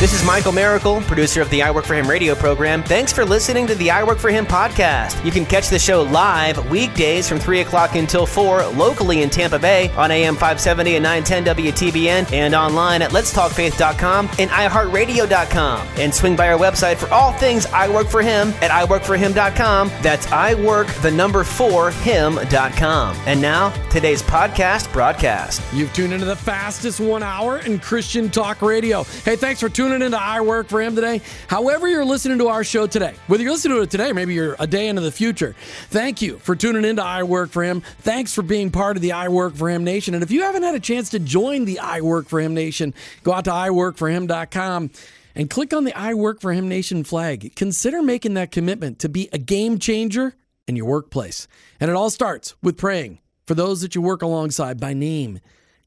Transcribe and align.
This 0.00 0.14
is 0.14 0.24
Michael 0.24 0.52
Miracle, 0.52 1.02
producer 1.02 1.42
of 1.42 1.50
the 1.50 1.62
I 1.62 1.70
Work 1.70 1.84
for 1.84 1.92
Him 1.92 2.08
radio 2.08 2.34
program. 2.34 2.82
Thanks 2.82 3.12
for 3.12 3.22
listening 3.22 3.66
to 3.66 3.74
the 3.74 3.90
I 3.90 4.02
Work 4.02 4.16
for 4.16 4.30
Him 4.30 4.46
podcast. 4.46 5.22
You 5.26 5.30
can 5.30 5.44
catch 5.44 5.68
the 5.68 5.78
show 5.78 6.00
live 6.00 6.70
weekdays 6.70 7.28
from 7.28 7.38
3 7.38 7.60
o'clock 7.60 7.96
until 7.96 8.24
4 8.24 8.64
locally 8.68 9.20
in 9.20 9.28
Tampa 9.28 9.58
Bay 9.58 9.90
on 9.98 10.10
AM 10.10 10.36
570 10.36 10.96
and 10.96 11.02
910 11.02 11.54
WTBN 11.54 12.32
and 12.32 12.54
online 12.54 13.02
at 13.02 13.10
letstalkfaith.com 13.10 14.30
and 14.38 14.48
iHeartRadio.com. 14.48 15.86
And 15.98 16.14
swing 16.14 16.34
by 16.34 16.50
our 16.50 16.58
website 16.58 16.96
for 16.96 17.12
all 17.12 17.34
things 17.34 17.66
I 17.66 17.86
Work 17.86 18.08
for 18.08 18.22
Him 18.22 18.54
at 18.62 18.70
iWorkForHim.com. 18.70 19.88
That's 20.00 20.26
I 20.32 20.54
Work 20.54 20.86
the 21.02 21.10
number 21.10 21.44
4 21.44 21.90
Him.com. 21.90 23.16
And 23.26 23.42
now, 23.42 23.68
today's 23.90 24.22
podcast 24.22 24.90
broadcast. 24.94 25.60
You've 25.74 25.92
tuned 25.92 26.14
into 26.14 26.24
the 26.24 26.36
fastest 26.36 27.00
one 27.00 27.22
hour 27.22 27.58
in 27.58 27.78
Christian 27.78 28.30
talk 28.30 28.62
radio. 28.62 29.02
Hey, 29.26 29.36
thanks 29.36 29.60
for 29.60 29.68
tuning 29.68 29.89
tuning 29.90 30.06
into 30.06 30.20
I 30.20 30.40
Work 30.40 30.68
for 30.68 30.80
Him 30.80 30.94
today. 30.94 31.20
However, 31.48 31.88
you're 31.88 32.04
listening 32.04 32.38
to 32.38 32.46
our 32.46 32.62
show 32.62 32.86
today, 32.86 33.12
whether 33.26 33.42
you're 33.42 33.50
listening 33.50 33.76
to 33.76 33.82
it 33.82 33.90
today, 33.90 34.12
maybe 34.12 34.34
you're 34.34 34.54
a 34.60 34.66
day 34.66 34.86
into 34.86 35.02
the 35.02 35.10
future. 35.10 35.56
Thank 35.88 36.22
you 36.22 36.38
for 36.38 36.54
tuning 36.54 36.84
into 36.84 37.02
I 37.02 37.24
Work 37.24 37.50
for 37.50 37.64
Him. 37.64 37.80
Thanks 37.98 38.32
for 38.32 38.42
being 38.42 38.70
part 38.70 38.96
of 38.96 39.02
the 39.02 39.10
I 39.12 39.28
Work 39.28 39.56
for 39.56 39.68
Him 39.68 39.82
Nation. 39.82 40.14
And 40.14 40.22
if 40.22 40.30
you 40.30 40.42
haven't 40.42 40.62
had 40.62 40.76
a 40.76 40.80
chance 40.80 41.10
to 41.10 41.18
join 41.18 41.64
the 41.64 41.80
I 41.80 42.02
Work 42.02 42.28
for 42.28 42.38
Him 42.38 42.54
Nation, 42.54 42.94
go 43.24 43.32
out 43.32 43.46
to 43.46 43.50
iworkforhim.com 43.50 44.90
and 45.34 45.50
click 45.50 45.74
on 45.74 45.82
the 45.82 45.98
I 45.98 46.14
Work 46.14 46.40
for 46.40 46.52
Him 46.52 46.68
Nation 46.68 47.02
flag. 47.02 47.56
Consider 47.56 48.00
making 48.00 48.34
that 48.34 48.52
commitment 48.52 49.00
to 49.00 49.08
be 49.08 49.28
a 49.32 49.38
game 49.38 49.80
changer 49.80 50.36
in 50.68 50.76
your 50.76 50.86
workplace. 50.86 51.48
And 51.80 51.90
it 51.90 51.96
all 51.96 52.10
starts 52.10 52.54
with 52.62 52.76
praying 52.76 53.18
for 53.44 53.56
those 53.56 53.80
that 53.80 53.96
you 53.96 54.02
work 54.02 54.22
alongside 54.22 54.78
by 54.78 54.94
name 54.94 55.40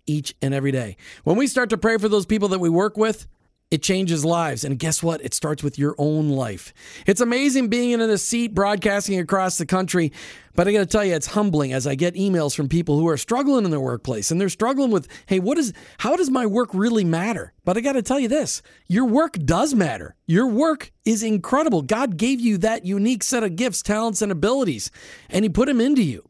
each 0.05 0.35
and 0.41 0.53
every 0.53 0.73
day. 0.73 0.97
When 1.23 1.37
we 1.37 1.47
start 1.47 1.69
to 1.69 1.77
pray 1.77 1.97
for 1.97 2.09
those 2.09 2.25
people 2.25 2.49
that 2.49 2.59
we 2.59 2.67
work 2.67 2.97
with, 2.97 3.27
it 3.73 3.81
changes 3.81 4.23
lives. 4.23 4.63
And 4.63 4.77
guess 4.77 5.01
what? 5.01 5.25
It 5.25 5.33
starts 5.33 5.63
with 5.63 5.79
your 5.79 5.95
own 5.97 6.29
life. 6.29 6.75
It's 7.07 7.21
amazing 7.21 7.69
being 7.69 7.89
in 7.89 8.01
a 8.01 8.19
seat 8.19 8.53
broadcasting 8.53 9.17
across 9.17 9.57
the 9.57 9.65
country. 9.65 10.11
But 10.53 10.67
I 10.67 10.73
got 10.73 10.81
to 10.81 10.85
tell 10.85 11.03
you, 11.03 11.15
it's 11.15 11.25
humbling 11.25 11.73
as 11.73 11.87
I 11.87 11.95
get 11.95 12.13
emails 12.13 12.55
from 12.55 12.69
people 12.69 12.99
who 12.99 13.07
are 13.07 13.17
struggling 13.17 13.65
in 13.65 13.71
their 13.71 13.79
workplace 13.79 14.29
and 14.29 14.39
they're 14.39 14.49
struggling 14.49 14.91
with, 14.91 15.07
hey, 15.25 15.39
what 15.39 15.57
is, 15.57 15.73
how 15.97 16.15
does 16.15 16.29
my 16.29 16.45
work 16.45 16.69
really 16.71 17.03
matter? 17.03 17.51
But 17.65 17.75
I 17.75 17.81
got 17.81 17.93
to 17.93 18.03
tell 18.03 18.19
you 18.19 18.27
this 18.27 18.61
your 18.87 19.05
work 19.05 19.39
does 19.39 19.73
matter. 19.73 20.15
Your 20.27 20.45
work 20.45 20.91
is 21.03 21.23
incredible. 21.23 21.81
God 21.81 22.15
gave 22.15 22.39
you 22.39 22.59
that 22.59 22.85
unique 22.85 23.23
set 23.23 23.41
of 23.41 23.55
gifts, 23.55 23.81
talents, 23.81 24.21
and 24.21 24.31
abilities, 24.31 24.91
and 25.31 25.43
He 25.43 25.49
put 25.49 25.67
them 25.67 25.81
into 25.81 26.03
you. 26.03 26.29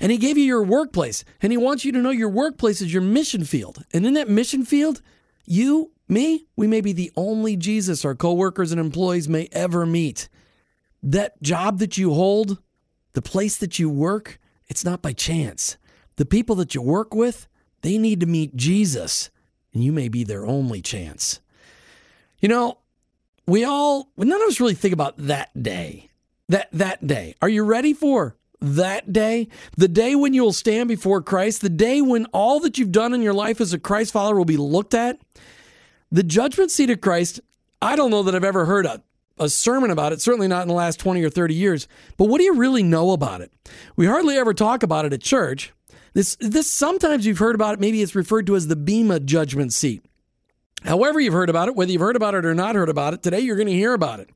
And 0.00 0.10
He 0.10 0.16
gave 0.16 0.38
you 0.38 0.44
your 0.44 0.62
workplace, 0.62 1.26
and 1.42 1.52
He 1.52 1.58
wants 1.58 1.84
you 1.84 1.92
to 1.92 1.98
know 1.98 2.08
your 2.08 2.30
workplace 2.30 2.80
is 2.80 2.90
your 2.90 3.02
mission 3.02 3.44
field. 3.44 3.84
And 3.92 4.06
in 4.06 4.14
that 4.14 4.30
mission 4.30 4.64
field, 4.64 5.02
you 5.44 5.90
me, 6.10 6.46
we 6.56 6.66
may 6.66 6.80
be 6.80 6.92
the 6.92 7.12
only 7.16 7.56
Jesus 7.56 8.04
our 8.04 8.14
coworkers 8.14 8.72
and 8.72 8.80
employees 8.80 9.28
may 9.28 9.48
ever 9.52 9.86
meet. 9.86 10.28
That 11.02 11.40
job 11.42 11.78
that 11.78 11.96
you 11.96 12.12
hold, 12.12 12.58
the 13.12 13.22
place 13.22 13.56
that 13.58 13.78
you 13.78 13.88
work, 13.88 14.38
it's 14.68 14.84
not 14.84 15.02
by 15.02 15.12
chance. 15.12 15.76
The 16.16 16.26
people 16.26 16.54
that 16.56 16.74
you 16.74 16.82
work 16.82 17.14
with, 17.14 17.48
they 17.82 17.96
need 17.96 18.20
to 18.20 18.26
meet 18.26 18.56
Jesus, 18.56 19.30
and 19.72 19.82
you 19.82 19.92
may 19.92 20.08
be 20.08 20.24
their 20.24 20.44
only 20.44 20.82
chance. 20.82 21.40
You 22.40 22.48
know, 22.48 22.78
we 23.46 23.64
all, 23.64 24.10
none 24.16 24.42
of 24.42 24.48
us 24.48 24.60
really 24.60 24.74
think 24.74 24.94
about 24.94 25.16
that 25.18 25.50
day. 25.60 26.10
That, 26.48 26.68
that 26.72 27.06
day. 27.06 27.36
Are 27.40 27.48
you 27.48 27.64
ready 27.64 27.94
for 27.94 28.36
that 28.60 29.12
day? 29.12 29.48
The 29.76 29.88
day 29.88 30.14
when 30.14 30.34
you'll 30.34 30.52
stand 30.52 30.88
before 30.88 31.22
Christ, 31.22 31.60
the 31.60 31.68
day 31.68 32.00
when 32.02 32.26
all 32.26 32.60
that 32.60 32.76
you've 32.76 32.92
done 32.92 33.14
in 33.14 33.22
your 33.22 33.34
life 33.34 33.60
as 33.60 33.72
a 33.72 33.78
Christ 33.78 34.12
follower 34.12 34.36
will 34.36 34.44
be 34.44 34.56
looked 34.56 34.94
at? 34.94 35.18
The 36.12 36.22
judgment 36.22 36.70
seat 36.70 36.90
of 36.90 37.00
Christ, 37.00 37.40
I 37.80 37.94
don't 37.94 38.10
know 38.10 38.22
that 38.24 38.34
I've 38.34 38.44
ever 38.44 38.64
heard 38.64 38.84
a, 38.84 39.02
a 39.38 39.48
sermon 39.48 39.90
about 39.90 40.12
it, 40.12 40.20
certainly 40.20 40.48
not 40.48 40.62
in 40.62 40.68
the 40.68 40.74
last 40.74 40.98
20 40.98 41.22
or 41.22 41.30
30 41.30 41.54
years. 41.54 41.86
But 42.16 42.26
what 42.26 42.38
do 42.38 42.44
you 42.44 42.54
really 42.54 42.82
know 42.82 43.12
about 43.12 43.40
it? 43.40 43.52
We 43.96 44.06
hardly 44.06 44.36
ever 44.36 44.52
talk 44.52 44.82
about 44.82 45.04
it 45.04 45.12
at 45.12 45.22
church. 45.22 45.72
This, 46.12 46.36
this 46.40 46.68
sometimes 46.68 47.24
you've 47.24 47.38
heard 47.38 47.54
about 47.54 47.74
it, 47.74 47.80
maybe 47.80 48.02
it's 48.02 48.16
referred 48.16 48.46
to 48.48 48.56
as 48.56 48.66
the 48.66 48.76
Bema 48.76 49.20
judgment 49.20 49.72
seat. 49.72 50.04
However, 50.82 51.20
you've 51.20 51.34
heard 51.34 51.50
about 51.50 51.68
it, 51.68 51.76
whether 51.76 51.92
you've 51.92 52.00
heard 52.00 52.16
about 52.16 52.34
it 52.34 52.44
or 52.44 52.54
not 52.54 52.74
heard 52.74 52.88
about 52.88 53.14
it, 53.14 53.22
today 53.22 53.40
you're 53.40 53.56
going 53.56 53.68
to 53.68 53.72
hear 53.72 53.94
about 53.94 54.18
it. 54.18 54.30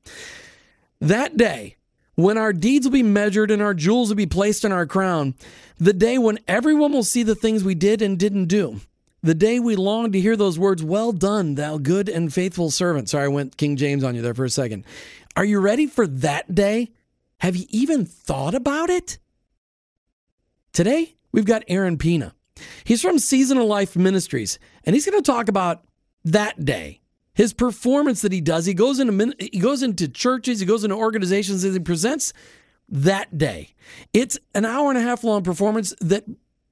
That 1.01 1.37
day, 1.37 1.77
when 2.15 2.39
our 2.39 2.53
deeds 2.53 2.87
will 2.87 2.93
be 2.93 3.03
measured 3.03 3.51
and 3.51 3.61
our 3.61 3.75
jewels 3.75 4.11
will 4.11 4.17
be 4.17 4.27
placed 4.27 4.65
in 4.65 4.71
our 4.71 4.87
crown, 4.87 5.35
the 5.79 5.93
day 5.93 6.19
when 6.19 6.39
everyone 6.47 6.93
will 6.93 7.03
see 7.03 7.25
the 7.25 7.35
things 7.35 7.65
we 7.65 7.75
did 7.75 8.01
and 8.01 8.19
didn't 8.19 8.47
do, 8.47 8.81
the 9.25 9.35
day 9.35 9.59
we 9.59 9.75
long 9.75 10.13
to 10.13 10.21
hear 10.21 10.37
those 10.37 10.59
words, 10.59 10.85
Well 10.85 11.11
done, 11.11 11.55
thou 11.55 11.79
good 11.79 12.11
and 12.11 12.33
faithful 12.33 12.71
servant. 12.71 13.09
Sorry, 13.09 13.25
I 13.25 13.29
went 13.29 13.57
King 13.57 13.77
James 13.77 14.05
on 14.05 14.15
you 14.15 14.21
there 14.21 14.35
for 14.35 14.45
a 14.45 14.51
second. 14.51 14.85
Are 15.35 15.47
you 15.47 15.61
ready 15.61 15.87
for 15.87 16.07
that 16.07 16.55
day? 16.55 16.93
Have 17.39 17.57
you 17.57 17.65
even 17.71 18.05
thought 18.05 18.55
about 18.55 18.91
it? 18.91 19.19
Today, 20.75 21.17
we've 21.33 21.47
got 21.47 21.65
Aaron 21.69 21.97
Pina. 21.97 22.35
He's 22.85 23.01
from 23.01 23.19
Season 23.19 23.57
of 23.57 23.65
Life 23.65 23.97
Ministries, 23.97 24.59
and 24.85 24.95
he's 24.95 25.07
going 25.07 25.21
to 25.21 25.27
talk 25.27 25.49
about 25.49 25.85
that 26.25 26.63
day. 26.63 27.01
His 27.33 27.55
performance 27.55 28.21
that 28.23 28.31
he 28.31 28.43
does, 28.43 28.67
he 28.67 28.75
goes 28.75 29.01
into 29.01 29.35
he 29.39 29.59
goes 29.59 29.83
into 29.83 30.07
churches, 30.07 30.61
he 30.61 30.67
goes 30.67 30.85
into 30.85 30.97
organizations, 30.97 31.65
and 31.65 31.73
he 31.73 31.81
presents 31.81 32.35
that 32.91 33.39
day. 33.39 33.75
It's 34.13 34.39
an 34.55 34.67
hour 34.67 34.91
and 34.91 34.99
a 34.99 35.03
half 35.03 35.25
long 35.25 35.43
performance 35.43 35.95
that 36.01 36.25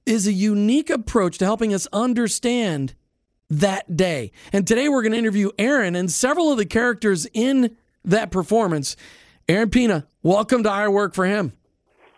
is 0.06 0.26
a 0.26 0.32
unique 0.32 0.90
approach 0.90 1.38
to 1.38 1.44
helping 1.44 1.72
us 1.72 1.86
understand 1.92 2.94
that 3.50 3.96
day. 3.96 4.32
And 4.52 4.66
today 4.66 4.88
we're 4.88 5.02
going 5.02 5.12
to 5.12 5.18
interview 5.18 5.50
Aaron 5.58 5.94
and 5.94 6.10
several 6.10 6.50
of 6.50 6.58
the 6.58 6.66
characters 6.66 7.26
in 7.32 7.76
that 8.04 8.30
performance. 8.30 8.96
Aaron 9.48 9.70
Pina, 9.70 10.06
welcome 10.22 10.62
to 10.62 10.70
I 10.70 10.88
Work 10.88 11.14
for 11.14 11.26
Him. 11.26 11.52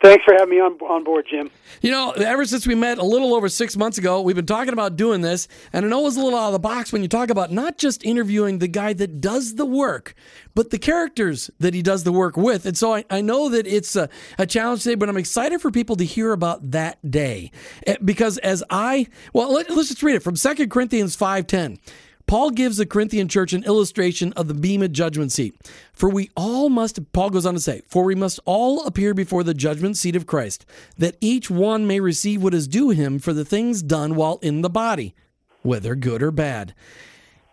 Thanks 0.04 0.22
for 0.22 0.34
having 0.34 0.50
me 0.50 0.60
on, 0.60 0.74
on 0.82 1.02
board, 1.02 1.24
Jim. 1.30 1.50
You 1.80 1.90
know, 1.90 2.10
ever 2.10 2.44
since 2.44 2.66
we 2.66 2.74
met 2.74 2.98
a 2.98 3.02
little 3.02 3.34
over 3.34 3.48
six 3.48 3.74
months 3.74 3.96
ago, 3.96 4.20
we've 4.20 4.36
been 4.36 4.44
talking 4.44 4.74
about 4.74 4.96
doing 4.96 5.22
this. 5.22 5.48
And 5.72 5.86
I 5.86 5.88
know 5.88 6.06
it's 6.06 6.18
a 6.18 6.20
little 6.20 6.38
out 6.38 6.48
of 6.48 6.52
the 6.52 6.58
box 6.58 6.92
when 6.92 7.00
you 7.00 7.08
talk 7.08 7.30
about 7.30 7.50
not 7.50 7.78
just 7.78 8.04
interviewing 8.04 8.58
the 8.58 8.68
guy 8.68 8.92
that 8.92 9.22
does 9.22 9.54
the 9.54 9.64
work, 9.64 10.14
but 10.54 10.68
the 10.68 10.78
characters 10.78 11.50
that 11.58 11.72
he 11.72 11.80
does 11.80 12.04
the 12.04 12.12
work 12.12 12.36
with. 12.36 12.66
And 12.66 12.76
so 12.76 12.94
I, 12.96 13.06
I 13.08 13.22
know 13.22 13.48
that 13.48 13.66
it's 13.66 13.96
a, 13.96 14.10
a 14.36 14.44
challenge 14.44 14.82
today, 14.82 14.94
but 14.94 15.08
I'm 15.08 15.16
excited 15.16 15.62
for 15.62 15.70
people 15.70 15.96
to 15.96 16.04
hear 16.04 16.32
about 16.32 16.72
that 16.72 16.98
day. 17.10 17.50
Eh, 17.86 17.96
because 18.04 18.36
as 18.38 18.62
I, 18.68 19.06
well, 19.32 19.54
let, 19.54 19.70
us 19.70 19.88
just 19.88 20.02
read 20.02 20.16
it 20.16 20.22
from 20.22 20.36
Second 20.36 20.70
Corinthians 20.70 21.16
5.10. 21.16 21.78
Paul 22.26 22.50
gives 22.50 22.78
the 22.78 22.86
Corinthian 22.86 23.28
church 23.28 23.52
an 23.52 23.64
illustration 23.64 24.32
of 24.32 24.48
the 24.48 24.54
Bema 24.54 24.88
judgment 24.88 25.32
seat. 25.32 25.54
For 25.92 26.08
we 26.08 26.30
all 26.36 26.68
must, 26.68 27.12
Paul 27.12 27.30
goes 27.30 27.46
on 27.46 27.54
to 27.54 27.60
say, 27.60 27.82
for 27.86 28.04
we 28.04 28.14
must 28.14 28.40
all 28.44 28.84
appear 28.86 29.14
before 29.14 29.44
the 29.44 29.54
judgment 29.54 29.96
seat 29.96 30.16
of 30.16 30.26
Christ, 30.26 30.64
that 30.96 31.16
each 31.20 31.50
one 31.50 31.86
may 31.86 32.00
receive 32.00 32.42
what 32.42 32.54
is 32.54 32.66
due 32.66 32.90
him 32.90 33.18
for 33.18 33.32
the 33.32 33.44
things 33.44 33.82
done 33.82 34.14
while 34.14 34.38
in 34.42 34.62
the 34.62 34.70
body, 34.70 35.14
whether 35.62 35.94
good 35.94 36.22
or 36.22 36.30
bad. 36.30 36.74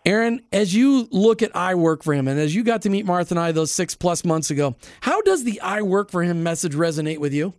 Aaron, 0.03 0.41
as 0.51 0.73
you 0.73 1.07
look 1.11 1.43
at 1.43 1.55
I 1.55 1.75
Work 1.75 2.03
for 2.03 2.13
Him, 2.13 2.27
and 2.27 2.39
as 2.39 2.55
you 2.55 2.63
got 2.63 2.81
to 2.83 2.89
meet 2.89 3.05
Martha 3.05 3.35
and 3.35 3.39
I 3.39 3.51
those 3.51 3.71
six 3.71 3.93
plus 3.93 4.25
months 4.25 4.49
ago, 4.49 4.75
how 5.01 5.21
does 5.21 5.43
the 5.43 5.61
I 5.61 5.83
Work 5.83 6.09
for 6.09 6.23
Him 6.23 6.41
message 6.41 6.73
resonate 6.73 7.19
with 7.19 7.33
you? 7.33 7.53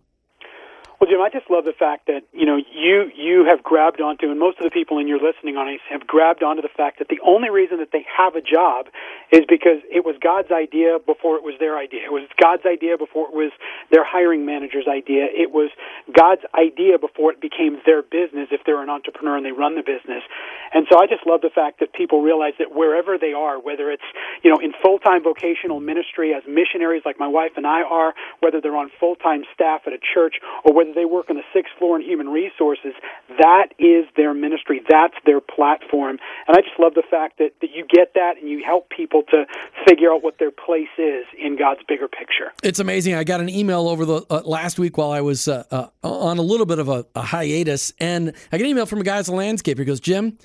Well, 1.03 1.11
Jim, 1.11 1.19
I 1.21 1.35
just 1.35 1.51
love 1.51 1.65
the 1.65 1.75
fact 1.75 2.07
that 2.07 2.23
you 2.31 2.47
know 2.47 2.55
you 2.55 3.11
you 3.11 3.45
have 3.51 3.65
grabbed 3.67 4.01
onto, 4.01 4.31
and 4.31 4.39
most 4.39 4.59
of 4.59 4.63
the 4.63 4.71
people 4.71 5.03
in 5.03 5.09
your 5.11 5.19
listening 5.19 5.59
audience 5.59 5.83
have 5.91 6.07
grabbed 6.07 6.45
onto 6.47 6.63
the 6.63 6.71
fact 6.71 7.03
that 7.03 7.09
the 7.11 7.19
only 7.27 7.51
reason 7.51 7.83
that 7.83 7.91
they 7.91 8.07
have 8.07 8.39
a 8.39 8.41
job 8.41 8.87
is 9.35 9.43
because 9.51 9.83
it 9.91 10.07
was 10.07 10.15
God's 10.23 10.55
idea 10.55 11.03
before 11.03 11.35
it 11.35 11.43
was 11.43 11.59
their 11.59 11.75
idea. 11.75 12.07
It 12.07 12.15
was 12.15 12.31
God's 12.39 12.63
idea 12.71 12.95
before 12.95 13.27
it 13.27 13.35
was 13.35 13.51
their 13.91 14.07
hiring 14.07 14.47
manager's 14.47 14.87
idea. 14.87 15.27
It 15.27 15.51
was 15.51 15.75
God's 16.07 16.47
idea 16.55 17.03
before 17.03 17.35
it 17.35 17.43
became 17.43 17.83
their 17.83 18.07
business. 18.07 18.55
If 18.55 18.63
they're 18.63 18.79
an 18.79 18.87
entrepreneur 18.87 19.35
and 19.35 19.43
they 19.43 19.51
run 19.51 19.75
the 19.75 19.83
business, 19.83 20.23
and 20.71 20.87
so 20.87 21.03
I 21.03 21.11
just 21.11 21.27
love 21.27 21.43
the 21.43 21.51
fact 21.51 21.83
that 21.83 21.99
people 21.99 22.23
realize 22.23 22.55
that 22.63 22.79
wherever 22.79 23.19
they 23.19 23.35
are, 23.35 23.59
whether 23.59 23.91
it's 23.91 24.07
you 24.47 24.55
know 24.55 24.63
in 24.63 24.71
full 24.79 25.03
time 25.03 25.27
vocational 25.27 25.83
ministry 25.83 26.31
as 26.31 26.47
missionaries 26.47 27.03
like 27.03 27.19
my 27.19 27.27
wife 27.27 27.59
and 27.59 27.67
I 27.67 27.83
are, 27.83 28.15
whether 28.39 28.63
they're 28.63 28.79
on 28.79 28.95
full 29.03 29.19
time 29.19 29.43
staff 29.51 29.83
at 29.91 29.93
a 29.93 29.99
church, 29.99 30.39
or 30.63 30.71
whether 30.71 30.92
they 30.95 31.05
work 31.05 31.31
on 31.31 31.37
the 31.37 31.43
sixth 31.53 31.73
floor 31.79 31.97
in 31.97 32.03
human 32.03 32.29
resources, 32.29 32.95
that 33.39 33.69
is 33.79 34.07
their 34.17 34.35
ministry. 34.35 34.83
That's 34.89 35.15
their 35.25 35.41
platform. 35.41 36.19
And 36.49 36.57
I 36.57 36.61
just 36.61 36.79
love 36.79 36.95
the 36.95 37.03
fact 37.09 37.39
that, 37.39 37.53
that 37.61 37.71
you 37.75 37.87
get 37.89 38.15
that 38.15 38.39
and 38.41 38.49
you 38.49 38.63
help 38.65 38.91
people 38.91 39.23
to 39.31 39.45
figure 39.87 40.13
out 40.13 40.23
what 40.23 40.39
their 40.39 40.51
place 40.51 40.93
is 40.99 41.25
in 41.39 41.57
God's 41.57 41.81
bigger 41.89 42.09
picture. 42.09 42.53
It's 42.63 42.79
amazing. 42.79 43.15
I 43.15 43.25
got 43.25 43.41
an 43.41 43.49
email 43.49 43.89
over 43.89 44.05
the 44.05 44.25
uh, 44.31 44.43
last 44.45 44.79
week 44.79 44.97
while 44.97 45.11
I 45.11 45.21
was 45.21 45.49
uh, 45.49 45.65
uh, 45.71 45.89
on 46.03 46.39
a 46.39 46.43
little 46.43 46.67
bit 46.67 46.79
of 46.79 46.89
a, 46.89 47.07
a 47.15 47.23
hiatus, 47.23 47.93
and 47.99 48.33
I 48.53 48.59
get 48.59 48.65
an 48.65 48.71
email 48.71 48.87
from 48.87 49.01
a 49.01 49.05
guy 49.05 49.17
as 49.17 49.29
a 49.29 49.33
landscaper. 49.33 49.79
He 49.79 49.85
goes, 49.85 50.01
Jim, 50.01 50.39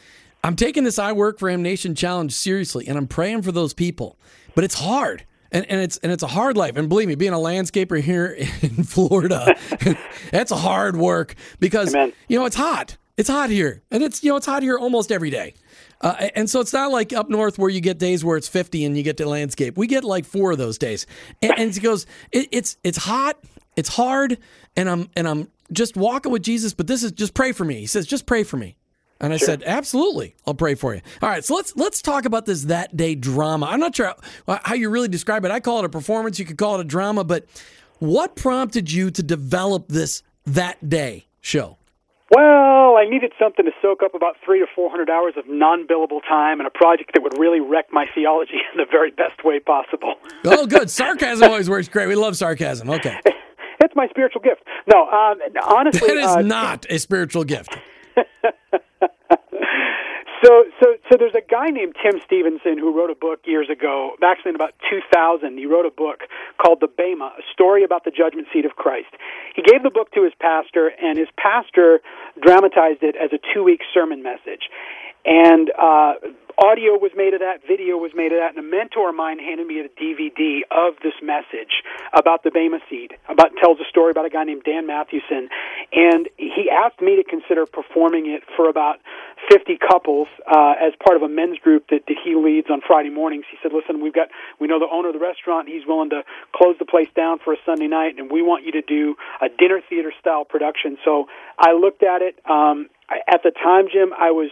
I'm 0.43 0.55
taking 0.55 0.83
this 0.83 0.99
I 0.99 1.11
Work 1.11 1.39
for 1.39 1.49
Him 1.49 1.61
Nation 1.61 1.95
challenge 1.95 2.33
seriously, 2.33 2.87
and 2.87 2.97
I'm 2.97 3.07
praying 3.07 3.41
for 3.41 3.51
those 3.51 3.73
people, 3.73 4.17
but 4.55 4.63
it's 4.63 4.75
hard 4.75 5.25
and, 5.51 5.65
and 5.69 5.81
it's 5.81 5.97
and 5.97 6.11
it's 6.11 6.23
a 6.23 6.27
hard 6.27 6.57
life. 6.57 6.77
And 6.77 6.89
believe 6.89 7.07
me, 7.07 7.15
being 7.15 7.33
a 7.33 7.37
landscaper 7.37 8.01
here 8.01 8.27
in 8.61 8.83
Florida, 8.83 9.55
that's 10.31 10.51
a 10.51 10.57
hard 10.57 10.95
work 10.95 11.35
because 11.59 11.93
Amen. 11.93 12.13
you 12.27 12.37
know 12.39 12.45
it's 12.45 12.55
hot. 12.55 12.97
It's 13.17 13.29
hot 13.29 13.49
here, 13.49 13.81
and 13.89 14.03
it's 14.03 14.23
you 14.23 14.31
know 14.31 14.37
it's 14.37 14.45
hot 14.45 14.61
here 14.61 14.77
almost 14.77 15.11
every 15.11 15.29
day. 15.29 15.55
Uh, 16.01 16.29
and 16.35 16.49
so 16.49 16.59
it's 16.59 16.73
not 16.73 16.91
like 16.91 17.11
up 17.11 17.29
north 17.29 17.57
where 17.57 17.69
you 17.69 17.81
get 17.81 17.97
days 17.97 18.23
where 18.23 18.37
it's 18.37 18.47
50 18.47 18.85
and 18.85 18.95
you 18.95 19.01
get 19.01 19.17
to 19.17 19.27
landscape. 19.27 19.77
We 19.77 19.87
get 19.87 20.03
like 20.03 20.25
four 20.25 20.51
of 20.51 20.59
those 20.59 20.77
days. 20.77 21.07
And, 21.41 21.57
and 21.57 21.73
he 21.73 21.79
goes, 21.79 22.05
it, 22.31 22.49
it's 22.51 22.77
it's 22.83 22.99
hot, 22.99 23.39
it's 23.75 23.89
hard, 23.89 24.37
and 24.75 24.89
I'm 24.89 25.09
and 25.15 25.27
I'm 25.27 25.47
just 25.71 25.97
walking 25.97 26.31
with 26.31 26.43
Jesus. 26.43 26.73
But 26.73 26.87
this 26.87 27.03
is 27.03 27.11
just 27.11 27.33
pray 27.33 27.51
for 27.51 27.65
me. 27.65 27.79
He 27.79 27.87
says, 27.87 28.05
just 28.05 28.25
pray 28.25 28.43
for 28.43 28.57
me. 28.57 28.77
And 29.19 29.33
I 29.33 29.37
sure. 29.37 29.47
said, 29.47 29.63
absolutely, 29.65 30.35
I'll 30.45 30.53
pray 30.53 30.75
for 30.75 30.93
you. 30.93 31.01
All 31.21 31.29
right, 31.29 31.43
so 31.43 31.55
let's 31.55 31.75
let's 31.75 32.01
talk 32.01 32.25
about 32.25 32.45
this 32.45 32.63
that 32.63 32.95
day 32.95 33.15
drama. 33.15 33.65
I'm 33.65 33.79
not 33.79 33.95
sure 33.95 34.13
how, 34.47 34.59
how 34.63 34.75
you 34.75 34.89
really 34.89 35.07
describe 35.07 35.43
it. 35.45 35.51
I 35.51 35.59
call 35.59 35.79
it 35.79 35.85
a 35.85 35.89
performance. 35.89 36.37
You 36.37 36.45
could 36.45 36.57
call 36.57 36.75
it 36.75 36.81
a 36.81 36.83
drama, 36.83 37.23
but 37.23 37.45
what 37.99 38.35
prompted 38.35 38.91
you 38.91 39.09
to 39.11 39.23
develop 39.23 39.87
this 39.87 40.21
that 40.45 40.87
day 40.87 41.25
show? 41.41 41.77
Well, 42.29 42.97
I 42.97 43.05
needed 43.09 43.31
something 43.39 43.63
to 43.65 43.71
soak 43.81 44.03
up 44.03 44.13
about 44.13 44.35
three 44.45 44.59
to 44.59 44.67
four 44.75 44.89
hundred 44.89 45.09
hours 45.09 45.33
of 45.37 45.45
non-billable 45.47 46.21
time 46.27 46.59
and 46.59 46.67
a 46.67 46.71
project 46.71 47.11
that 47.13 47.23
would 47.23 47.37
really 47.39 47.61
wreck 47.61 47.85
my 47.91 48.05
theology 48.13 48.59
in 48.73 48.77
the 48.77 48.85
very 48.89 49.11
best 49.11 49.43
way 49.43 49.59
possible. 49.59 50.15
oh, 50.45 50.67
good. 50.67 50.89
Sarcasm 50.89 51.49
always 51.49 51.69
works 51.69 51.87
great. 51.87 52.07
We 52.07 52.15
love 52.15 52.35
sarcasm. 52.37 52.89
Okay. 52.89 53.19
It's 53.79 53.95
my 53.95 54.07
spiritual 54.07 54.41
gift. 54.41 54.63
No, 54.91 55.07
um, 55.07 55.39
honestly, 55.63 56.07
that 56.07 56.17
is 56.17 56.25
uh, 56.25 56.41
not 56.41 56.87
a 56.89 56.97
spiritual 56.97 57.43
gift. 57.43 57.77
So, 60.43 60.65
so, 60.79 60.93
so 61.09 61.17
there's 61.17 61.33
a 61.33 61.41
guy 61.41 61.67
named 61.67 61.95
Tim 62.01 62.21
Stevenson 62.23 62.77
who 62.77 62.95
wrote 62.95 63.09
a 63.09 63.15
book 63.15 63.39
years 63.45 63.69
ago, 63.71 64.13
actually 64.23 64.49
in 64.49 64.55
about 64.55 64.73
2000. 64.87 65.57
He 65.57 65.65
wrote 65.65 65.85
a 65.85 65.91
book 65.91 66.21
called 66.61 66.79
The 66.79 66.87
Bema, 66.87 67.33
a 67.37 67.41
story 67.51 67.83
about 67.83 68.03
the 68.05 68.11
judgment 68.11 68.47
seat 68.53 68.63
of 68.63 68.75
Christ. 68.75 69.09
He 69.55 69.63
gave 69.63 69.81
the 69.81 69.89
book 69.89 70.11
to 70.13 70.23
his 70.23 70.33
pastor, 70.39 70.91
and 71.01 71.17
his 71.17 71.27
pastor 71.37 72.01
dramatized 72.39 73.01
it 73.01 73.15
as 73.15 73.31
a 73.33 73.39
two-week 73.51 73.81
sermon 73.93 74.21
message. 74.21 74.69
And 75.25 75.71
uh, 75.73 76.13
audio 76.57 76.97
was 76.97 77.11
made 77.15 77.33
of 77.33 77.39
that, 77.39 77.61
video 77.67 77.97
was 77.97 78.11
made 78.15 78.31
of 78.33 78.39
that, 78.41 78.55
and 78.55 78.59
a 78.59 78.67
mentor 78.67 79.09
of 79.09 79.15
mine 79.15 79.37
handed 79.37 79.67
me 79.67 79.79
a 79.79 79.89
DVD 79.93 80.65
of 80.71 80.97
this 81.03 81.13
message 81.21 81.85
about 82.13 82.43
the 82.43 82.51
Bema 82.51 82.79
seat. 82.89 83.11
About 83.29 83.51
tells 83.61 83.79
a 83.79 83.87
story 83.89 84.11
about 84.11 84.25
a 84.25 84.29
guy 84.29 84.43
named 84.43 84.63
Dan 84.65 84.87
Mathewson, 84.87 85.49
and 85.93 86.29
he 86.37 86.69
asked 86.69 87.01
me 87.01 87.15
to 87.15 87.23
consider 87.23 87.65
performing 87.65 88.25
it 88.25 88.43
for 88.55 88.69
about 88.69 88.97
50 89.49 89.77
couples 89.77 90.27
uh, 90.49 90.73
as 90.81 90.93
part 91.05 91.15
of 91.15 91.21
a 91.21 91.29
men's 91.29 91.59
group 91.59 91.85
that, 91.89 92.01
that 92.07 92.17
he 92.23 92.35
leads 92.35 92.67
on 92.69 92.81
Friday 92.85 93.09
mornings. 93.09 93.45
He 93.51 93.57
said, 93.61 93.71
"Listen, 93.71 94.01
we've 94.01 94.13
got 94.13 94.29
we 94.59 94.67
know 94.67 94.79
the 94.79 94.89
owner 94.89 95.09
of 95.09 95.13
the 95.13 95.21
restaurant. 95.21 95.69
He's 95.69 95.85
willing 95.85 96.09
to 96.09 96.23
close 96.55 96.75
the 96.79 96.85
place 96.85 97.09
down 97.15 97.39
for 97.39 97.53
a 97.53 97.57
Sunday 97.65 97.87
night, 97.87 98.17
and 98.17 98.31
we 98.31 98.41
want 98.41 98.65
you 98.65 98.71
to 98.73 98.81
do 98.81 99.15
a 99.41 99.47
dinner 99.47 99.79
theater 99.87 100.11
style 100.19 100.43
production." 100.43 100.97
So 101.05 101.29
I 101.59 101.73
looked 101.73 102.03
at 102.03 102.21
it. 102.21 102.39
Um, 102.49 102.89
at 103.09 103.41
the 103.43 103.51
time, 103.51 103.87
Jim, 103.91 104.11
I 104.17 104.31
was 104.31 104.49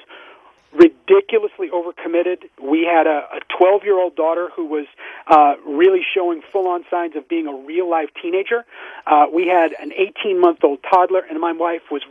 ridiculously 0.75 1.69
overcommitted. 1.69 2.50
We 2.62 2.83
had 2.83 3.07
a 3.07 3.39
12 3.57 3.83
year 3.83 3.98
old 3.98 4.16
daughter 4.16 4.50
who 4.56 4.66
was 4.66 4.86
uh, 5.27 5.56
really 5.66 6.01
showing 6.13 6.42
full 6.51 6.68
on 6.68 6.86
signs 6.92 7.16
of 7.16 7.27
being 7.27 7.48
a 7.48 7.56
real 7.56 7.89
life 7.89 8.10
teenager. 8.22 8.66
Uh, 9.07 9.25
we 9.33 9.48
had 9.48 9.72
an 9.80 9.92
18 9.94 10.39
month 10.39 10.60
old 10.63 10.80
toddler, 10.83 11.22
and 11.27 11.39
my 11.39 11.54
wife 11.54 11.83
was 11.89 12.01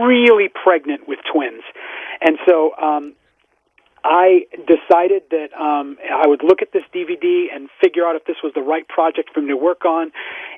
really 0.00 0.48
pregnant 0.48 1.06
with 1.08 1.18
twins. 1.30 1.62
And 2.20 2.38
so 2.46 2.74
um, 2.76 3.14
I 4.04 4.44
decided 4.68 5.24
that 5.32 5.48
um, 5.56 5.96
I 6.04 6.28
would 6.28 6.44
look 6.44 6.60
at 6.60 6.72
this 6.72 6.84
DVD 6.94 7.48
and 7.48 7.70
figure 7.82 8.06
out 8.06 8.16
if 8.16 8.24
this 8.26 8.36
was 8.44 8.52
the 8.54 8.60
right 8.60 8.86
project 8.86 9.30
for 9.32 9.40
me 9.40 9.48
to 9.48 9.56
work 9.56 9.86
on. 9.86 10.12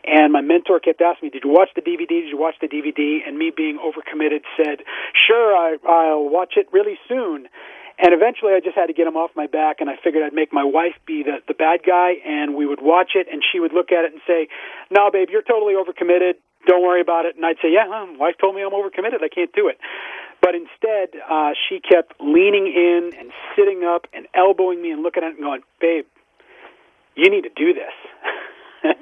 And 0.04 0.32
my 0.32 0.40
mentor 0.40 0.80
kept 0.80 1.00
asking 1.00 1.28
me, 1.28 1.30
"Did 1.30 1.44
you 1.44 1.50
watch 1.50 1.70
the 1.76 1.80
DVD? 1.80 2.08
Did 2.08 2.28
you 2.28 2.36
watch 2.36 2.56
the 2.60 2.66
DVD?" 2.66 3.22
And 3.24 3.38
me 3.38 3.52
being 3.56 3.78
overcommitted 3.78 4.42
said, 4.58 4.82
"Sure, 5.14 5.54
I, 5.56 5.78
I'll 5.88 6.28
watch 6.28 6.54
it 6.56 6.66
really 6.72 6.98
soon." 7.06 7.48
And 7.98 8.12
eventually, 8.12 8.52
I 8.52 8.60
just 8.60 8.76
had 8.76 8.86
to 8.86 8.92
get 8.92 9.06
him 9.06 9.16
off 9.16 9.30
my 9.36 9.46
back, 9.46 9.80
and 9.80 9.88
I 9.88 9.94
figured 10.02 10.22
I'd 10.22 10.34
make 10.34 10.52
my 10.52 10.64
wife 10.64 10.98
be 11.06 11.22
the 11.22 11.38
the 11.46 11.54
bad 11.54 11.80
guy, 11.86 12.18
and 12.26 12.56
we 12.56 12.66
would 12.66 12.82
watch 12.82 13.12
it, 13.14 13.28
and 13.30 13.42
she 13.46 13.60
would 13.60 13.72
look 13.72 13.92
at 13.92 14.04
it 14.04 14.12
and 14.12 14.20
say, 14.26 14.48
"No, 14.90 15.08
babe, 15.10 15.30
you're 15.30 15.46
totally 15.46 15.74
overcommitted. 15.74 16.34
Don't 16.66 16.82
worry 16.82 17.00
about 17.00 17.26
it." 17.26 17.36
And 17.36 17.46
I'd 17.46 17.62
say, 17.62 17.70
"Yeah, 17.70 17.86
huh, 17.86 18.06
wife 18.18 18.34
told 18.40 18.56
me 18.56 18.62
I'm 18.62 18.74
overcommitted. 18.74 19.22
I 19.22 19.28
can't 19.28 19.52
do 19.52 19.68
it." 19.68 19.78
But 20.40 20.54
instead, 20.54 21.20
uh, 21.28 21.52
she 21.68 21.80
kept 21.80 22.14
leaning 22.20 22.66
in 22.66 23.10
and 23.18 23.30
sitting 23.56 23.84
up 23.84 24.06
and 24.12 24.26
elbowing 24.34 24.80
me 24.80 24.90
and 24.90 25.02
looking 25.02 25.22
at 25.22 25.30
it 25.30 25.36
and 25.36 25.44
going, 25.44 25.62
"Babe, 25.80 26.06
you 27.14 27.30
need 27.30 27.42
to 27.42 27.50
do 27.54 27.72
this." 27.74 28.94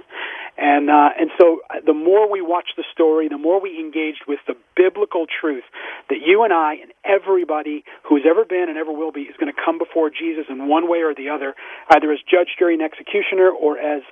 and 0.56 0.88
uh, 0.88 1.10
and 1.18 1.30
so 1.40 1.60
uh, 1.70 1.80
the 1.84 1.92
more 1.92 2.30
we 2.30 2.40
watch 2.40 2.68
the 2.76 2.84
story, 2.92 3.28
the 3.28 3.38
more 3.38 3.60
we 3.60 3.78
engaged 3.78 4.22
with 4.28 4.38
the 4.46 4.54
biblical 4.76 5.26
truth 5.26 5.64
that 6.08 6.18
you 6.24 6.44
and 6.44 6.52
I 6.52 6.74
and 6.74 6.92
everybody 7.04 7.84
who's 8.04 8.22
ever 8.28 8.44
been 8.44 8.68
and 8.68 8.78
ever 8.78 8.92
will 8.92 9.10
be 9.10 9.22
is 9.22 9.36
going 9.38 9.52
to 9.52 9.58
come 9.58 9.78
before 9.78 10.10
Jesus 10.10 10.46
in 10.48 10.68
one 10.68 10.88
way 10.88 11.02
or 11.02 11.14
the 11.14 11.28
other, 11.28 11.54
either 11.90 12.12
as 12.12 12.18
judge, 12.22 12.54
jury, 12.58 12.74
and 12.74 12.82
executioner, 12.82 13.50
or 13.50 13.78
as 13.78 14.02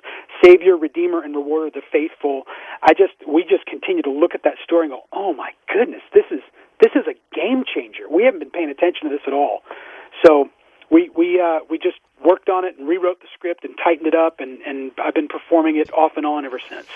Savior, 0.43 0.75
Redeemer, 0.75 1.23
and 1.23 1.35
Rewarder 1.35 1.67
of 1.67 1.73
the 1.73 1.81
faithful. 1.91 2.43
I 2.81 2.93
just 2.93 3.13
we 3.27 3.43
just 3.43 3.65
continue 3.65 4.03
to 4.03 4.11
look 4.11 4.35
at 4.35 4.43
that 4.43 4.55
story 4.63 4.87
and 4.87 4.91
go, 4.91 5.03
"Oh 5.13 5.33
my 5.33 5.51
goodness, 5.71 6.01
this 6.13 6.25
is." 6.29 6.41
This 6.81 6.91
is 6.95 7.05
a 7.07 7.15
game 7.35 7.63
changer. 7.63 8.09
We 8.09 8.23
haven't 8.23 8.39
been 8.39 8.51
paying 8.51 8.69
attention 8.69 9.09
to 9.09 9.15
this 9.15 9.23
at 9.27 9.33
all. 9.33 9.61
So 10.25 10.49
we 10.89 11.09
we 11.15 11.41
uh, 11.41 11.59
we 11.69 11.77
just 11.77 11.97
worked 12.23 12.49
on 12.49 12.65
it 12.65 12.77
and 12.77 12.87
rewrote 12.87 13.19
the 13.19 13.27
script 13.33 13.63
and 13.63 13.75
tightened 13.83 14.07
it 14.07 14.15
up, 14.15 14.39
and 14.39 14.61
and 14.61 14.91
I've 15.03 15.13
been 15.13 15.27
performing 15.27 15.77
it 15.77 15.91
off 15.93 16.13
and 16.15 16.25
on 16.25 16.45
ever 16.45 16.59
since. 16.69 16.87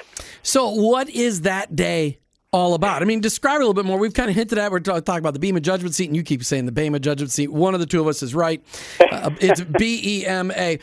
So, 0.44 0.70
what 0.70 1.10
is 1.10 1.42
that 1.42 1.76
day 1.76 2.20
all 2.52 2.74
about? 2.74 3.02
I 3.02 3.06
mean, 3.06 3.20
describe 3.20 3.56
it 3.56 3.58
a 3.58 3.60
little 3.60 3.74
bit 3.74 3.86
more. 3.86 3.98
We've 3.98 4.14
kind 4.14 4.30
of 4.30 4.36
hinted 4.36 4.58
at 4.58 4.72
we're 4.72 4.80
talking 4.80 5.18
about 5.18 5.34
the 5.34 5.40
Bema 5.40 5.60
Judgment 5.60 5.94
Seat, 5.96 6.06
and 6.06 6.16
you 6.16 6.24
keep 6.24 6.44
saying 6.44 6.66
the 6.66 6.72
Bema 6.72 7.00
Judgment 7.00 7.32
Seat. 7.32 7.52
One 7.52 7.74
of 7.74 7.80
the 7.80 7.86
two 7.86 8.02
of 8.02 8.08
us 8.08 8.24
is 8.24 8.34
right. 8.34 8.64
Uh, 9.12 9.32
it's 9.40 9.62
B 9.78 10.02
E 10.04 10.26
M 10.26 10.52
A. 10.52 10.80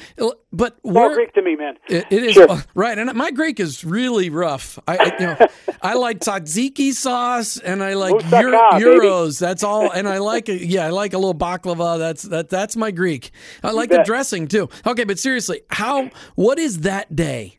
But 0.53 0.79
all 0.85 1.15
Greek 1.15 1.33
to 1.35 1.43
me, 1.43 1.57
man. 1.57 1.75
it, 1.89 2.07
it 2.11 2.23
is 2.23 2.35
sure. 2.35 2.63
right, 2.75 2.97
and 2.97 3.13
my 3.15 3.31
Greek 3.31 3.59
is 3.59 3.85
really 3.85 4.31
rough. 4.31 4.79
I, 4.87 4.97
I 4.97 5.05
you 5.19 5.27
know 5.27 5.47
I 5.83 5.95
like 5.95 6.21
tzatziki 6.21 6.93
sauce, 6.93 7.57
and 7.57 7.83
I 7.83 7.95
like 7.95 8.15
Moussaka, 8.15 8.79
gyros. 8.81 9.39
That's 9.39 9.63
all, 9.63 9.91
and 9.91 10.09
I 10.09 10.19
like 10.19 10.49
a, 10.49 10.65
yeah, 10.65 10.87
I 10.87 10.91
like 10.91 11.13
a 11.13 11.19
little 11.19 11.35
baklava. 11.35 11.99
That's 11.99 12.23
that 12.25 12.51
that's 12.51 12.77
my 12.77 12.91
Greek. 12.91 13.33
I 13.63 13.73
like 13.73 13.91
the 13.91 14.03
dressing 14.05 14.47
too. 14.49 14.69
Okay, 14.87 15.05
but 15.05 15.19
seriously, 15.19 15.63
how? 15.71 16.11
What 16.35 16.59
is 16.59 16.81
that 16.81 17.17
day? 17.17 17.59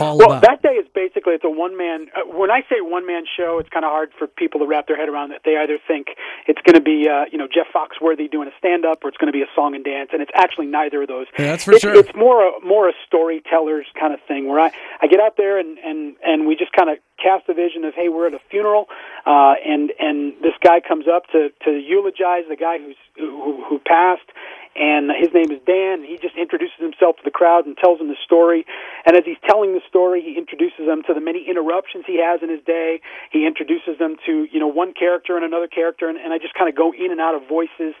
All 0.00 0.18
well, 0.18 0.32
about? 0.32 0.42
that 0.42 0.62
day 0.62 0.74
is 0.74 0.86
basically 0.94 1.34
it's 1.34 1.44
a 1.44 1.50
one 1.50 1.76
man. 1.76 2.08
Uh, 2.16 2.26
when 2.26 2.50
I 2.50 2.62
say 2.68 2.80
one 2.80 3.06
man 3.06 3.24
show, 3.36 3.58
it's 3.58 3.68
kind 3.68 3.84
of 3.84 3.90
hard 3.90 4.10
for 4.18 4.26
people 4.26 4.60
to 4.60 4.66
wrap 4.66 4.86
their 4.86 4.96
head 4.96 5.08
around 5.08 5.30
that. 5.30 5.42
They 5.44 5.56
either 5.56 5.78
think 5.86 6.08
it's 6.46 6.60
going 6.62 6.74
to 6.74 6.80
be 6.80 7.08
uh, 7.08 7.24
you 7.30 7.38
know 7.38 7.46
Jeff 7.46 7.66
Foxworthy 7.74 8.30
doing 8.30 8.48
a 8.48 8.56
stand 8.58 8.84
up, 8.84 9.04
or 9.04 9.08
it's 9.08 9.18
going 9.18 9.32
to 9.32 9.36
be 9.36 9.42
a 9.42 9.50
song 9.54 9.74
and 9.74 9.84
dance, 9.84 10.10
and 10.12 10.22
it's 10.22 10.32
actually 10.34 10.66
neither 10.66 11.02
of 11.02 11.08
those. 11.08 11.26
Yeah, 11.38 11.52
that's 11.52 11.64
for 11.64 11.72
it's, 11.72 11.82
sure. 11.82 11.94
It's 11.94 12.14
more 12.14 12.46
a, 12.46 12.60
more 12.64 12.88
a 12.88 12.92
storyteller's 13.06 13.86
kind 13.98 14.14
of 14.14 14.20
thing 14.26 14.48
where 14.48 14.60
I 14.60 14.72
I 15.00 15.06
get 15.06 15.20
out 15.20 15.36
there 15.36 15.58
and 15.58 15.78
and 15.78 16.16
and 16.24 16.46
we 16.46 16.56
just 16.56 16.72
kind 16.72 16.90
of 16.90 16.98
cast 17.22 17.46
the 17.46 17.54
vision 17.54 17.84
of 17.84 17.94
hey 17.94 18.08
we're 18.08 18.26
at 18.26 18.34
a 18.34 18.40
funeral 18.50 18.86
uh 19.26 19.54
and 19.64 19.92
and 19.98 20.32
this 20.40 20.54
guy 20.64 20.80
comes 20.80 21.06
up 21.06 21.26
to 21.32 21.50
to 21.64 21.70
eulogize 21.70 22.44
the 22.48 22.56
guy 22.56 22.78
who's 22.78 22.96
who, 23.16 23.62
who 23.68 23.78
passed 23.78 24.28
and 24.76 25.10
his 25.18 25.34
name 25.34 25.50
is 25.50 25.58
Dan. 25.66 26.04
He 26.04 26.18
just 26.20 26.36
introduces 26.36 26.78
himself 26.78 27.16
to 27.16 27.22
the 27.24 27.30
crowd 27.30 27.66
and 27.66 27.76
tells 27.76 27.98
them 27.98 28.08
the 28.08 28.20
story. 28.24 28.64
And 29.04 29.16
as 29.16 29.24
he's 29.24 29.40
telling 29.46 29.74
the 29.74 29.82
story, 29.88 30.22
he 30.22 30.38
introduces 30.38 30.86
them 30.86 31.02
to 31.06 31.14
the 31.14 31.20
many 31.20 31.44
interruptions 31.48 32.04
he 32.06 32.22
has 32.22 32.40
in 32.42 32.48
his 32.48 32.62
day. 32.64 33.00
He 33.32 33.46
introduces 33.46 33.98
them 33.98 34.16
to 34.26 34.46
you 34.50 34.60
know 34.60 34.68
one 34.68 34.94
character 34.94 35.36
and 35.36 35.44
another 35.44 35.66
character, 35.66 36.08
and, 36.08 36.18
and 36.18 36.32
I 36.32 36.38
just 36.38 36.54
kind 36.54 36.68
of 36.68 36.76
go 36.76 36.92
in 36.92 37.10
and 37.10 37.20
out 37.20 37.34
of 37.34 37.48
voices, 37.48 37.94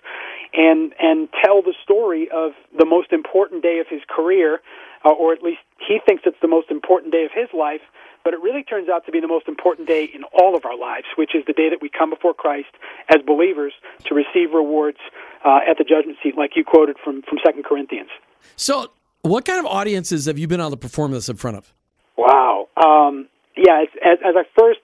and 0.54 0.94
and 1.00 1.28
tell 1.42 1.62
the 1.62 1.74
story 1.82 2.28
of 2.30 2.52
the 2.76 2.86
most 2.86 3.12
important 3.12 3.62
day 3.62 3.78
of 3.78 3.86
his 3.88 4.02
career, 4.08 4.60
uh, 5.04 5.10
or 5.10 5.32
at 5.32 5.42
least 5.42 5.60
he 5.78 5.98
thinks 6.06 6.22
it's 6.26 6.40
the 6.42 6.48
most 6.48 6.70
important 6.70 7.12
day 7.12 7.24
of 7.24 7.30
his 7.34 7.48
life 7.52 7.82
but 8.24 8.34
it 8.34 8.40
really 8.40 8.62
turns 8.62 8.88
out 8.88 9.06
to 9.06 9.12
be 9.12 9.20
the 9.20 9.28
most 9.28 9.48
important 9.48 9.88
day 9.88 10.04
in 10.04 10.24
all 10.38 10.56
of 10.56 10.64
our 10.64 10.76
lives, 10.76 11.06
which 11.16 11.34
is 11.34 11.44
the 11.46 11.52
day 11.52 11.70
that 11.70 11.80
we 11.80 11.88
come 11.88 12.10
before 12.10 12.34
Christ 12.34 12.68
as 13.08 13.22
believers 13.26 13.72
to 14.04 14.14
receive 14.14 14.52
rewards 14.52 14.98
uh, 15.44 15.60
at 15.68 15.78
the 15.78 15.84
judgment 15.84 16.18
seat, 16.22 16.36
like 16.36 16.50
you 16.54 16.64
quoted 16.64 16.96
from 17.02 17.22
from 17.22 17.38
Second 17.44 17.64
Corinthians. 17.64 18.10
So, 18.56 18.90
what 19.22 19.44
kind 19.44 19.58
of 19.58 19.66
audiences 19.66 20.26
have 20.26 20.38
you 20.38 20.46
been 20.46 20.60
able 20.60 20.70
to 20.70 20.76
perform 20.76 21.12
this 21.12 21.28
in 21.28 21.36
front 21.36 21.56
of? 21.56 21.72
Wow. 22.16 22.68
Um, 22.76 23.28
yeah, 23.56 23.82
as, 23.82 23.88
as, 24.04 24.18
as 24.24 24.34
I 24.36 24.42
first 24.58 24.80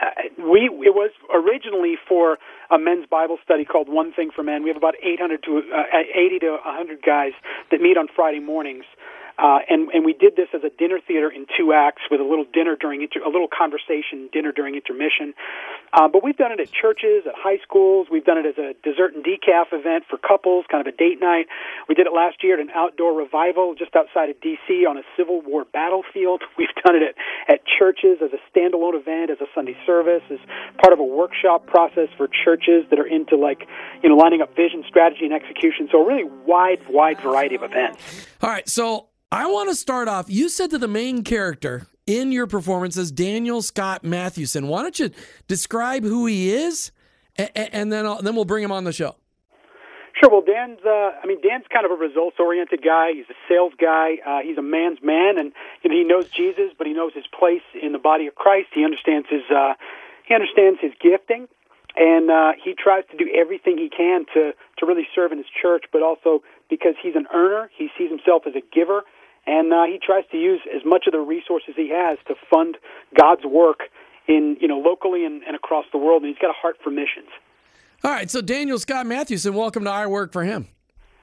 uh, 0.00 0.06
we 0.38 0.70
it 0.84 0.94
was 0.94 1.10
originally 1.34 1.96
for 2.08 2.38
a 2.70 2.78
men's 2.78 3.06
Bible 3.06 3.38
study 3.44 3.64
called 3.64 3.88
One 3.88 4.12
Thing 4.12 4.30
for 4.34 4.42
Men. 4.42 4.62
We 4.62 4.70
have 4.70 4.76
about 4.76 4.94
800 5.02 5.42
to 5.44 5.62
uh, 5.74 5.98
80 6.14 6.38
to 6.40 6.50
100 6.64 7.02
guys 7.02 7.32
that 7.70 7.80
meet 7.80 7.96
on 7.96 8.08
Friday 8.14 8.40
mornings. 8.40 8.84
Uh, 9.38 9.60
and 9.70 9.88
and 9.94 10.04
we 10.04 10.12
did 10.12 10.34
this 10.34 10.48
as 10.52 10.64
a 10.64 10.70
dinner 10.78 10.98
theater 10.98 11.30
in 11.30 11.46
two 11.56 11.72
acts 11.72 12.02
with 12.10 12.20
a 12.20 12.24
little 12.24 12.44
dinner 12.52 12.74
during 12.74 13.02
inter- 13.02 13.22
a 13.22 13.30
little 13.30 13.46
conversation 13.46 14.28
dinner 14.32 14.50
during 14.50 14.74
intermission. 14.74 15.32
Uh, 15.92 16.08
but 16.08 16.24
we've 16.24 16.36
done 16.36 16.50
it 16.50 16.58
at 16.58 16.72
churches, 16.72 17.22
at 17.24 17.34
high 17.38 17.58
schools. 17.62 18.08
We've 18.10 18.24
done 18.24 18.38
it 18.38 18.46
as 18.46 18.58
a 18.58 18.74
dessert 18.82 19.14
and 19.14 19.24
decaf 19.24 19.70
event 19.72 20.04
for 20.10 20.18
couples, 20.18 20.66
kind 20.68 20.86
of 20.86 20.92
a 20.92 20.96
date 20.96 21.20
night. 21.20 21.46
We 21.88 21.94
did 21.94 22.06
it 22.06 22.12
last 22.12 22.42
year 22.42 22.54
at 22.54 22.60
an 22.60 22.70
outdoor 22.74 23.14
revival 23.14 23.76
just 23.78 23.94
outside 23.94 24.28
of 24.28 24.40
D.C. 24.40 24.84
on 24.84 24.98
a 24.98 25.02
Civil 25.16 25.40
War 25.42 25.64
battlefield. 25.72 26.42
We've 26.58 26.74
done 26.84 26.96
it 26.96 27.02
at, 27.06 27.14
at 27.54 27.60
churches 27.78 28.18
as 28.18 28.30
a 28.34 28.42
standalone 28.50 28.98
event, 28.98 29.30
as 29.30 29.38
a 29.40 29.46
Sunday 29.54 29.76
service, 29.86 30.22
as 30.30 30.38
part 30.82 30.92
of 30.92 30.98
a 30.98 31.06
workshop 31.06 31.66
process 31.66 32.08
for 32.16 32.26
churches 32.26 32.90
that 32.90 32.98
are 32.98 33.06
into 33.06 33.36
like 33.36 33.62
you 34.02 34.08
know 34.08 34.16
lining 34.16 34.42
up 34.42 34.56
vision, 34.56 34.82
strategy, 34.88 35.24
and 35.24 35.32
execution. 35.32 35.88
So 35.92 36.02
a 36.02 36.06
really 36.06 36.28
wide, 36.44 36.80
wide 36.90 37.20
variety 37.20 37.54
of 37.54 37.62
events. 37.62 38.26
All 38.42 38.50
right, 38.50 38.68
so 38.68 39.08
I 39.30 39.46
want 39.46 39.68
to 39.68 39.74
start 39.74 40.08
off. 40.08 40.30
You 40.30 40.48
said 40.48 40.70
that 40.70 40.78
the 40.78 40.88
main 40.88 41.22
character 41.22 41.86
in 42.06 42.32
your 42.32 42.46
performance 42.46 42.96
is 42.96 43.12
Daniel 43.12 43.60
Scott 43.60 44.02
Mathewson. 44.02 44.68
Why 44.68 44.80
don't 44.80 44.98
you 44.98 45.10
describe 45.46 46.02
who 46.02 46.24
he 46.24 46.50
is, 46.50 46.92
and, 47.36 47.92
then 47.92 48.06
I'll, 48.06 48.22
then 48.22 48.34
we'll 48.34 48.46
bring 48.46 48.64
him 48.64 48.72
on 48.72 48.84
the 48.84 48.92
show. 48.92 49.16
Sure. 50.18 50.30
Well, 50.30 50.40
Dan's. 50.40 50.80
Uh, 50.84 51.10
I 51.22 51.26
mean, 51.26 51.42
Dan's 51.42 51.66
kind 51.70 51.84
of 51.84 51.92
a 51.92 51.94
results-oriented 51.94 52.82
guy. 52.82 53.12
He's 53.12 53.28
a 53.28 53.36
sales 53.48 53.74
guy. 53.78 54.16
Uh, 54.26 54.40
he's 54.42 54.56
a 54.56 54.62
man's 54.62 54.98
man, 55.02 55.38
and 55.38 55.52
he 55.82 56.04
knows 56.04 56.28
Jesus, 56.30 56.72
but 56.76 56.86
he 56.86 56.94
knows 56.94 57.12
his 57.14 57.26
place 57.26 57.62
in 57.80 57.92
the 57.92 57.98
body 57.98 58.26
of 58.26 58.34
Christ. 58.34 58.68
He 58.72 58.82
understands 58.82 59.28
his. 59.28 59.42
Uh, 59.54 59.74
he 60.26 60.34
understands 60.34 60.80
his 60.80 60.92
gifting, 61.00 61.48
and 61.96 62.30
uh, 62.30 62.52
he 62.64 62.74
tries 62.74 63.04
to 63.10 63.16
do 63.16 63.30
everything 63.32 63.76
he 63.76 63.90
can 63.90 64.24
to 64.32 64.54
to 64.78 64.86
really 64.86 65.06
serve 65.14 65.32
in 65.32 65.38
his 65.38 65.46
church, 65.62 65.84
but 65.92 66.02
also 66.02 66.42
because 66.68 66.94
he's 67.00 67.14
an 67.14 67.26
earner, 67.32 67.70
he 67.76 67.88
sees 67.96 68.10
himself 68.10 68.42
as 68.46 68.54
a 68.56 68.62
giver 68.74 69.02
and 69.48 69.72
uh, 69.72 69.84
he 69.84 69.98
tries 70.04 70.24
to 70.30 70.36
use 70.36 70.60
as 70.74 70.82
much 70.84 71.04
of 71.06 71.12
the 71.12 71.20
resources 71.20 71.74
he 71.74 71.90
has 71.90 72.18
to 72.28 72.34
fund 72.50 72.76
God's 73.18 73.44
work 73.44 73.80
in 74.28 74.56
you 74.60 74.68
know 74.68 74.78
locally 74.78 75.24
and, 75.24 75.42
and 75.42 75.56
across 75.56 75.86
the 75.90 75.98
world. 75.98 76.22
And 76.22 76.28
he's 76.28 76.40
got 76.40 76.50
a 76.50 76.58
heart 76.60 76.76
for 76.84 76.90
missions. 76.90 77.30
All 78.04 78.12
right, 78.12 78.30
so 78.30 78.40
Daniel 78.40 78.78
Scott 78.78 79.06
Mathewson, 79.06 79.54
welcome 79.54 79.84
to 79.84 79.90
I 79.90 80.06
Work 80.06 80.32
for 80.32 80.44
Him. 80.44 80.68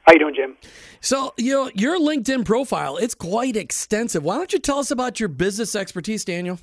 How 0.06 0.14
you 0.14 0.20
doing, 0.20 0.36
Jim? 0.36 0.58
So, 1.00 1.34
you 1.38 1.54
know, 1.54 1.72
your 1.74 1.98
LinkedIn 1.98 2.46
profile, 2.46 2.98
it's 2.98 3.16
quite 3.16 3.56
extensive. 3.56 4.24
Why 4.24 4.38
don't 4.38 4.52
you 4.52 4.60
tell 4.60 4.80
us 4.80 4.92
about 4.92 5.20
your 5.20 5.30
business 5.30 5.76
expertise, 5.76 6.26
Daniel? 6.26 6.60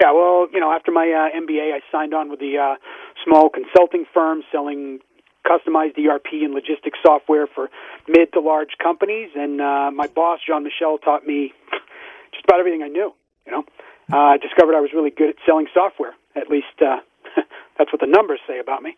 Yeah, 0.00 0.12
well, 0.12 0.46
you 0.52 0.60
know, 0.60 0.72
after 0.72 0.92
my 0.92 1.08
uh, 1.08 1.38
MBA, 1.38 1.72
I 1.72 1.80
signed 1.90 2.14
on 2.14 2.30
with 2.30 2.38
the 2.38 2.56
uh, 2.56 2.76
small 3.24 3.50
consulting 3.50 4.06
firm 4.14 4.42
selling 4.52 5.00
customized 5.46 5.96
ERP 5.98 6.26
and 6.42 6.52
logistics 6.52 6.98
software 7.04 7.46
for 7.46 7.70
mid 8.08 8.32
to 8.32 8.40
large 8.40 8.76
companies. 8.82 9.30
And 9.34 9.60
uh, 9.60 9.90
my 9.94 10.08
boss, 10.08 10.40
Jean 10.46 10.64
Michel, 10.64 10.98
taught 10.98 11.26
me 11.26 11.52
just 12.32 12.44
about 12.44 12.58
everything 12.58 12.82
I 12.82 12.88
knew. 12.88 13.14
You 13.46 13.52
know, 13.52 13.64
uh, 14.12 14.34
I 14.34 14.36
discovered 14.38 14.74
I 14.74 14.80
was 14.80 14.90
really 14.92 15.10
good 15.10 15.30
at 15.30 15.36
selling 15.46 15.66
software. 15.72 16.14
At 16.34 16.50
least 16.50 16.66
uh, 16.80 16.98
that's 17.78 17.92
what 17.92 18.00
the 18.00 18.06
numbers 18.06 18.40
say 18.46 18.58
about 18.58 18.82
me. 18.82 18.96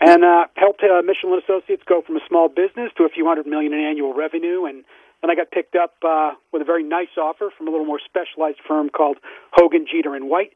And 0.00 0.24
uh, 0.24 0.46
helped 0.56 0.82
uh, 0.82 1.00
Michelin 1.02 1.40
Associates 1.42 1.82
go 1.88 2.02
from 2.02 2.16
a 2.16 2.20
small 2.28 2.48
business 2.48 2.90
to 2.96 3.04
a 3.04 3.08
few 3.08 3.24
hundred 3.26 3.46
million 3.46 3.72
in 3.72 3.80
annual 3.80 4.14
revenue. 4.14 4.64
And 4.64 4.84
then 5.20 5.30
I 5.30 5.36
got 5.36 5.50
picked 5.50 5.76
up 5.76 5.94
uh, 6.02 6.32
with 6.52 6.60
a 6.60 6.64
very 6.64 6.82
nice 6.82 7.14
offer 7.16 7.50
from 7.56 7.68
a 7.68 7.70
little 7.70 7.86
more 7.86 8.00
specialized 8.04 8.58
firm 8.66 8.90
called 8.90 9.18
Hogan 9.52 9.86
Jeter 9.90 10.16
and 10.16 10.28
White, 10.28 10.54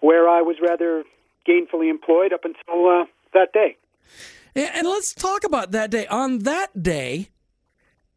where 0.00 0.28
I 0.28 0.40
was 0.40 0.56
rather 0.62 1.04
gainfully 1.46 1.90
employed 1.90 2.32
up 2.32 2.44
until 2.44 2.88
uh, 2.88 3.04
that 3.34 3.52
day. 3.52 3.76
And 4.54 4.86
let's 4.86 5.14
talk 5.14 5.44
about 5.44 5.72
that 5.72 5.90
day. 5.90 6.06
On 6.06 6.40
that 6.40 6.82
day, 6.82 7.28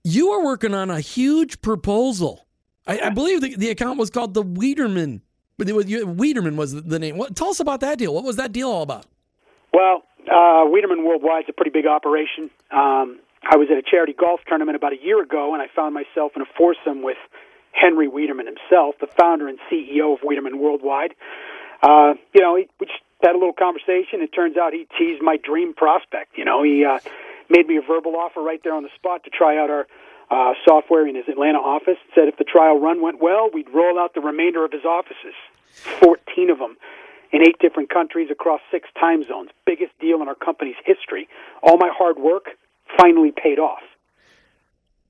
you 0.03 0.31
were 0.31 0.43
working 0.43 0.73
on 0.73 0.89
a 0.89 0.99
huge 0.99 1.61
proposal. 1.61 2.45
I, 2.87 2.99
I 2.99 3.09
believe 3.09 3.41
the, 3.41 3.55
the, 3.55 3.69
account 3.69 3.99
was 3.99 4.09
called 4.09 4.33
the 4.33 4.41
Wiederman. 4.41 5.21
Wiederman 5.57 6.57
was 6.57 6.73
the 6.73 6.99
name. 6.99 7.17
What, 7.17 7.35
tell 7.35 7.49
us 7.49 7.59
about 7.59 7.79
that 7.81 7.97
deal. 7.97 8.13
What 8.13 8.23
was 8.23 8.35
that 8.35 8.51
deal 8.51 8.69
all 8.69 8.81
about? 8.81 9.05
Well, 9.73 10.03
uh, 10.27 10.65
Wiederman 10.65 11.05
Worldwide 11.05 11.43
is 11.43 11.49
a 11.49 11.53
pretty 11.53 11.71
big 11.71 11.85
operation. 11.85 12.49
Um, 12.71 13.19
I 13.43 13.57
was 13.57 13.67
at 13.71 13.77
a 13.77 13.81
charity 13.81 14.13
golf 14.13 14.41
tournament 14.47 14.75
about 14.75 14.93
a 14.93 15.01
year 15.01 15.21
ago, 15.21 15.53
and 15.53 15.61
I 15.61 15.67
found 15.75 15.93
myself 15.93 16.33
in 16.35 16.41
a 16.41 16.45
foursome 16.57 17.03
with 17.03 17.17
Henry 17.71 18.07
Wiederman 18.07 18.47
himself, 18.47 18.95
the 18.99 19.07
founder 19.19 19.47
and 19.47 19.59
CEO 19.71 20.13
of 20.13 20.19
Wiederman 20.23 20.59
Worldwide. 20.59 21.13
Uh, 21.81 22.13
you 22.33 22.41
know, 22.41 22.57
just 22.79 23.02
had 23.23 23.35
a 23.35 23.39
little 23.39 23.53
conversation. 23.53 24.21
It 24.21 24.33
turns 24.33 24.57
out 24.57 24.73
he 24.73 24.87
teased 24.97 25.21
my 25.21 25.37
dream 25.37 25.73
prospect. 25.73 26.37
You 26.37 26.45
know, 26.45 26.63
he 26.63 26.85
uh, 26.85 26.99
made 27.49 27.67
me 27.67 27.77
a 27.77 27.81
verbal 27.81 28.15
offer 28.15 28.41
right 28.41 28.61
there 28.63 28.73
on 28.73 28.83
the 28.83 28.93
spot 28.95 29.23
to 29.23 29.29
try 29.29 29.57
out 29.57 29.69
our 29.69 29.87
uh, 30.29 30.53
software 30.65 31.07
in 31.07 31.15
his 31.15 31.25
Atlanta 31.27 31.59
office. 31.59 31.97
Said 32.15 32.27
if 32.27 32.37
the 32.37 32.43
trial 32.43 32.79
run 32.79 33.01
went 33.01 33.21
well, 33.21 33.49
we'd 33.53 33.69
roll 33.73 33.99
out 33.99 34.13
the 34.13 34.21
remainder 34.21 34.65
of 34.65 34.71
his 34.71 34.85
offices, 34.85 35.35
14 36.01 36.49
of 36.49 36.59
them 36.59 36.77
in 37.31 37.41
eight 37.41 37.57
different 37.59 37.89
countries 37.89 38.29
across 38.31 38.61
six 38.71 38.87
time 38.99 39.23
zones. 39.23 39.49
Biggest 39.65 39.97
deal 39.99 40.21
in 40.21 40.27
our 40.27 40.35
company's 40.35 40.75
history. 40.85 41.27
All 41.61 41.77
my 41.77 41.89
hard 41.91 42.17
work 42.17 42.45
finally 42.97 43.31
paid 43.31 43.59
off. 43.59 43.81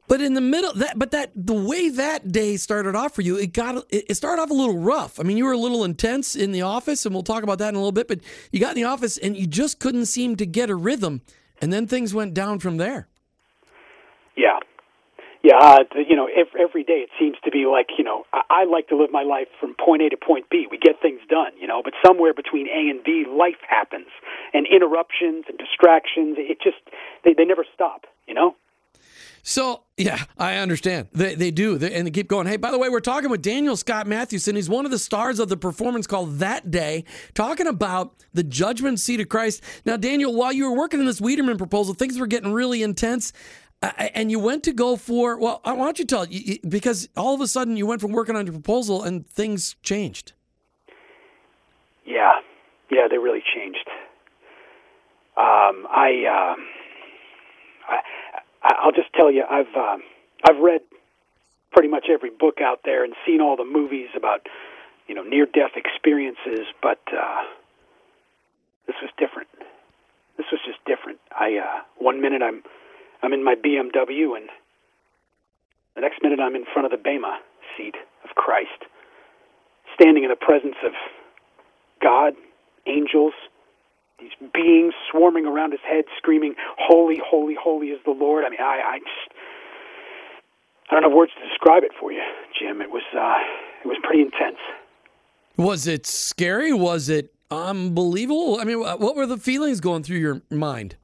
But 0.07 0.21
in 0.21 0.33
the 0.33 0.41
middle, 0.41 0.73
that 0.73 0.99
but 0.99 1.11
that 1.11 1.31
the 1.35 1.53
way 1.53 1.89
that 1.89 2.31
day 2.31 2.57
started 2.57 2.95
off 2.95 3.15
for 3.15 3.21
you, 3.21 3.37
it 3.37 3.53
got 3.53 3.85
it 3.89 4.15
started 4.15 4.41
off 4.41 4.49
a 4.49 4.53
little 4.53 4.77
rough. 4.77 5.19
I 5.19 5.23
mean, 5.23 5.37
you 5.37 5.45
were 5.45 5.53
a 5.53 5.57
little 5.57 5.83
intense 5.83 6.35
in 6.35 6.51
the 6.51 6.61
office, 6.61 7.05
and 7.05 7.15
we'll 7.15 7.23
talk 7.23 7.43
about 7.43 7.59
that 7.59 7.69
in 7.69 7.75
a 7.75 7.79
little 7.79 7.93
bit. 7.93 8.07
But 8.07 8.19
you 8.51 8.59
got 8.59 8.75
in 8.75 8.75
the 8.75 8.83
office, 8.83 9.17
and 9.17 9.37
you 9.37 9.47
just 9.47 9.79
couldn't 9.79 10.07
seem 10.07 10.35
to 10.37 10.45
get 10.45 10.69
a 10.69 10.75
rhythm, 10.75 11.21
and 11.61 11.71
then 11.71 11.87
things 11.87 12.13
went 12.13 12.33
down 12.33 12.59
from 12.59 12.77
there. 12.77 13.07
Yeah, 14.35 14.59
yeah. 15.41 15.57
Uh, 15.57 15.83
you 15.95 16.17
know, 16.17 16.27
every, 16.27 16.61
every 16.61 16.83
day 16.83 17.05
it 17.07 17.09
seems 17.17 17.37
to 17.45 17.51
be 17.51 17.65
like 17.65 17.87
you 17.97 18.03
know, 18.03 18.25
I, 18.33 18.41
I 18.49 18.63
like 18.65 18.89
to 18.89 18.97
live 18.97 19.09
my 19.09 19.23
life 19.23 19.47
from 19.57 19.73
point 19.73 20.01
A 20.01 20.09
to 20.09 20.17
point 20.17 20.49
B. 20.49 20.67
We 20.69 20.79
get 20.79 21.01
things 21.01 21.21
done, 21.29 21.53
you 21.57 21.67
know, 21.67 21.81
but 21.81 21.93
somewhere 22.05 22.33
between 22.33 22.67
A 22.67 22.89
and 22.89 23.01
B, 23.05 23.23
life 23.25 23.61
happens, 23.69 24.07
and 24.53 24.67
interruptions 24.67 25.45
and 25.47 25.57
distractions. 25.57 26.35
It 26.37 26.59
just 26.61 26.83
they 27.23 27.33
they 27.33 27.45
never 27.45 27.65
stop, 27.73 28.05
you 28.27 28.33
know. 28.33 28.55
So, 29.45 29.83
yeah, 29.97 30.23
I 30.37 30.55
understand. 30.55 31.09
They, 31.11 31.35
they 31.35 31.51
do. 31.51 31.77
They, 31.77 31.93
and 31.93 32.07
they 32.07 32.11
keep 32.11 32.29
going. 32.29 32.47
Hey, 32.47 32.55
by 32.55 32.71
the 32.71 32.77
way, 32.77 32.87
we're 32.87 33.01
talking 33.01 33.29
with 33.29 33.41
Daniel 33.41 33.75
Scott 33.75 34.07
Mathewson. 34.07 34.55
He's 34.55 34.69
one 34.69 34.85
of 34.85 34.91
the 34.91 34.97
stars 34.97 35.37
of 35.37 35.49
the 35.49 35.57
performance 35.57 36.07
called 36.07 36.39
That 36.39 36.71
Day, 36.71 37.03
talking 37.33 37.67
about 37.67 38.15
the 38.33 38.43
judgment 38.43 39.01
seat 39.01 39.19
of 39.19 39.27
Christ. 39.27 39.61
Now, 39.85 39.97
Daniel, 39.97 40.33
while 40.33 40.53
you 40.53 40.69
were 40.71 40.77
working 40.77 41.01
on 41.01 41.05
this 41.05 41.19
Wiederman 41.19 41.57
proposal, 41.57 41.93
things 41.93 42.17
were 42.17 42.25
getting 42.25 42.53
really 42.53 42.81
intense. 42.81 43.33
Uh, 43.81 43.91
and 44.15 44.31
you 44.31 44.39
went 44.39 44.63
to 44.63 44.71
go 44.71 44.95
for, 44.95 45.37
well, 45.37 45.59
why 45.65 45.75
don't 45.75 45.99
you 45.99 46.05
tell, 46.05 46.25
you, 46.25 46.57
because 46.65 47.09
all 47.17 47.35
of 47.35 47.41
a 47.41 47.47
sudden 47.47 47.75
you 47.75 47.85
went 47.85 47.99
from 47.99 48.13
working 48.13 48.37
on 48.37 48.45
your 48.45 48.53
proposal 48.53 49.03
and 49.03 49.27
things 49.27 49.75
changed. 49.83 50.31
Yeah, 52.05 52.31
yeah, 52.89 53.09
they 53.09 53.17
really 53.17 53.43
changed. 53.53 53.89
Um, 55.35 55.85
I, 55.91 56.23
uh, 56.29 56.55
I 57.89 57.97
I'll 58.63 58.91
just 58.91 59.11
tell 59.13 59.31
you, 59.31 59.43
I've 59.49 59.75
uh, 59.75 59.97
I've 60.47 60.59
read 60.59 60.81
pretty 61.71 61.89
much 61.89 62.05
every 62.09 62.29
book 62.29 62.59
out 62.61 62.81
there 62.85 63.03
and 63.03 63.13
seen 63.25 63.41
all 63.41 63.57
the 63.57 63.65
movies 63.65 64.09
about 64.15 64.47
you 65.07 65.15
know 65.15 65.23
near 65.23 65.45
death 65.45 65.75
experiences, 65.75 66.67
but 66.81 67.01
uh, 67.11 67.43
this 68.87 68.95
was 69.01 69.11
different. 69.17 69.49
This 70.37 70.47
was 70.51 70.61
just 70.65 70.79
different. 70.85 71.19
I 71.31 71.57
uh, 71.57 71.81
one 71.97 72.21
minute 72.21 72.41
I'm 72.41 72.63
I'm 73.21 73.33
in 73.33 73.43
my 73.43 73.55
BMW, 73.55 74.37
and 74.37 74.49
the 75.95 76.01
next 76.01 76.23
minute 76.23 76.39
I'm 76.39 76.55
in 76.55 76.65
front 76.71 76.85
of 76.85 76.91
the 76.91 77.01
bema 77.03 77.39
seat 77.77 77.95
of 78.23 78.35
Christ, 78.35 78.87
standing 79.99 80.23
in 80.23 80.29
the 80.29 80.35
presence 80.35 80.77
of 80.85 80.93
God, 82.01 82.33
angels, 82.87 83.33
these 84.23 84.51
beings 84.53 84.93
swarming 85.11 85.45
around 85.45 85.71
his 85.71 85.81
head, 85.87 86.05
screaming, 86.17 86.55
"Holy, 86.77 87.19
holy, 87.23 87.55
holy 87.61 87.87
is 87.87 87.99
the 88.05 88.11
Lord." 88.11 88.45
I 88.45 88.49
mean, 88.49 88.61
I, 88.61 88.95
I 88.95 88.99
just, 88.99 89.39
I 90.89 90.95
don't 90.95 91.03
have 91.03 91.11
words 91.11 91.31
to 91.41 91.47
describe 91.47 91.83
it 91.83 91.91
for 91.99 92.11
you, 92.11 92.21
Jim. 92.57 92.81
It 92.81 92.89
was, 92.91 93.03
uh, 93.13 93.35
it 93.83 93.87
was 93.87 93.97
pretty 94.03 94.21
intense. 94.21 94.57
Was 95.57 95.87
it 95.87 96.05
scary? 96.05 96.73
Was 96.73 97.09
it 97.09 97.33
unbelievable? 97.51 98.57
I 98.59 98.63
mean, 98.63 98.79
what 98.79 99.15
were 99.15 99.27
the 99.27 99.37
feelings 99.37 99.79
going 99.79 100.03
through 100.03 100.17
your 100.17 100.41
mind? 100.49 100.95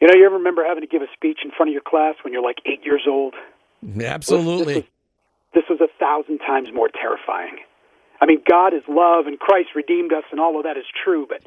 You 0.00 0.08
know, 0.08 0.14
you 0.14 0.26
ever 0.26 0.36
remember 0.36 0.64
having 0.64 0.82
to 0.82 0.88
give 0.88 1.00
a 1.00 1.06
speech 1.14 1.38
in 1.44 1.52
front 1.56 1.70
of 1.70 1.72
your 1.72 1.82
class 1.82 2.16
when 2.24 2.32
you're 2.32 2.42
like 2.42 2.58
eight 2.66 2.84
years 2.84 3.02
old? 3.08 3.34
Absolutely. 4.00 4.74
This, 4.74 4.84
this 5.54 5.64
was, 5.70 5.78
this 5.78 5.80
was 5.80 5.80
a 5.80 5.98
thousand 5.98 6.38
times 6.38 6.68
more 6.74 6.88
terrifying. 6.88 7.58
I 8.22 8.26
mean, 8.26 8.40
God 8.48 8.72
is 8.72 8.82
love 8.88 9.26
and 9.26 9.36
Christ 9.36 9.70
redeemed 9.74 10.12
us, 10.12 10.22
and 10.30 10.38
all 10.38 10.56
of 10.56 10.62
that 10.62 10.76
is 10.76 10.84
true, 11.04 11.26
but 11.28 11.42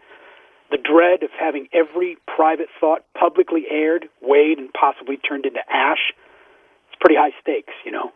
the 0.72 0.77
dread 0.77 1.24
of 1.24 1.29
having 1.39 1.70
every 1.72 2.17
private 2.27 2.67
thought 2.82 3.05
publicly 3.17 3.63
aired, 3.72 4.10
weighed, 4.22 4.58
and 4.58 4.74
possibly 4.74 5.15
turned 5.15 5.46
into 5.46 5.62
ash, 5.70 6.12
it's 6.89 7.00
pretty 7.00 7.15
high 7.15 7.32
stakes, 7.39 7.74
you 7.86 7.91
know. 7.94 8.12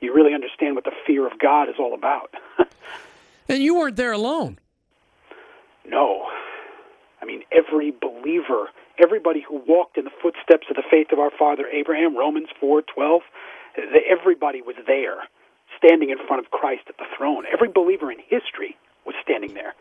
You 0.00 0.14
really 0.14 0.32
understand 0.32 0.76
what 0.76 0.84
the 0.84 0.92
fear 1.04 1.26
of 1.26 1.40
God 1.40 1.68
is 1.68 1.74
all 1.80 1.92
about. 1.92 2.32
and 3.48 3.60
you 3.60 3.74
weren't 3.74 3.96
there 3.96 4.12
alone. 4.12 4.58
No. 5.84 6.28
I 7.20 7.24
mean, 7.24 7.42
every 7.50 7.90
believer 7.90 8.68
everybody 9.02 9.44
who 9.46 9.60
walked 9.66 9.98
in 9.98 10.04
the 10.04 10.14
footsteps 10.22 10.66
of 10.70 10.76
the 10.76 10.82
faith 10.90 11.08
of 11.12 11.18
our 11.18 11.30
father 11.36 11.66
Abraham, 11.66 12.16
Romans 12.16 12.48
4:12, 12.60 13.22
everybody 14.08 14.62
was 14.62 14.76
there, 14.86 15.24
standing 15.76 16.10
in 16.10 16.18
front 16.26 16.44
of 16.44 16.50
Christ 16.50 16.82
at 16.88 16.96
the 16.98 17.04
throne. 17.16 17.44
Every 17.52 17.68
believer 17.68 18.10
in 18.10 18.18
history 18.18 18.76
was 19.06 19.14
standing 19.22 19.54
there. 19.54 19.74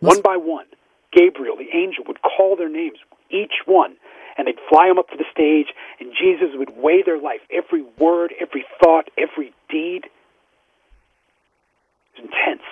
One 0.00 0.22
by 0.22 0.36
one, 0.36 0.66
Gabriel, 1.12 1.56
the 1.56 1.76
angel, 1.76 2.04
would 2.06 2.22
call 2.22 2.56
their 2.56 2.68
names, 2.68 2.98
each 3.30 3.66
one, 3.66 3.96
and 4.36 4.46
they'd 4.46 4.60
fly 4.68 4.88
them 4.88 4.98
up 4.98 5.08
to 5.10 5.16
the 5.16 5.24
stage, 5.32 5.74
and 5.98 6.12
Jesus 6.12 6.54
would 6.54 6.76
weigh 6.76 7.02
their 7.02 7.18
life, 7.18 7.40
every 7.50 7.82
word, 7.98 8.32
every 8.40 8.64
thought, 8.82 9.10
every 9.18 9.52
deed. 9.68 10.04
It 12.14 12.22
was 12.22 12.30
intense. 12.30 12.62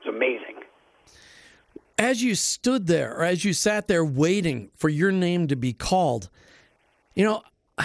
It 0.00 0.06
was 0.06 0.14
amazing 0.14 0.62
as 2.02 2.22
you 2.22 2.34
stood 2.34 2.88
there 2.88 3.16
or 3.16 3.22
as 3.22 3.44
you 3.44 3.52
sat 3.52 3.86
there 3.86 4.04
waiting 4.04 4.70
for 4.74 4.88
your 4.88 5.12
name 5.12 5.46
to 5.46 5.56
be 5.56 5.72
called, 5.72 6.28
you 7.14 7.24
know, 7.24 7.42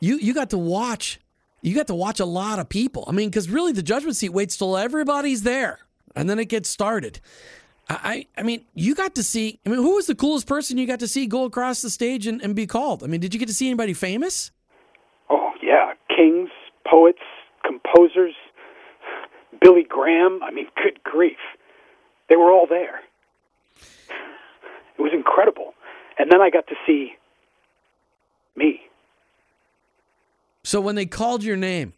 you 0.00 0.16
you 0.18 0.32
got 0.32 0.50
to 0.50 0.58
watch 0.58 1.20
you 1.62 1.74
got 1.74 1.86
to 1.88 1.94
watch 1.94 2.20
a 2.20 2.24
lot 2.24 2.58
of 2.58 2.68
people. 2.68 3.04
I 3.06 3.12
mean, 3.12 3.28
because 3.28 3.48
really 3.48 3.72
the 3.72 3.82
judgment 3.82 4.16
seat 4.16 4.30
waits 4.30 4.56
till 4.56 4.76
everybody's 4.76 5.42
there 5.42 5.80
and 6.14 6.28
then 6.28 6.38
it 6.38 6.46
gets 6.46 6.68
started. 6.68 7.20
I, 7.88 8.26
I 8.38 8.44
mean, 8.44 8.64
you 8.74 8.94
got 8.94 9.16
to 9.16 9.24
see. 9.24 9.58
I 9.66 9.68
mean, 9.68 9.78
who 9.78 9.96
was 9.96 10.06
the 10.06 10.14
coolest 10.14 10.46
person 10.46 10.78
you 10.78 10.86
got 10.86 11.00
to 11.00 11.08
see 11.08 11.26
go 11.26 11.44
across 11.44 11.82
the 11.82 11.90
stage 11.90 12.26
and, 12.26 12.40
and 12.40 12.54
be 12.54 12.66
called? 12.66 13.02
I 13.02 13.08
mean, 13.08 13.20
did 13.20 13.34
you 13.34 13.40
get 13.40 13.48
to 13.48 13.54
see 13.54 13.66
anybody 13.66 13.94
famous? 13.94 14.52
Oh 15.28 15.50
yeah, 15.60 15.94
kings, 16.08 16.50
poets, 16.88 17.18
composers, 17.66 18.34
Billy 19.60 19.82
Graham. 19.88 20.40
I 20.42 20.52
mean, 20.52 20.66
good 20.76 21.02
grief, 21.02 21.38
they 22.28 22.36
were 22.36 22.52
all 22.52 22.66
there. 22.68 23.00
It 24.96 25.02
was 25.02 25.12
incredible. 25.12 25.74
And 26.16 26.30
then 26.30 26.40
I 26.40 26.50
got 26.50 26.68
to 26.68 26.74
see 26.86 27.14
me. 28.54 28.82
So 30.70 30.80
when 30.80 30.94
they 30.94 31.04
called 31.04 31.42
your 31.42 31.56
name, 31.56 31.94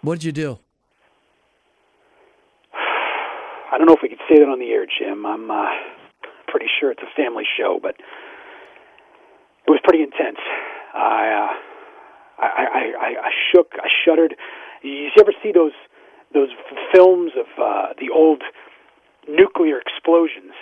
what 0.00 0.14
did 0.14 0.24
you 0.24 0.32
do? 0.32 0.58
I 2.72 3.76
don't 3.76 3.86
know 3.86 3.92
if 3.92 4.00
we 4.02 4.08
could 4.08 4.24
say 4.26 4.38
that 4.38 4.48
on 4.48 4.58
the 4.58 4.70
air, 4.70 4.86
Jim. 4.86 5.26
I'm 5.26 5.50
uh, 5.50 5.66
pretty 6.48 6.64
sure 6.80 6.90
it's 6.90 7.02
a 7.02 7.12
family 7.14 7.44
show, 7.58 7.78
but 7.82 7.94
it 9.66 9.70
was 9.70 9.80
pretty 9.84 10.02
intense. 10.02 10.38
I, 10.94 11.28
uh, 11.28 12.42
I, 12.42 12.46
I, 12.48 12.80
I, 12.80 13.08
I 13.28 13.30
shook, 13.52 13.72
I 13.74 13.88
shuddered. 14.06 14.34
You 14.82 15.10
ever 15.20 15.34
see 15.42 15.52
those 15.52 15.76
those 16.32 16.48
films 16.94 17.32
of 17.36 17.44
uh, 17.62 17.92
the 18.00 18.08
old 18.14 18.42
nuclear 19.28 19.78
explosions? 19.78 20.54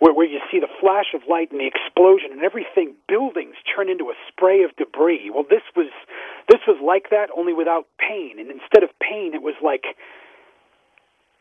Where, 0.00 0.14
where 0.14 0.26
you 0.26 0.40
see 0.50 0.58
the 0.58 0.68
flash 0.80 1.14
of 1.14 1.20
light 1.28 1.52
and 1.52 1.60
the 1.60 1.68
explosion 1.68 2.32
and 2.32 2.42
everything 2.42 2.94
buildings 3.06 3.54
turn 3.64 3.88
into 3.88 4.06
a 4.06 4.14
spray 4.28 4.64
of 4.64 4.74
debris. 4.76 5.30
Well 5.32 5.44
this 5.48 5.62
was 5.76 5.92
this 6.48 6.60
was 6.66 6.80
like 6.82 7.10
that 7.10 7.28
only 7.36 7.52
without 7.52 7.86
pain. 8.00 8.40
And 8.40 8.50
instead 8.50 8.82
of 8.82 8.90
pain 8.98 9.32
it 9.34 9.42
was 9.42 9.54
like 9.62 9.84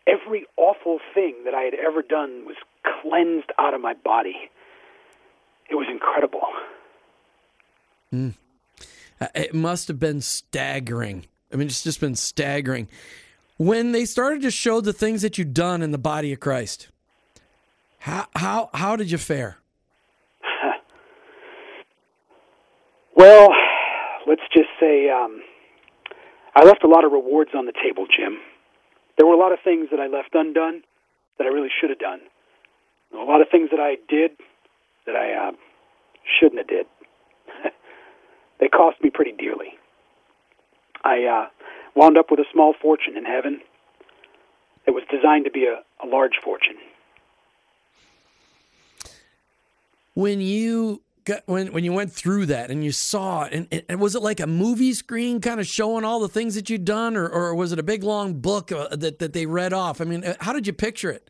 every 0.06 0.46
awful 0.58 1.00
thing 1.13 1.36
that 1.46 1.54
i 1.54 1.62
had 1.62 1.74
ever 1.74 2.01
done 2.01 2.46
was 2.46 2.56
cleansed 3.01 3.51
out 3.58 3.74
of 3.74 3.82
my 3.82 3.94
body. 3.94 4.50
It 5.70 5.75
was 5.75 5.88
incredible. 5.89 6.42
Mm. 8.13 8.34
it 9.36 9.54
must 9.54 9.88
have 9.88 10.00
been 10.00 10.20
staggering. 10.20 11.25
I 11.51 11.56
mean 11.56 11.68
it's 11.68 11.84
just 11.84 12.01
been 12.01 12.16
staggering. 12.16 12.89
When 13.58 13.92
they 13.94 14.06
started 14.06 14.42
to 14.44 14.51
show 14.51 14.82
the 14.82 14.94
things 14.94 15.22
that 15.22 15.38
you've 15.38 15.54
done 15.54 15.82
in 15.82 15.92
the 15.92 15.98
body 15.98 16.34
of 16.34 16.39
christ 16.39 16.89
how 18.10 18.28
how 18.36 18.70
how 18.74 18.96
did 18.96 19.12
you 19.12 19.18
fare? 19.18 19.58
well, 23.16 23.50
let's 24.28 24.42
just 24.54 24.70
say 24.80 25.10
um, 25.10 25.42
I 26.56 26.63
left 26.66 26.84
a 26.84 26.88
lot 26.88 27.06
of 27.06 27.12
rewards 27.12 27.51
on 27.56 27.66
the 27.66 27.74
table, 27.74 28.08
Jim. 28.08 28.38
There 29.18 29.28
were 29.28 29.34
a 29.34 29.38
lot 29.38 29.51
of 29.51 29.60
things 29.63 29.88
that 29.92 30.00
I 30.00 30.08
left 30.08 30.34
undone 30.34 30.82
that 31.38 31.46
I 31.46 31.50
really 31.50 31.70
should 31.80 31.89
have 31.89 32.00
done. 32.00 32.22
A 33.13 33.18
lot 33.18 33.42
of 33.42 33.48
things 33.50 33.70
that 33.72 33.80
I 33.80 33.96
did 34.08 34.32
that 35.06 35.16
I 35.16 35.50
uh, 35.50 35.51
shouldn't 36.39 36.60
have 36.60 36.68
did. 36.68 36.86
they 38.60 38.68
cost 38.68 39.01
me 39.04 39.10
pretty 39.10 39.32
dearly. 39.32 39.78
I 41.04 41.24
uh, 41.24 41.48
wound 41.96 42.18
up 42.18 42.32
with 42.32 42.39
a 42.39 42.46
small 42.54 42.74
fortune 42.82 43.18
in 43.18 43.25
heaven. 43.25 43.62
It 44.86 44.92
was 44.92 45.04
designed 45.12 45.46
to 45.46 45.51
be 45.51 45.66
a, 45.66 45.82
a 46.04 46.08
large 46.08 46.39
fortune. 46.44 46.75
When 50.20 50.42
you 50.42 51.02
got 51.24 51.44
when 51.46 51.72
when 51.72 51.86
you 51.86 51.94
went 51.94 52.12
through 52.12 52.46
that 52.48 52.70
and 52.70 52.84
you 52.84 52.92
saw 52.92 53.44
it, 53.44 53.54
and, 53.54 53.84
and 53.88 54.02
was 54.02 54.16
it 54.16 54.22
like 54.22 54.42
a 54.42 54.48
movie 54.48 54.94
screen 54.94 55.40
kind 55.40 55.62
of 55.62 55.66
showing 55.66 56.04
all 56.04 56.20
the 56.20 56.28
things 56.28 56.55
that 56.55 56.70
you'd 56.70 56.84
done, 56.84 57.16
or, 57.16 57.27
or 57.27 57.55
was 57.55 57.72
it 57.72 57.79
a 57.79 57.84
big 57.84 58.03
long 58.03 58.34
book 58.34 58.72
uh, 58.72 58.96
that 58.96 59.20
that 59.20 59.32
they 59.32 59.46
read 59.46 59.72
off? 59.72 60.01
I 60.01 60.03
mean, 60.03 60.25
uh, 60.25 60.36
how 60.42 60.51
did 60.51 60.68
you 60.68 60.74
picture 60.74 61.10
it? 61.10 61.29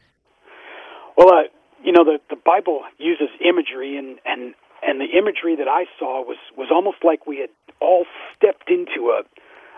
Well, 1.16 1.30
uh, 1.30 1.44
you 1.84 1.92
know, 1.92 2.04
the 2.04 2.18
the 2.32 2.42
Bible 2.44 2.82
uses 2.98 3.30
imagery, 3.40 3.96
and 3.96 4.18
and 4.26 4.56
and 4.82 5.00
the 5.00 5.18
imagery 5.18 5.56
that 5.56 5.68
I 5.68 5.86
saw 6.00 6.24
was 6.24 6.38
was 6.58 6.70
almost 6.72 6.98
like 7.04 7.28
we 7.28 7.38
had 7.38 7.50
all 7.80 8.06
stepped 8.36 8.72
into 8.72 9.12
a 9.12 9.22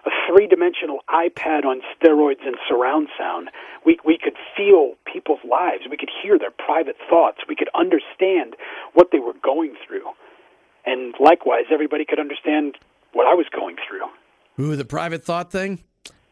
a 0.05 0.09
three 0.27 0.47
dimensional 0.47 0.99
iPad 1.09 1.65
on 1.65 1.81
steroids 1.93 2.45
and 2.45 2.55
surround 2.67 3.07
sound. 3.17 3.49
We, 3.85 3.97
we 4.05 4.17
could 4.17 4.35
feel 4.55 4.95
people's 5.11 5.39
lives. 5.49 5.83
We 5.89 5.97
could 5.97 6.11
hear 6.21 6.37
their 6.39 6.51
private 6.51 6.95
thoughts. 7.09 7.39
We 7.47 7.55
could 7.55 7.69
understand 7.75 8.55
what 8.93 9.09
they 9.11 9.19
were 9.19 9.33
going 9.43 9.75
through. 9.85 10.05
And 10.85 11.13
likewise, 11.19 11.65
everybody 11.71 12.05
could 12.05 12.19
understand 12.19 12.77
what 13.13 13.27
I 13.27 13.33
was 13.33 13.45
going 13.55 13.75
through. 13.87 14.65
Ooh, 14.65 14.75
the 14.75 14.85
private 14.85 15.23
thought 15.23 15.51
thing? 15.51 15.83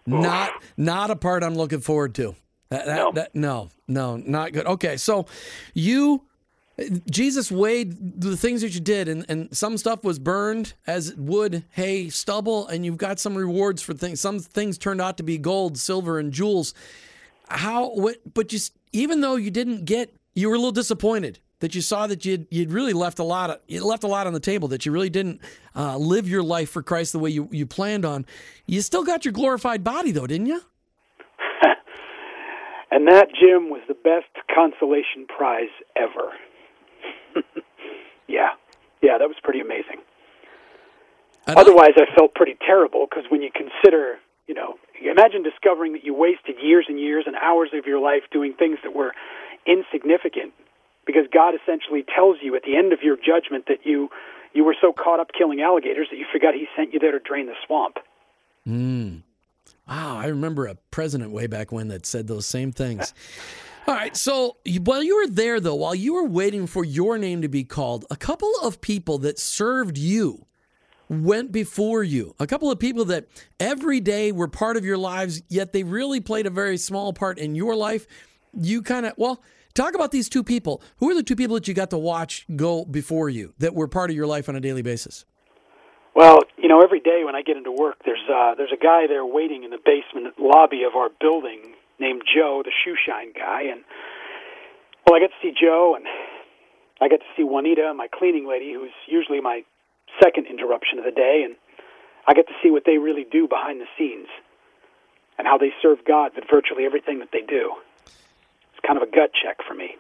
Not 0.06 0.52
not 0.76 1.12
a 1.12 1.16
part 1.16 1.44
I'm 1.44 1.56
looking 1.56 1.82
forward 1.82 2.16
to. 2.16 2.36
That, 2.70 2.86
that, 2.86 2.96
no. 2.96 3.12
That, 3.14 3.36
no, 3.36 3.70
no, 3.88 4.18
not 4.18 4.54
good. 4.54 4.66
Okay, 4.66 4.98
so 4.98 5.26
you 5.74 6.24
Jesus 7.10 7.52
weighed 7.52 8.22
the 8.22 8.38
things 8.38 8.62
that 8.62 8.74
you 8.74 8.80
did, 8.80 9.08
and, 9.08 9.26
and 9.28 9.56
some 9.56 9.78
stuff 9.78 10.04
was 10.04 10.20
burned 10.20 10.74
as 10.88 11.14
wood, 11.16 11.66
hay, 11.72 12.10
stubble, 12.10 12.68
and 12.68 12.86
you've 12.86 12.98
got 12.98 13.20
some 13.20 13.36
rewards 13.36 13.82
for 13.82 13.94
things. 13.94 14.22
Some 14.22 14.40
things 14.40 14.78
turned 14.78 15.02
out 15.02 15.18
to 15.18 15.24
be 15.24 15.38
gold, 15.38 15.78
silver, 15.78 16.20
and 16.20 16.32
jewels. 16.32 16.74
How? 17.50 17.90
What? 17.90 18.18
But 18.34 18.48
just 18.48 18.74
even 18.92 19.22
though 19.22 19.36
you 19.36 19.52
didn't 19.52 19.86
get, 19.86 20.16
you 20.36 20.50
were 20.50 20.56
a 20.56 20.58
little 20.58 20.72
disappointed 20.72 21.40
that 21.60 21.76
you 21.76 21.82
saw 21.82 22.08
that 22.08 22.26
you'd 22.26 22.48
you'd 22.50 22.72
really 22.72 22.94
left 22.94 23.20
a 23.20 23.24
lot 23.24 23.50
of 23.50 23.60
you 23.68 23.84
left 23.86 24.04
a 24.04 24.08
lot 24.08 24.28
on 24.28 24.34
the 24.34 24.40
table 24.40 24.68
that 24.70 24.86
you 24.86 24.92
really 24.92 25.10
didn't 25.10 25.42
uh, 25.76 25.98
live 25.98 26.28
your 26.28 26.44
life 26.44 26.70
for 26.70 26.82
Christ 26.82 27.12
the 27.12 27.20
way 27.20 27.30
you 27.30 27.50
you 27.52 27.66
planned 27.66 28.06
on. 28.06 28.26
You 28.66 28.82
still 28.82 29.04
got 29.04 29.26
your 29.26 29.34
glorified 29.34 29.84
body 29.84 30.12
though, 30.12 30.28
didn't 30.28 30.48
you? 30.48 30.62
and 32.92 33.08
that 33.08 33.28
Jim 33.30 33.70
was 33.70 33.82
the 33.88 33.94
best 33.96 34.28
consolation 34.54 35.26
prize 35.28 35.70
ever. 35.96 36.32
yeah, 38.28 38.50
yeah, 39.02 39.18
that 39.18 39.28
was 39.28 39.38
pretty 39.44 39.60
amazing. 39.60 40.02
Otherwise, 41.48 41.94
I 41.98 42.06
felt 42.16 42.36
pretty 42.36 42.58
terrible 42.66 43.08
because 43.10 43.26
when 43.30 43.42
you 43.42 43.50
consider, 43.50 44.20
you 44.48 44.54
know, 44.54 44.76
imagine 45.02 45.42
discovering 45.42 45.94
that 45.94 46.04
you 46.04 46.14
wasted 46.14 46.56
years 46.62 46.86
and 46.88 47.00
years 47.00 47.24
and 47.26 47.36
hours 47.36 47.70
of 47.74 47.86
your 47.86 48.00
life 48.00 48.24
doing 48.32 48.54
things 48.54 48.78
that 48.84 48.94
were 48.94 49.14
insignificant 49.66 50.54
because 51.06 51.26
God 51.34 51.56
essentially 51.56 52.04
tells 52.04 52.38
you 52.42 52.56
at 52.56 52.64
the 52.64 52.78
end 52.78 52.94
of 52.94 53.02
your 53.02 53.18
judgment 53.18 53.66
that 53.68 53.80
you 53.84 54.10
you 54.54 54.64
were 54.64 54.76
so 54.80 54.92
caught 54.92 55.20
up 55.20 55.30
killing 55.38 55.62
alligators 55.62 56.08
that 56.12 56.18
you 56.18 56.26
forgot 56.32 56.54
He 56.54 56.68
sent 56.76 56.94
you 56.94 57.00
there 57.00 57.12
to 57.12 57.20
drain 57.20 57.46
the 57.46 57.54
swamp. 57.66 57.98
Mm. 58.68 59.22
Wow, 59.88 60.18
I 60.18 60.28
remember 60.28 60.68
a 60.68 60.76
president 60.92 61.32
way 61.32 61.48
back 61.48 61.72
when 61.72 61.88
that 61.88 62.06
said 62.06 62.28
those 62.28 62.46
same 62.46 62.72
things. 62.72 63.14
All 63.90 63.96
right. 63.96 64.16
So 64.16 64.58
while 64.84 65.02
you 65.02 65.16
were 65.16 65.26
there, 65.26 65.60
though, 65.60 65.74
while 65.74 65.96
you 65.96 66.14
were 66.14 66.28
waiting 66.28 66.68
for 66.68 66.86
your 66.86 67.18
name 67.18 67.42
to 67.42 67.48
be 67.48 67.64
called, 67.64 68.06
a 68.12 68.16
couple 68.16 68.54
of 68.62 68.82
people 68.82 69.18
that 69.18 69.40
served 69.40 69.98
you 69.98 70.46
went 71.10 71.52
before 71.52 72.04
you. 72.04 72.36
A 72.40 72.46
couple 72.46 72.70
of 72.70 72.78
people 72.78 73.04
that 73.06 73.26
every 73.60 74.00
day 74.00 74.32
were 74.32 74.48
part 74.48 74.78
of 74.78 74.86
your 74.86 75.00
lives, 75.00 75.42
yet 75.50 75.74
they 75.74 75.82
really 75.82 76.20
played 76.20 76.46
a 76.46 76.52
very 76.52 76.78
small 76.78 77.14
part 77.14 77.40
in 77.40 77.56
your 77.56 77.76
life. 77.76 78.06
You 78.54 78.84
kind 78.84 79.08
of, 79.08 79.14
well, 79.18 79.42
talk 79.74 79.96
about 79.96 80.12
these 80.12 80.30
two 80.30 80.44
people. 80.44 80.84
Who 80.98 81.10
are 81.10 81.16
the 81.16 81.24
two 81.24 81.36
people 81.36 81.56
that 81.56 81.68
you 81.68 81.74
got 81.74 81.90
to 81.90 81.98
watch 81.98 82.46
go 82.56 82.86
before 82.86 83.28
you 83.28 83.56
that 83.58 83.74
were 83.74 83.88
part 83.88 84.12
of 84.12 84.16
your 84.16 84.28
life 84.28 84.48
on 84.48 84.56
a 84.56 84.60
daily 84.60 84.84
basis? 84.84 85.26
Well, 86.14 86.38
you 86.60 86.68
know, 86.68 86.82
every 86.82 87.00
day 87.00 87.24
when 87.26 87.34
I 87.34 87.42
get 87.42 87.58
into 87.58 87.72
work, 87.72 87.96
there's 88.06 88.22
uh, 88.32 88.54
there's 88.54 88.72
a 88.72 88.78
guy 88.78 89.08
there 89.08 89.26
waiting 89.26 89.64
in 89.64 89.72
the 89.72 89.80
basement 89.84 90.36
lobby 90.38 90.84
of 90.84 90.96
our 90.96 91.10
building 91.20 91.74
named 92.00 92.24
Joe, 92.26 92.62
the 92.64 92.72
shoe 92.84 92.96
shine 92.96 93.34
guy, 93.34 93.64
and 93.64 93.84
well, 95.06 95.16
I 95.18 95.20
got 95.20 95.34
to 95.34 95.42
see 95.42 95.54
Joe, 95.60 95.96
and 95.96 96.06
I 97.02 97.08
got 97.08 97.18
to 97.18 97.30
see 97.36 97.44
Juanita, 97.44 97.94
my 97.96 98.08
cleaning 98.08 98.48
lady, 98.48 98.74
who's 98.74 98.94
usually 99.08 99.42
my 99.42 99.64
second 100.22 100.48
interruption 100.48 101.00
of 101.00 101.06
the 101.06 101.12
day, 101.12 101.44
and 101.46 101.56
I 102.28 102.34
get 102.34 102.48
to 102.48 102.54
see 102.62 102.70
what 102.70 102.84
they 102.86 102.98
really 102.98 103.26
do 103.30 103.48
behind 103.48 103.82
the 103.82 103.88
scenes, 103.98 104.28
and 105.38 105.48
how 105.48 105.58
they 105.58 105.72
serve 105.82 106.00
God 106.06 106.32
with 106.36 106.46
virtually 106.52 106.86
everything 106.86 107.20
that 107.20 107.30
they 107.32 107.42
do. 107.42 107.74
It's 108.06 108.86
kind 108.86 109.02
of 109.02 109.08
a 109.08 109.12
gut 109.12 109.32
check 109.34 109.58
for 109.68 109.74
me. 109.74 109.96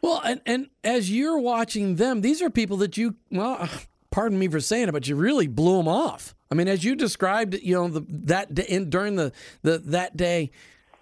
Well, 0.00 0.20
and, 0.24 0.40
and 0.46 0.68
as 0.84 1.10
you're 1.10 1.38
watching 1.38 1.96
them, 1.96 2.20
these 2.20 2.40
are 2.40 2.50
people 2.50 2.76
that 2.78 2.96
you, 2.96 3.16
well, 3.30 3.68
pardon 4.10 4.38
me 4.38 4.48
for 4.48 4.60
saying 4.60 4.88
it, 4.88 4.92
but 4.92 5.08
you 5.08 5.16
really 5.16 5.46
blew 5.46 5.76
them 5.76 5.88
off. 5.88 6.34
I 6.50 6.54
mean, 6.54 6.68
as 6.68 6.84
you 6.84 6.94
described, 6.94 7.54
you 7.54 7.74
know, 7.74 7.88
the, 7.88 8.04
that 8.08 8.54
day, 8.54 8.66
in, 8.68 8.88
during 8.88 9.16
the, 9.16 9.32
the 9.62 9.78
that 9.78 10.16
day, 10.16 10.50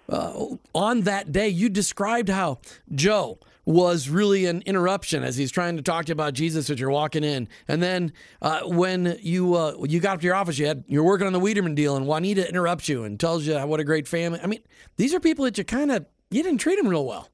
uh, 0.09 0.55
on 0.73 1.01
that 1.01 1.31
day, 1.31 1.49
you 1.49 1.69
described 1.69 2.29
how 2.29 2.59
Joe 2.93 3.39
was 3.65 4.07
really 4.07 4.45
an 4.45 4.63
interruption 4.65 5.23
as 5.23 5.35
he's 5.35 5.51
trying 5.51 5.75
to 5.75 5.83
talk 5.83 6.05
to 6.05 6.09
you 6.09 6.13
about 6.13 6.33
Jesus 6.33 6.69
as 6.69 6.79
you're 6.79 6.89
walking 6.89 7.25
in. 7.25 7.49
And 7.67 7.83
then 7.83 8.13
uh, 8.41 8.61
when 8.61 9.17
you 9.21 9.55
uh, 9.55 9.73
you 9.83 9.99
got 9.99 10.15
up 10.15 10.19
to 10.21 10.25
your 10.25 10.35
office, 10.35 10.57
you 10.57 10.65
had 10.67 10.85
you're 10.87 11.03
working 11.03 11.27
on 11.27 11.33
the 11.33 11.39
Wiederman 11.39 11.75
deal, 11.75 11.97
and 11.97 12.07
Juanita 12.07 12.47
interrupts 12.47 12.87
you 12.87 13.03
and 13.03 13.19
tells 13.19 13.45
you 13.45 13.59
what 13.59 13.81
a 13.81 13.83
great 13.83 14.07
family. 14.07 14.39
I 14.41 14.47
mean, 14.47 14.61
these 14.95 15.13
are 15.13 15.19
people 15.19 15.43
that 15.43 15.57
you 15.57 15.65
kind 15.65 15.91
of 15.91 16.05
you 16.31 16.43
didn't 16.43 16.59
treat 16.59 16.77
them 16.77 16.87
real 16.87 17.05
well. 17.05 17.29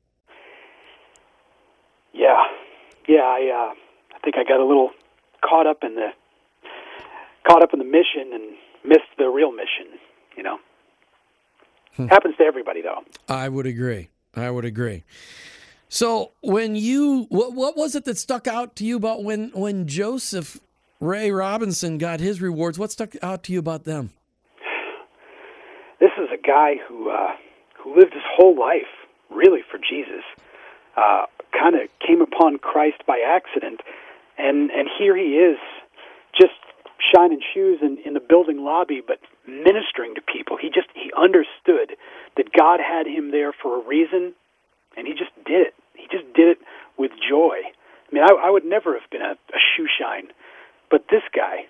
Yeah, 2.14 2.42
yeah, 3.08 3.22
I 3.22 3.70
uh, 3.72 3.74
I 4.16 4.20
think 4.24 4.36
I 4.38 4.44
got 4.44 4.60
a 4.60 4.66
little 4.66 4.90
caught 5.48 5.68
up 5.68 5.84
in 5.84 5.94
the 5.94 6.08
caught 7.48 7.62
up 7.62 7.74
in 7.74 7.80
the 7.80 7.86
mission 7.86 8.34
and 8.34 8.56
missed 8.84 9.14
the 9.20 9.28
real 9.28 9.52
mission. 9.52 10.00
You 10.36 10.42
know. 10.42 10.58
Happens 11.98 12.36
to 12.38 12.44
everybody 12.44 12.82
though. 12.82 13.04
I 13.28 13.50
would 13.50 13.66
agree. 13.66 14.10
I 14.36 14.50
would 14.50 14.66
agree. 14.66 15.04
So 15.90 16.32
when 16.42 16.76
you 16.76 17.28
what 17.30 17.54
what 17.54 17.78
was 17.78 17.96
it 17.96 18.06
that 18.06 18.18
stuck 18.18 18.48
out 18.48 18.76
to 18.78 18.86
you 18.86 18.98
about 18.98 19.24
when 19.24 19.52
when 19.54 19.88
Joseph 19.88 20.60
Ray 21.00 21.32
Robinson 21.32 21.98
got 21.98 22.20
his 22.20 22.42
rewards? 22.42 22.80
What 22.80 22.92
stuck 22.92 23.16
out 23.22 23.44
to 23.44 23.54
you 23.54 23.60
about 23.60 23.84
them? 23.84 24.12
This 26.00 26.12
is 26.18 26.30
a 26.34 26.42
guy 26.42 26.76
who 26.88 27.10
uh, 27.10 27.36
who 27.78 27.96
lived 27.96 28.14
his 28.14 28.24
whole 28.36 28.60
life 28.60 28.90
really 29.30 29.62
for 29.70 29.78
Jesus. 29.78 30.24
Uh, 30.98 31.26
kind 31.52 31.76
of 31.76 31.82
came 32.06 32.22
upon 32.22 32.58
Christ 32.58 33.04
by 33.06 33.20
accident, 33.26 33.82
and 34.38 34.72
and 34.72 34.90
here 34.98 35.16
he 35.16 35.38
is, 35.38 35.58
just 36.40 36.54
shining 37.14 37.42
shoes 37.54 37.80
in, 37.82 37.98
in 38.06 38.14
the 38.14 38.20
building 38.20 38.64
lobby, 38.64 39.02
but 39.06 39.20
ministering 39.48 40.16
to 40.16 40.22
people. 40.22 40.58
He 40.58 40.70
just 40.70 40.88
he 40.94 41.12
understood 41.18 41.98
that 42.38 42.52
God 42.58 42.80
had 42.80 43.08
him 43.08 43.32
there 43.32 43.54
for 43.54 43.82
a 43.82 43.88
reason, 43.88 44.34
and 44.98 45.08
he 45.08 45.14
just 45.14 45.32
did 45.46 45.68
it. 45.68 45.74
He 45.96 46.08
just 46.12 46.32
did 46.34 46.50
it 46.50 46.58
with 46.98 47.12
joy. 47.18 47.58
I 47.66 48.14
mean, 48.14 48.24
I, 48.24 48.48
I 48.48 48.50
would 48.50 48.66
never 48.66 48.94
have 48.94 49.10
been 49.12 49.22
a, 49.22 49.34
a 49.34 49.60
shoe 49.76 49.88
shine, 50.00 50.28
but 50.90 51.06
this 51.10 51.24
guy, 51.36 51.66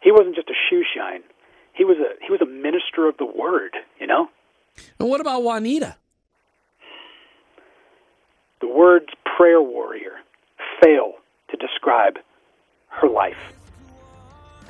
he 0.00 0.12
wasn't 0.12 0.36
just 0.36 0.48
a 0.48 0.58
shoe 0.68 0.82
shine. 0.94 1.22
He 1.72 1.84
was 1.84 1.96
a 1.98 2.24
he 2.24 2.30
was 2.30 2.40
a 2.40 2.46
minister 2.46 3.08
of 3.08 3.16
the 3.18 3.26
word. 3.26 3.76
You 4.00 4.06
know. 4.06 4.28
And 4.98 5.08
what 5.08 5.20
about 5.20 5.42
Juanita? 5.42 5.96
The 8.60 8.68
words 8.68 9.06
prayer 9.36 9.62
warrior 9.62 10.12
fail 10.82 11.14
to 11.50 11.56
describe 11.56 12.18
her 12.88 13.08
life. 13.08 13.59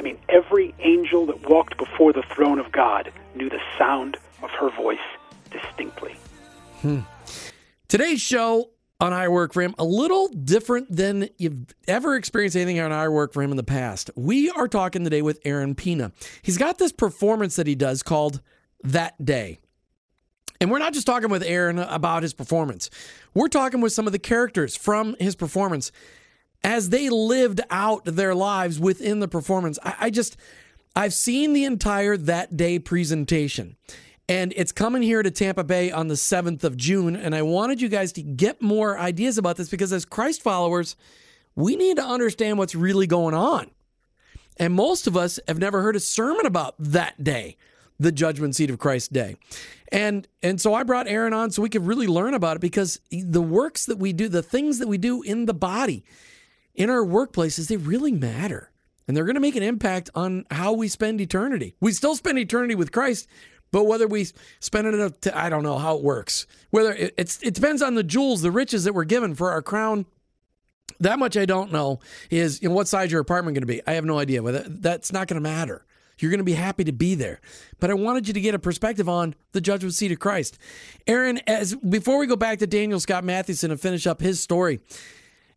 I 0.01 0.03
mean, 0.03 0.17
every 0.31 0.75
angel 0.79 1.27
that 1.27 1.47
walked 1.47 1.77
before 1.77 2.15
the 2.15 2.23
throne 2.23 2.59
of 2.59 2.73
God 2.73 3.13
knew 3.35 3.51
the 3.51 3.61
sound 3.77 4.17
of 4.43 4.49
her 4.49 4.71
voice 4.71 4.97
distinctly. 5.51 6.15
Hmm. 6.81 7.01
Today's 7.87 8.23
show 8.23 8.71
on 8.99 9.13
I 9.13 9.29
Work 9.29 9.53
for 9.53 9.61
Him, 9.61 9.75
a 9.79 9.85
little 9.85 10.29
different 10.29 10.91
than 10.91 11.29
you've 11.37 11.67
ever 11.87 12.17
experienced 12.17 12.57
anything 12.57 12.81
on 12.81 12.93
I 12.93 13.11
Work 13.11 13.35
for 13.35 13.43
Him 13.43 13.51
in 13.51 13.59
the 13.59 13.63
past. 13.63 14.11
We 14.17 14.49
are 14.49 14.69
talking 14.69 15.05
today 15.05 15.21
with 15.21 15.39
Aaron 15.45 15.75
Pina. 15.75 16.13
He's 16.41 16.57
got 16.57 16.79
this 16.79 16.93
performance 16.93 17.57
that 17.57 17.67
he 17.67 17.75
does 17.75 18.03
called 18.03 18.41
That 18.83 19.23
Day. 19.23 19.59
And 20.63 20.71
we're 20.71 20.79
not 20.79 20.95
just 20.95 21.07
talking 21.07 21.29
with 21.29 21.43
Aaron 21.43 21.79
about 21.79 22.23
his 22.23 22.33
performance. 22.33 22.89
We're 23.35 23.49
talking 23.49 23.83
with 23.83 23.93
some 23.93 24.07
of 24.07 24.15
the 24.15 24.19
characters 24.19 24.77
from 24.77 25.15
his 25.21 25.37
performance 25.37 25.93
as 26.63 26.91
they 26.91 27.09
lived 27.09 27.61
out 27.71 28.05
their 28.05 28.35
lives 28.35 28.79
within 28.79 29.21
the 29.21 29.29
performance. 29.29 29.79
I, 29.83 29.95
I 30.01 30.11
just, 30.11 30.37
I've 30.95 31.15
seen 31.15 31.53
the 31.53 31.65
entire 31.65 32.17
That 32.17 32.57
Day 32.57 32.79
presentation. 32.79 33.77
And 34.29 34.53
it's 34.55 34.71
coming 34.71 35.03
here 35.03 35.25
to 35.25 35.31
Tampa 35.31 35.65
Bay 35.65 35.91
on 35.91 36.07
the 36.07 36.15
7th 36.15 36.63
of 36.63 36.77
June. 36.77 37.17
And 37.17 37.35
I 37.35 37.43
wanted 37.43 37.81
you 37.81 37.89
guys 37.89 38.13
to 38.13 38.23
get 38.23 38.63
more 38.63 38.97
ideas 38.97 39.39
about 39.39 39.57
this 39.57 39.69
because 39.69 39.93
as 39.93 40.05
Christ 40.05 40.41
followers, 40.41 40.95
we 41.57 41.75
need 41.75 41.97
to 41.97 42.05
understand 42.05 42.57
what's 42.57 42.77
really 42.77 43.09
going 43.09 43.35
on. 43.35 43.71
And 44.57 44.75
most 44.75 45.07
of 45.07 45.17
us 45.17 45.41
have 45.49 45.59
never 45.59 45.83
heard 45.83 45.97
a 45.97 46.01
sermon 46.01 46.47
about 46.47 46.75
that 46.79 47.25
day, 47.25 47.57
the 47.99 48.13
judgment 48.13 48.55
seat 48.55 48.71
of 48.71 48.79
Christ 48.79 49.13
day. 49.13 49.37
And 49.91 50.29
and 50.43 50.61
so 50.61 50.75
I 50.75 50.85
brought 50.85 51.09
Aaron 51.09 51.33
on 51.33 51.51
so 51.51 51.63
we 51.63 51.69
could 51.69 51.87
really 51.87 52.07
learn 52.07 52.35
about 52.35 52.57
it 52.57 52.61
because 52.61 53.01
the 53.11 53.43
works 53.43 53.87
that 53.87 53.99
we 53.99 54.13
do, 54.13 54.29
the 54.29 54.43
things 54.43 54.79
that 54.79 54.87
we 54.87 54.99
do 54.99 55.23
in 55.23 55.47
the 55.47 55.55
body, 55.55 56.05
in 56.81 56.89
our 56.89 57.05
workplaces, 57.05 57.69
they 57.69 57.77
really 57.77 58.11
matter. 58.11 58.71
And 59.07 59.15
they're 59.15 59.27
going 59.27 59.35
to 59.35 59.41
make 59.41 59.55
an 59.55 59.63
impact 59.63 60.09
on 60.15 60.47
how 60.51 60.73
we 60.73 60.89
spend 60.89 61.21
eternity. 61.21 61.75
We 61.79 61.93
still 61.93 62.17
spend 62.17 62.39
eternity 62.39 62.75
with 62.75 62.91
Christ, 62.91 63.29
but 63.71 63.85
whether 63.85 64.09
we 64.09 64.29
spend 64.61 64.87
it, 64.87 65.23
to, 65.23 65.39
I 65.39 65.51
don't 65.51 65.63
know 65.63 65.77
how 65.77 65.99
it 65.99 66.03
works. 66.03 66.47
Whether 66.71 66.95
it, 66.95 67.15
it's, 67.19 67.43
it 67.43 67.53
depends 67.53 67.83
on 67.83 67.97
the 67.97 68.03
jewels, 68.03 68.41
the 68.41 68.51
riches 68.51 68.85
that 68.85 68.95
we're 68.95 69.05
given 69.05 69.35
for 69.35 69.51
our 69.51 69.61
crown. 69.61 70.07
That 71.01 71.19
much 71.19 71.37
I 71.37 71.45
don't 71.45 71.71
know 71.71 72.01
is 72.31 72.63
you 72.63 72.71
know, 72.71 72.75
what 72.75 72.89
size 72.89 73.13
your 73.13 73.21
apartment 73.21 73.57
going 73.57 73.63
to 73.63 73.67
be. 73.67 73.83
I 73.87 73.93
have 73.93 74.07
no 74.07 74.19
idea. 74.19 74.43
But 74.43 74.81
that's 74.83 75.13
not 75.13 75.29
going 75.29 75.43
to 75.43 75.47
matter. 75.47 75.85
You're 76.19 76.31
going 76.31 76.39
to 76.39 76.45
be 76.45 76.55
happy 76.55 76.85
to 76.85 76.93
be 76.93 77.15
there. 77.15 77.41
But 77.79 77.91
I 77.91 77.95
wanted 77.95 78.27
you 78.27 78.35
to 78.35 78.41
get 78.41 78.55
a 78.55 78.59
perspective 78.59 79.09
on 79.09 79.35
the 79.53 79.61
judgment 79.61 79.95
seat 79.95 80.13
of 80.13 80.19
Christ. 80.19 80.59
Aaron, 81.07 81.41
as 81.47 81.75
before 81.75 82.19
we 82.19 82.27
go 82.27 82.37
back 82.37 82.59
to 82.61 82.67
Daniel 82.67 83.01
Scott 83.01 83.25
Mathewson 83.25 83.71
and 83.71 83.81
finish 83.81 84.07
up 84.07 84.21
his 84.21 84.41
story, 84.41 84.81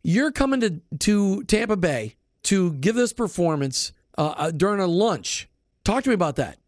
you're 0.04 0.30
coming 0.30 0.60
to 0.60 0.80
to 1.00 1.42
Tampa 1.44 1.76
Bay 1.76 2.14
to 2.44 2.74
give 2.74 2.94
this 2.94 3.12
performance 3.12 3.92
uh, 4.16 4.34
uh 4.36 4.50
during 4.52 4.80
a 4.80 4.86
lunch. 4.86 5.48
Talk 5.82 6.04
to 6.04 6.10
me 6.10 6.14
about 6.14 6.36
that. 6.36 6.58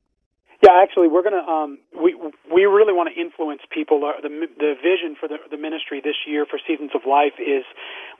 Yeah, 0.64 0.82
actually, 0.82 1.08
we're 1.08 1.22
gonna 1.22 1.46
um, 1.46 1.78
we 1.94 2.16
we 2.52 2.64
really 2.64 2.92
want 2.92 3.12
to 3.14 3.20
influence 3.20 3.60
people. 3.70 4.00
The 4.00 4.28
the 4.58 4.74
vision 4.82 5.14
for 5.20 5.28
the 5.28 5.36
the 5.50 5.58
ministry 5.58 6.00
this 6.02 6.16
year 6.26 6.46
for 6.48 6.58
Seasons 6.66 6.90
of 6.94 7.02
Life 7.06 7.38
is 7.38 7.62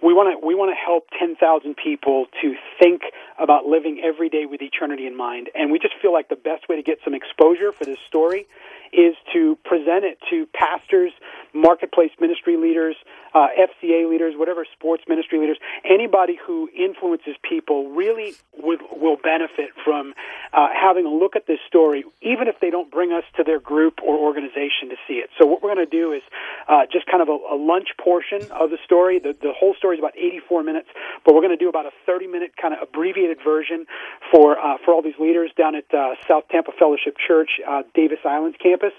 we 0.03 0.13
want 0.13 0.39
to 0.39 0.47
we 0.47 0.55
want 0.55 0.71
to 0.71 0.77
help 0.77 1.09
ten 1.19 1.37
thousand 1.37 1.77
people 1.77 2.27
to 2.43 2.55
think 2.79 3.03
about 3.39 3.67
living 3.67 4.01
every 4.05 4.29
day 4.29 4.47
with 4.47 4.63
eternity 4.63 5.07
in 5.07 5.17
mind, 5.17 5.51
and 5.55 5.71
we 5.71 5.79
just 5.79 5.95
feel 6.01 6.13
like 6.13 6.29
the 6.29 6.37
best 6.37 6.69
way 6.69 6.77
to 6.77 6.83
get 6.83 6.99
some 7.05 7.15
exposure 7.15 7.73
for 7.73 7.85
this 7.85 7.99
story 8.07 8.47
is 8.93 9.15
to 9.33 9.57
present 9.65 10.05
it 10.05 10.19
to 10.31 10.47
pastors, 10.55 11.13
marketplace 11.53 12.11
ministry 12.21 12.57
leaders, 12.57 12.97
uh, 13.35 13.49
FCA 13.59 14.09
leaders, 14.09 14.35
whatever 14.37 14.65
sports 14.73 15.05
ministry 15.09 15.39
leaders, 15.39 15.59
anybody 15.85 16.39
who 16.47 16.69
influences 16.77 17.37
people 17.43 17.91
really 17.91 18.35
would, 18.57 18.81
will 18.93 19.17
benefit 19.23 19.71
from 19.85 20.15
uh, 20.53 20.69
having 20.73 21.05
a 21.05 21.11
look 21.11 21.37
at 21.37 21.47
this 21.47 21.59
story, 21.67 22.05
even 22.23 22.49
if 22.49 22.57
they 22.61 22.71
don't 22.71 22.91
bring 22.91 23.13
us 23.13 23.25
to 23.37 23.45
their 23.45 23.61
group 23.61 24.01
or 24.03 24.17
organization 24.17 24.89
to 24.89 24.97
see 25.07 25.15
it. 25.15 25.29
So 25.39 25.45
what 25.45 25.63
we're 25.63 25.75
going 25.75 25.87
to 25.87 25.91
do 25.91 26.13
is 26.13 26.23
uh, 26.69 26.87
just 26.91 27.07
kind 27.07 27.23
of 27.23 27.29
a, 27.29 27.55
a 27.55 27.57
lunch 27.57 27.89
portion 28.01 28.51
of 28.53 28.71
the 28.71 28.79
story. 28.85 29.19
The, 29.19 29.37
the 29.41 29.53
whole 29.53 29.75
story 29.75 29.86
is 29.93 29.99
about 29.99 30.17
84 30.17 30.63
minutes, 30.63 30.89
but 31.25 31.35
we're 31.35 31.43
going 31.43 31.57
to 31.57 31.63
do 31.63 31.69
about 31.69 31.87
a 31.87 31.93
30 32.05 32.27
minute 32.27 32.53
kind 32.61 32.75
of 32.75 32.81
abbreviated 32.83 33.39
version 33.45 33.87
for 34.31 34.59
uh, 34.59 34.79
for 34.85 34.95
all 34.95 35.03
these 35.03 35.19
leaders 35.19 35.51
down 35.57 35.75
at 35.75 35.93
uh, 35.93 36.15
South 36.27 36.45
Tampa 36.51 36.73
Fellowship 36.79 37.17
Church, 37.19 37.61
uh, 37.67 37.83
Davis 37.95 38.19
Islands 38.25 38.57
campus 38.63 38.93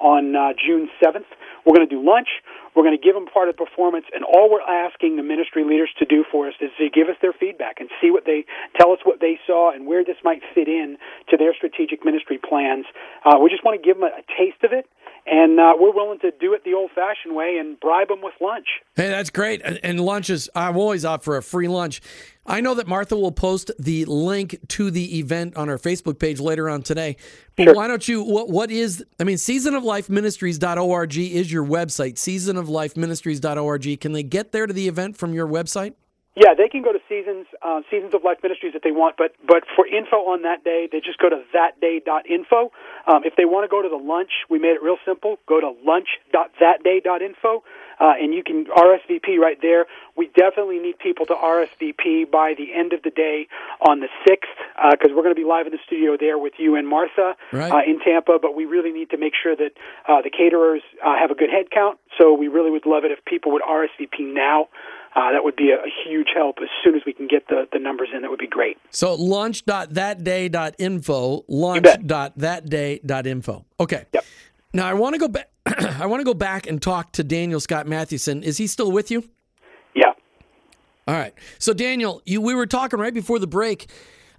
on 0.00 0.34
uh, 0.34 0.52
June 0.58 0.90
7th. 1.02 1.28
We're 1.64 1.76
going 1.76 1.88
to 1.88 1.94
do 1.94 2.02
lunch. 2.02 2.28
We're 2.74 2.82
going 2.82 2.96
to 2.96 3.02
give 3.02 3.14
them 3.14 3.26
part 3.26 3.48
of 3.48 3.56
the 3.56 3.64
performance, 3.64 4.06
and 4.14 4.24
all 4.24 4.50
we're 4.50 4.64
asking 4.64 5.16
the 5.16 5.22
ministry 5.22 5.62
leaders 5.62 5.90
to 5.98 6.06
do 6.06 6.24
for 6.30 6.48
us 6.48 6.54
is 6.60 6.70
to 6.78 6.88
give 6.88 7.08
us 7.08 7.16
their 7.20 7.32
feedback 7.32 7.78
and 7.78 7.88
see 8.00 8.10
what 8.10 8.24
they 8.24 8.44
tell 8.80 8.92
us 8.92 8.98
what 9.04 9.20
they 9.20 9.38
saw 9.46 9.70
and 9.70 9.86
where 9.86 10.02
this 10.04 10.16
might 10.24 10.42
fit 10.54 10.68
in 10.68 10.96
to 11.28 11.36
their 11.36 11.54
strategic 11.54 12.04
ministry 12.04 12.38
plans. 12.38 12.86
Uh, 13.24 13.38
we 13.38 13.50
just 13.50 13.62
want 13.62 13.80
to 13.80 13.84
give 13.84 14.00
them 14.00 14.08
a, 14.08 14.18
a 14.18 14.24
taste 14.36 14.64
of 14.64 14.72
it 14.72 14.88
and 15.26 15.60
uh, 15.60 15.74
we're 15.78 15.92
willing 15.92 16.18
to 16.20 16.32
do 16.40 16.54
it 16.54 16.64
the 16.64 16.74
old-fashioned 16.74 17.34
way 17.34 17.56
and 17.58 17.78
bribe 17.78 18.08
them 18.08 18.22
with 18.22 18.34
lunch. 18.40 18.66
Hey, 18.96 19.08
that's 19.08 19.30
great. 19.30 19.62
And 19.62 20.00
lunches, 20.00 20.48
I'm 20.54 20.76
always 20.76 21.04
out 21.04 21.22
for 21.22 21.36
a 21.36 21.42
free 21.42 21.68
lunch. 21.68 22.00
I 22.44 22.60
know 22.60 22.74
that 22.74 22.88
Martha 22.88 23.16
will 23.16 23.30
post 23.30 23.70
the 23.78 24.04
link 24.04 24.58
to 24.68 24.90
the 24.90 25.20
event 25.20 25.56
on 25.56 25.68
our 25.68 25.78
Facebook 25.78 26.18
page 26.18 26.40
later 26.40 26.68
on 26.68 26.82
today. 26.82 27.16
But 27.56 27.64
sure. 27.64 27.74
why 27.74 27.86
don't 27.86 28.06
you, 28.08 28.24
what, 28.24 28.48
what 28.48 28.70
is, 28.72 29.04
I 29.20 29.24
mean, 29.24 29.36
seasonoflifeministries.org 29.36 31.16
is 31.16 31.52
your 31.52 31.64
website, 31.64 32.14
seasonoflifeministries.org. 32.14 34.00
Can 34.00 34.12
they 34.12 34.22
get 34.24 34.50
there 34.50 34.66
to 34.66 34.72
the 34.72 34.88
event 34.88 35.16
from 35.16 35.34
your 35.34 35.46
website? 35.46 35.94
Yeah, 36.34 36.54
they 36.56 36.68
can 36.68 36.80
go 36.82 36.92
to 36.92 36.98
Seasons 37.10 37.46
uh, 37.60 37.82
Seasons 37.90 38.14
of 38.14 38.24
Life 38.24 38.38
Ministries 38.42 38.72
if 38.74 38.80
they 38.82 38.90
want, 38.90 39.16
but 39.18 39.34
but 39.46 39.64
for 39.76 39.86
info 39.86 40.16
on 40.32 40.42
that 40.42 40.64
day, 40.64 40.88
they 40.90 41.00
just 41.00 41.18
go 41.18 41.28
to 41.28 41.42
thatday.info. 41.52 42.72
Um, 43.06 43.22
if 43.24 43.36
they 43.36 43.44
want 43.44 43.64
to 43.64 43.68
go 43.68 43.82
to 43.82 43.88
the 43.90 44.00
lunch, 44.00 44.30
we 44.48 44.58
made 44.58 44.70
it 44.76 44.82
real 44.82 44.96
simple. 45.04 45.36
Go 45.46 45.60
to 45.60 45.74
lunch.thatday.info. 45.84 47.62
uh, 48.00 48.12
and 48.20 48.32
you 48.32 48.42
can 48.42 48.64
RSVP 48.66 49.36
right 49.38 49.58
there. 49.60 49.86
We 50.16 50.28
definitely 50.34 50.78
need 50.78 50.98
people 50.98 51.26
to 51.26 51.34
RSVP 51.34 52.30
by 52.30 52.54
the 52.56 52.72
end 52.74 52.92
of 52.94 53.02
the 53.02 53.10
day 53.10 53.46
on 53.86 54.00
the 54.00 54.08
6th 54.26 54.90
because 54.90 55.10
uh, 55.10 55.14
we're 55.14 55.22
going 55.22 55.34
to 55.34 55.40
be 55.40 55.44
live 55.46 55.66
in 55.66 55.72
the 55.72 55.78
studio 55.86 56.16
there 56.18 56.38
with 56.38 56.54
you 56.58 56.76
and 56.76 56.88
Martha 56.88 57.36
Right. 57.52 57.70
uh, 57.72 57.82
in 57.86 58.00
Tampa. 58.00 58.38
But 58.40 58.54
we 58.54 58.64
really 58.64 58.90
need 58.92 59.10
to 59.10 59.18
make 59.18 59.34
sure 59.40 59.54
that 59.54 59.72
uh, 60.08 60.22
the 60.22 60.30
caterers 60.30 60.82
uh, 61.04 61.14
have 61.18 61.30
a 61.30 61.34
good 61.34 61.50
head 61.50 61.70
count. 61.70 61.98
So 62.18 62.32
we 62.32 62.48
really 62.48 62.70
would 62.70 62.86
love 62.86 63.04
it 63.04 63.10
if 63.12 63.24
people 63.24 63.52
would 63.52 63.62
RSVP 63.62 64.20
now. 64.32 64.68
Uh, 65.14 65.30
that 65.32 65.44
would 65.44 65.56
be 65.56 65.70
a, 65.70 65.76
a 65.76 65.90
huge 66.06 66.28
help 66.34 66.56
as 66.62 66.68
soon 66.82 66.94
as 66.94 67.02
we 67.04 67.12
can 67.12 67.28
get 67.28 67.46
the, 67.48 67.68
the 67.72 67.78
numbers 67.78 68.08
in. 68.14 68.22
That 68.22 68.30
would 68.30 68.38
be 68.38 68.46
great. 68.46 68.78
So 68.90 69.12
lunch.thatday.info, 69.14 71.36
bet. 71.36 71.44
lunch.thatday.info. 71.48 73.64
Okay. 73.78 74.06
Yep. 74.12 74.24
Now 74.72 74.86
I 74.86 74.94
want 74.94 75.14
to 75.14 75.18
go 75.18 75.28
back. 75.28 75.50
I 75.66 76.06
want 76.06 76.20
to 76.20 76.24
go 76.24 76.32
back 76.34 76.66
and 76.66 76.80
talk 76.80 77.12
to 77.12 77.22
Daniel 77.22 77.60
Scott 77.60 77.86
Mathewson. 77.86 78.42
Is 78.42 78.56
he 78.56 78.66
still 78.66 78.90
with 78.90 79.10
you? 79.10 79.28
Yeah. 79.94 80.14
All 81.06 81.14
right. 81.14 81.34
So 81.58 81.74
Daniel, 81.74 82.22
you 82.24 82.40
we 82.40 82.54
were 82.54 82.66
talking 82.66 82.98
right 82.98 83.12
before 83.12 83.38
the 83.38 83.46
break 83.46 83.90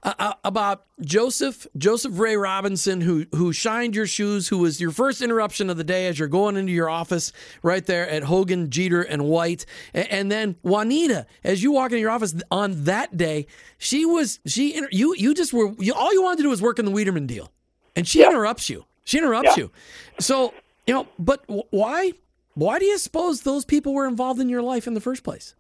uh, 0.04 0.14
uh, 0.20 0.34
about 0.44 0.86
Joseph 1.02 1.66
Joseph 1.78 2.20
Ray 2.20 2.36
Robinson, 2.36 3.02
who 3.02 3.26
who 3.34 3.54
shined 3.54 3.96
your 3.96 4.06
shoes, 4.06 4.48
who 4.50 4.58
was 4.58 4.80
your 4.82 4.92
first 4.92 5.22
interruption 5.22 5.70
of 5.70 5.78
the 5.78 5.84
day 5.84 6.08
as 6.08 6.20
you're 6.20 6.28
going 6.28 6.58
into 6.58 6.72
your 6.72 6.90
office 6.90 7.32
right 7.62 7.86
there 7.86 8.10
at 8.10 8.24
Hogan, 8.24 8.70
Jeter, 8.70 9.02
and 9.02 9.24
White, 9.26 9.66
and, 9.94 10.08
and 10.12 10.32
then 10.32 10.56
Juanita, 10.64 11.26
as 11.44 11.64
you 11.64 11.72
walk 11.72 11.92
into 11.92 12.02
your 12.02 12.12
office 12.12 12.36
on 12.52 12.84
that 12.84 13.16
day, 13.18 13.48
she 13.78 14.06
was 14.06 14.40
she 14.46 14.80
you 14.92 15.16
you 15.18 15.34
just 15.34 15.54
were 15.54 15.74
you, 15.80 15.94
all 15.94 16.14
you 16.14 16.22
wanted 16.22 16.38
to 16.38 16.44
do 16.44 16.50
was 16.50 16.62
work 16.62 16.80
in 16.80 16.86
the 16.86 16.92
Wiederman 16.92 17.26
deal, 17.28 17.52
and 17.96 18.08
she 18.08 18.20
Yeah. 18.20 18.30
interrupts 18.30 18.70
you. 18.70 18.86
She 19.06 19.18
interrupts 19.18 19.58
Yeah. 19.58 19.64
you. 19.64 19.72
So 20.20 20.54
you 20.86 20.94
know, 20.94 21.08
but 21.18 21.44
wh- 21.50 21.72
why? 21.74 22.14
Why 22.56 22.78
do 22.78 22.86
you 22.86 22.98
suppose 23.00 23.42
those 23.42 23.66
people 23.66 23.94
were 23.96 24.06
involved 24.06 24.40
in 24.40 24.48
your 24.48 24.62
life 24.62 24.86
in 24.86 24.94
the 24.94 25.02
first 25.02 25.24
place? 25.24 25.56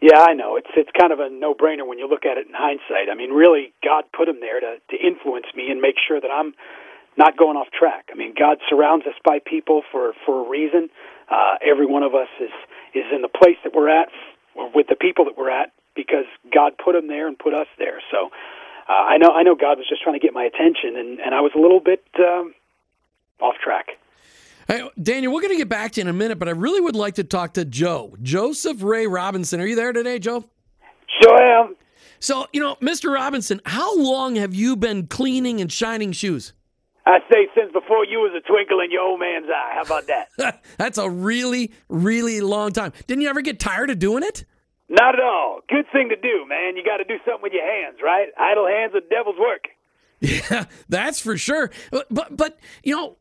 Yeah, 0.00 0.20
I 0.20 0.32
know. 0.32 0.56
It's 0.56 0.70
it's 0.76 0.90
kind 0.98 1.12
of 1.12 1.20
a 1.20 1.28
no-brainer 1.28 1.86
when 1.86 1.98
you 1.98 2.08
look 2.08 2.24
at 2.24 2.38
it 2.38 2.46
in 2.48 2.54
hindsight. 2.54 3.12
I 3.12 3.14
mean, 3.14 3.30
really, 3.30 3.72
God 3.84 4.04
put 4.16 4.28
him 4.28 4.40
there 4.40 4.58
to 4.60 4.80
to 4.90 4.96
influence 4.96 5.46
me 5.54 5.70
and 5.70 5.80
make 5.80 5.96
sure 6.00 6.20
that 6.20 6.30
I'm 6.32 6.54
not 7.16 7.36
going 7.36 7.56
off 7.56 7.68
track. 7.70 8.08
I 8.10 8.16
mean, 8.16 8.34
God 8.38 8.58
surrounds 8.68 9.06
us 9.06 9.14
by 9.24 9.40
people 9.44 9.82
for 9.92 10.14
for 10.24 10.46
a 10.46 10.48
reason. 10.48 10.88
Uh, 11.28 11.56
every 11.60 11.86
one 11.86 12.02
of 12.02 12.14
us 12.14 12.28
is 12.40 12.52
is 12.94 13.04
in 13.14 13.20
the 13.20 13.28
place 13.28 13.58
that 13.64 13.74
we're 13.74 13.90
at 13.90 14.08
or 14.54 14.70
with 14.74 14.86
the 14.88 14.96
people 14.96 15.26
that 15.26 15.36
we're 15.36 15.50
at 15.50 15.72
because 15.94 16.24
God 16.52 16.72
put 16.82 16.94
him 16.94 17.06
there 17.08 17.28
and 17.28 17.38
put 17.38 17.52
us 17.52 17.68
there. 17.78 18.00
So 18.10 18.30
uh, 18.88 18.92
I 18.92 19.18
know 19.18 19.30
I 19.34 19.42
know 19.42 19.54
God 19.54 19.76
was 19.76 19.86
just 19.86 20.02
trying 20.02 20.18
to 20.18 20.24
get 20.24 20.32
my 20.32 20.44
attention, 20.44 20.96
and 20.96 21.20
and 21.20 21.34
I 21.34 21.40
was 21.42 21.52
a 21.54 21.60
little 21.60 21.80
bit 21.80 22.02
um, 22.18 22.54
off 23.38 23.56
track. 23.62 23.98
Hey, 24.70 24.88
Daniel, 25.02 25.32
we're 25.32 25.40
going 25.40 25.52
to 25.52 25.58
get 25.58 25.68
back 25.68 25.90
to 25.92 26.00
you 26.00 26.02
in 26.02 26.06
a 26.06 26.12
minute, 26.12 26.38
but 26.38 26.46
I 26.46 26.52
really 26.52 26.80
would 26.80 26.94
like 26.94 27.16
to 27.16 27.24
talk 27.24 27.54
to 27.54 27.64
Joe. 27.64 28.14
Joseph 28.22 28.84
Ray 28.84 29.08
Robinson. 29.08 29.60
Are 29.60 29.66
you 29.66 29.74
there 29.74 29.92
today, 29.92 30.20
Joe? 30.20 30.44
Sure 31.20 31.42
am. 31.42 31.74
So, 32.20 32.46
you 32.52 32.60
know, 32.60 32.76
Mr. 32.76 33.12
Robinson, 33.12 33.60
how 33.64 33.98
long 33.98 34.36
have 34.36 34.54
you 34.54 34.76
been 34.76 35.08
cleaning 35.08 35.60
and 35.60 35.72
shining 35.72 36.12
shoes? 36.12 36.52
I 37.04 37.18
say 37.28 37.48
since 37.52 37.72
before 37.72 38.04
you 38.04 38.18
was 38.18 38.30
a 38.36 38.46
twinkle 38.46 38.78
in 38.78 38.92
your 38.92 39.02
old 39.02 39.18
man's 39.18 39.46
eye. 39.48 39.72
How 39.74 39.82
about 39.82 40.06
that? 40.06 40.62
That's 40.78 40.98
a 40.98 41.10
really, 41.10 41.72
really 41.88 42.40
long 42.40 42.70
time. 42.70 42.92
Didn't 43.08 43.22
you 43.22 43.28
ever 43.28 43.42
get 43.42 43.58
tired 43.58 43.90
of 43.90 43.98
doing 43.98 44.22
it? 44.22 44.44
Not 44.88 45.16
at 45.16 45.20
all. 45.20 45.62
Good 45.68 45.86
thing 45.90 46.10
to 46.10 46.16
do, 46.16 46.46
man. 46.48 46.76
You 46.76 46.84
got 46.84 46.98
to 46.98 47.04
do 47.04 47.16
something 47.24 47.42
with 47.42 47.52
your 47.52 47.66
hands, 47.66 47.96
right? 48.00 48.28
Idle 48.38 48.68
hands 48.68 48.94
are 48.94 49.00
devil's 49.00 49.36
work. 49.36 49.64
Yeah, 50.20 50.66
that's 50.88 51.18
for 51.18 51.38
sure. 51.38 51.70
But, 51.90 52.06
but, 52.10 52.36
but 52.36 52.58
you 52.84 52.94
know, 52.94 53.16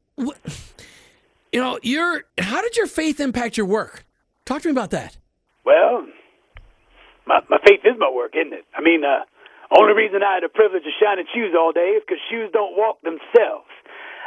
you 1.51 1.59
know, 1.59 1.79
your 1.81 2.23
how 2.37 2.61
did 2.61 2.77
your 2.77 2.87
faith 2.87 3.19
impact 3.19 3.57
your 3.57 3.65
work? 3.65 4.05
Talk 4.45 4.61
to 4.63 4.67
me 4.67 4.71
about 4.71 4.91
that. 4.91 5.17
Well, 5.65 6.07
my 7.25 7.39
my 7.49 7.57
faith 7.65 7.81
is 7.83 7.97
my 7.97 8.11
work, 8.11 8.33
isn't 8.35 8.53
it? 8.53 8.65
I 8.75 8.81
mean, 8.81 9.03
uh, 9.03 9.25
only 9.77 9.93
reason 9.93 10.21
I 10.23 10.35
had 10.35 10.43
the 10.43 10.49
privilege 10.49 10.83
of 10.85 10.93
shining 11.01 11.25
shoes 11.33 11.53
all 11.57 11.71
day 11.71 11.97
is 11.97 12.03
because 12.05 12.21
shoes 12.29 12.49
don't 12.53 12.77
walk 12.77 13.01
themselves. 13.01 13.69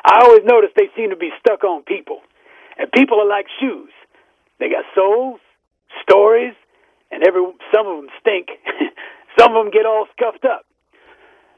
I 0.04 0.22
always 0.22 0.42
notice 0.44 0.70
they 0.76 0.90
seem 0.96 1.10
to 1.10 1.16
be 1.16 1.30
stuck 1.38 1.64
on 1.64 1.82
people, 1.82 2.20
and 2.78 2.90
people 2.90 3.20
are 3.20 3.28
like 3.28 3.46
shoes. 3.60 3.90
They 4.58 4.68
got 4.68 4.84
souls, 4.94 5.40
stories, 6.02 6.54
and 7.10 7.22
every 7.26 7.42
some 7.74 7.86
of 7.86 7.96
them 8.02 8.10
stink. 8.20 8.50
some 9.38 9.54
of 9.54 9.64
them 9.64 9.70
get 9.70 9.86
all 9.86 10.06
scuffed 10.14 10.44
up. 10.44 10.66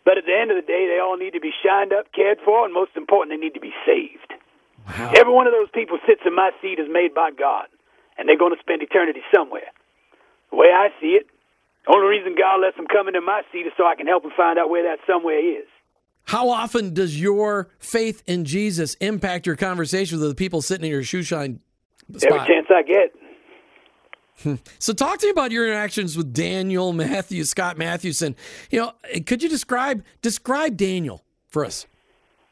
But 0.05 0.19
at 0.19 0.25
the 0.29 0.37
end 0.37 0.53
of 0.53 0.61
the 0.61 0.67
day, 0.69 0.85
they 0.93 1.01
all 1.01 1.17
need 1.17 1.33
to 1.33 1.41
be 1.41 1.53
shined 1.65 1.93
up, 1.93 2.13
cared 2.13 2.37
for, 2.45 2.65
and 2.65 2.75
most 2.75 2.93
important, 2.97 3.33
they 3.33 3.41
need 3.41 3.55
to 3.55 3.65
be 3.65 3.73
saved. 3.89 4.37
Wow. 4.87 5.13
Every 5.17 5.33
one 5.33 5.47
of 5.47 5.53
those 5.53 5.71
people 5.73 5.99
sits 6.07 6.21
in 6.27 6.35
my 6.35 6.51
seat 6.61 6.79
is 6.79 6.89
made 6.91 7.15
by 7.15 7.31
God, 7.31 7.67
and 8.19 8.29
they're 8.29 8.39
going 8.39 8.55
to 8.55 8.61
spend 8.61 8.83
eternity 8.83 9.21
somewhere. 9.35 9.73
The 10.51 10.57
way 10.57 10.69
I 10.69 10.89
see 11.01 11.17
it, 11.19 11.27
the 11.87 11.95
only 11.95 12.09
reason 12.09 12.35
God 12.39 12.61
lets 12.61 12.77
them 12.77 12.87
come 12.87 13.09
into 13.09 13.21
my 13.21 13.43
seat 13.53 13.67
is 13.67 13.73
so 13.77 13.87
I 13.87 13.95
can 13.95 14.07
help 14.07 14.23
them 14.23 14.33
find 14.37 14.59
out 14.59 14.71
where 14.71 14.85
that 14.85 14.99
somewhere 15.07 15.39
is. 15.39 15.67
How 16.27 16.49
often 16.49 16.95
does 16.95 17.21
your 17.21 17.69
faith 17.79 18.23
in 18.27 18.45
Jesus 18.45 18.95
impact 18.95 19.47
your 19.47 19.57
conversations 19.57 20.21
with 20.21 20.31
the 20.31 20.35
people 20.35 20.63
sitting 20.63 20.87
in 20.87 20.91
your 20.91 21.03
shoe 21.03 21.23
shine 21.23 21.61
Every 22.13 22.39
chance 22.47 22.67
I 22.71 22.83
get. 22.83 23.15
Hmm. 24.43 24.55
So 24.79 24.93
talk 24.93 25.19
to 25.19 25.27
me 25.27 25.31
about 25.31 25.53
your 25.53 25.67
interactions 25.67 26.17
with 26.17 26.33
Daniel 26.33 26.93
Matthews, 26.93 27.51
Scott 27.51 27.79
Mathewson. 27.79 28.37
You 28.71 28.81
know, 28.81 28.93
could 29.27 29.43
you 29.43 29.49
describe 29.49 30.05
describe 30.23 30.77
Daniel 30.77 31.25
for 31.49 31.65
us? 31.65 31.87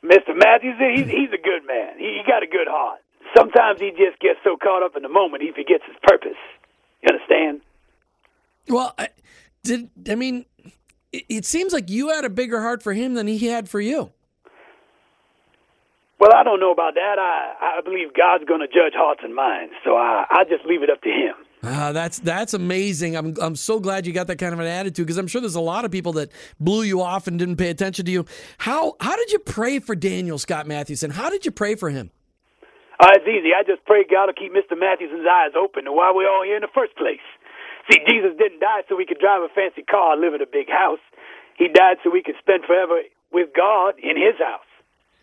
Mr. 0.05 0.35
Matthews, 0.35 0.75
he's, 0.79 1.07
he's 1.07 1.31
a 1.33 1.43
good 1.43 1.67
man. 1.67 1.92
He, 2.25 2.31
got 2.31 2.43
a 2.43 2.47
good 2.47 2.69
heart. 2.69 3.01
Sometimes 3.37 3.81
he 3.81 3.91
just 3.91 4.21
gets 4.21 4.39
so 4.45 4.57
caught 4.57 4.83
up 4.83 4.97
in 4.97 5.03
the 5.03 5.09
moment 5.09 5.43
he 5.43 5.51
forgets 5.51 5.85
his 5.87 5.97
purpose. 6.03 6.39
You 7.03 7.15
understand? 7.15 7.61
Well, 8.69 8.95
I, 8.99 9.09
did 9.65 9.91
I 10.09 10.15
mean? 10.15 10.45
It, 11.13 11.25
it 11.29 11.45
seems 11.45 11.73
like 11.73 11.91
you 11.91 12.11
had 12.11 12.25
a 12.25 12.31
bigger 12.31 12.61
heart 12.61 12.83
for 12.83 12.93
him 12.93 13.15
than 13.15 13.27
he 13.27 13.49
had 13.49 13.69
for 13.69 13.81
you. 13.81 14.13
Well, 16.21 16.31
I 16.37 16.45
don't 16.45 16.61
know 16.61 16.71
about 16.71 16.95
that. 16.95 17.19
I, 17.19 17.79
I 17.79 17.81
believe 17.83 18.15
God's 18.15 18.45
going 18.45 18.61
to 18.61 18.69
judge 18.69 18.95
hearts 18.95 19.23
and 19.25 19.35
minds, 19.35 19.75
so 19.85 19.97
I, 19.97 20.25
I 20.31 20.45
just 20.45 20.65
leave 20.65 20.85
it 20.85 20.91
up 20.91 21.03
to 21.03 21.09
him. 21.09 21.35
Ah, 21.65 21.93
that's 21.93 22.19
that's 22.19 22.55
amazing. 22.55 23.17
I'm 23.17 23.35
I'm 23.41 23.55
so 23.55 23.79
glad 23.79 24.05
you 24.05 24.13
got 24.13 24.27
that 24.27 24.39
kind 24.39 24.53
of 24.53 24.59
an 24.59 24.67
attitude 24.67 25.07
because 25.07 25.17
I'm 25.17 25.29
sure 25.29 25.41
there's 25.41 25.55
a 25.55 25.61
lot 25.61 25.85
of 25.85 25.93
people 25.93 26.13
that 26.15 26.33
blew 26.59 26.83
you 26.83 27.01
off 27.01 27.29
and 27.29 27.39
didn't 27.39 27.57
pay 27.57 27.71
attention 27.71 28.05
to 28.07 28.11
you. 28.11 28.27
How 28.59 28.97
how 28.99 29.15
did 29.15 29.31
you 29.31 29.39
pray 29.39 29.79
for 29.79 29.95
Daniel 29.95 30.39
Scott 30.39 30.67
Mathewson? 30.67 31.13
How 31.13 31.31
did 31.31 31.45
you 31.45 31.53
pray 31.53 31.77
for 31.77 31.89
him? 31.89 32.11
Uh, 32.99 33.15
it's 33.15 33.27
easy. 33.27 33.51
I 33.55 33.63
just 33.63 33.85
pray 33.85 34.05
God 34.09 34.27
to 34.27 34.33
keep 34.33 34.53
Mr. 34.53 34.79
Mathewson's 34.79 35.27
eyes 35.27 35.53
open 35.59 35.85
to 35.85 35.93
why 35.93 36.13
we're 36.15 36.31
all 36.31 36.45
here 36.45 36.57
in 36.57 36.63
the 36.63 36.75
first 36.75 36.97
place. 36.97 37.23
See, 37.91 37.99
Jesus 38.07 38.35
didn't 38.39 38.61
die 38.61 38.83
so 38.89 38.97
we 38.97 39.07
could 39.07 39.19
drive 39.19 39.43
a 39.43 39.51
fancy 39.51 39.83
car 39.83 40.17
live 40.17 40.35
in 40.35 40.43
a 40.43 40.47
big 40.47 40.69
house. 40.69 41.03
He 41.59 41.67
died 41.67 41.99
so 42.03 42.11
we 42.11 42.23
could 42.23 42.39
spend 42.39 42.63
forever 42.65 43.03
with 43.33 43.51
God 43.55 43.95
in 43.99 44.15
His 44.15 44.39
house. 44.39 44.67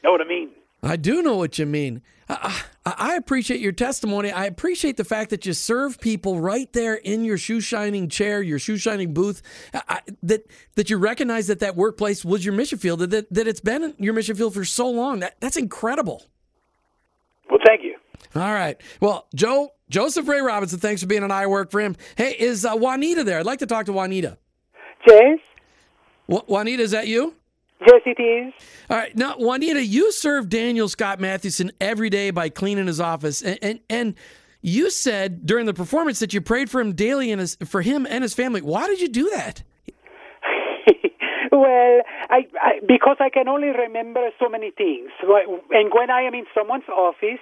Know 0.03 0.11
what 0.11 0.19
I 0.19 0.27
mean? 0.27 0.51
I 0.81 0.95
do 0.95 1.21
know 1.21 1.35
what 1.35 1.59
you 1.59 1.65
mean. 1.65 2.01
I, 2.29 2.63
I, 2.85 2.95
I 2.97 3.15
appreciate 3.15 3.59
your 3.59 3.71
testimony. 3.71 4.31
I 4.31 4.45
appreciate 4.45 4.97
the 4.97 5.03
fact 5.03 5.31
that 5.31 5.45
you 5.45 5.53
serve 5.53 5.99
people 5.99 6.39
right 6.39 6.71
there 6.73 6.95
in 6.95 7.25
your 7.25 7.37
shoe 7.37 7.59
shining 7.59 8.07
chair, 8.07 8.41
your 8.41 8.59
shoe 8.59 8.77
shining 8.77 9.13
booth. 9.13 9.41
I, 9.73 10.01
that 10.23 10.45
that 10.75 10.89
you 10.89 10.97
recognize 10.97 11.47
that 11.47 11.59
that 11.59 11.75
workplace 11.75 12.23
was 12.23 12.45
your 12.45 12.53
mission 12.53 12.77
field. 12.77 12.99
That 12.99 13.33
that 13.33 13.47
it's 13.47 13.59
been 13.59 13.95
your 13.97 14.13
mission 14.13 14.35
field 14.35 14.53
for 14.53 14.63
so 14.63 14.89
long. 14.89 15.19
That 15.19 15.39
that's 15.39 15.57
incredible. 15.57 16.23
Well, 17.49 17.59
thank 17.65 17.83
you. 17.83 17.95
All 18.35 18.53
right. 18.53 18.79
Well, 19.01 19.27
Joe 19.33 19.73
Joseph 19.89 20.27
Ray 20.27 20.39
Robinson, 20.39 20.79
thanks 20.79 21.01
for 21.01 21.07
being 21.07 21.23
on 21.23 21.31
I 21.31 21.47
Work 21.47 21.71
for 21.71 21.81
him. 21.81 21.95
Hey, 22.15 22.35
is 22.37 22.63
uh, 22.63 22.75
Juanita 22.75 23.23
there? 23.23 23.39
I'd 23.39 23.45
like 23.45 23.59
to 23.59 23.65
talk 23.65 23.87
to 23.87 23.93
Juanita. 23.93 24.37
James. 25.07 25.41
Juanita, 26.27 26.83
is 26.83 26.91
that 26.91 27.07
you? 27.07 27.33
Yes, 27.81 28.01
it 28.05 28.21
is. 28.21 28.53
All 28.89 28.97
right. 28.97 29.15
Now, 29.15 29.35
Juanita, 29.37 29.83
you 29.85 30.11
serve 30.11 30.49
Daniel 30.49 30.87
Scott 30.87 31.19
Mathewson 31.19 31.71
every 31.79 32.09
day 32.09 32.31
by 32.31 32.49
cleaning 32.49 32.87
his 32.87 32.99
office, 32.99 33.41
and 33.41 33.59
and, 33.61 33.79
and 33.89 34.15
you 34.61 34.89
said 34.89 35.45
during 35.45 35.65
the 35.65 35.73
performance 35.73 36.19
that 36.19 36.33
you 36.33 36.41
prayed 36.41 36.69
for 36.69 36.81
him 36.81 36.93
daily 36.93 37.31
and 37.31 37.39
his, 37.39 37.57
for 37.65 37.81
him 37.81 38.05
and 38.09 38.23
his 38.23 38.33
family. 38.33 38.61
Why 38.61 38.87
did 38.87 38.99
you 38.99 39.07
do 39.07 39.29
that? 39.29 39.63
well, 41.51 42.01
I, 42.29 42.47
I 42.61 42.79
because 42.85 43.17
I 43.19 43.29
can 43.29 43.47
only 43.47 43.69
remember 43.69 44.29
so 44.39 44.49
many 44.49 44.71
things. 44.71 45.11
And 45.21 45.91
when 45.93 46.09
I 46.09 46.21
am 46.23 46.33
in 46.33 46.45
someone's 46.53 46.89
office, 46.89 47.39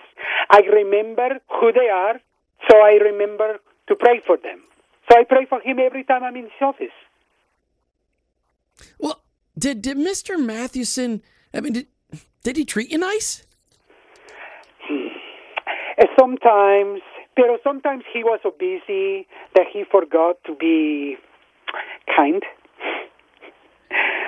I 0.50 0.60
remember 0.60 1.40
who 1.60 1.72
they 1.72 1.90
are, 1.90 2.20
so 2.70 2.78
I 2.78 3.00
remember 3.02 3.60
to 3.88 3.96
pray 3.96 4.22
for 4.26 4.38
them. 4.38 4.62
So 5.10 5.18
I 5.18 5.24
pray 5.24 5.46
for 5.48 5.62
him 5.62 5.80
every 5.80 6.04
time 6.04 6.24
I'm 6.24 6.36
in 6.36 6.44
his 6.44 6.62
office. 6.62 6.88
Well, 9.00 9.22
did 9.58 9.82
did 9.82 9.98
Mr. 9.98 10.38
Mathewson? 10.40 11.22
I 11.54 11.62
mean, 11.62 11.74
did 11.74 11.88
did 12.44 12.58
he 12.58 12.66
treat 12.66 12.92
you 12.92 12.98
nice? 12.98 13.44
Uh, 16.00 16.06
Sometimes, 16.20 17.02
pero 17.36 17.58
sometimes 17.64 18.04
he 18.14 18.24
was 18.24 18.40
so 18.44 18.52
busy 18.58 19.28
that 19.56 19.66
he 19.72 19.84
forgot 19.90 20.38
to 20.46 20.56
be 20.56 21.16
kind. 22.16 22.44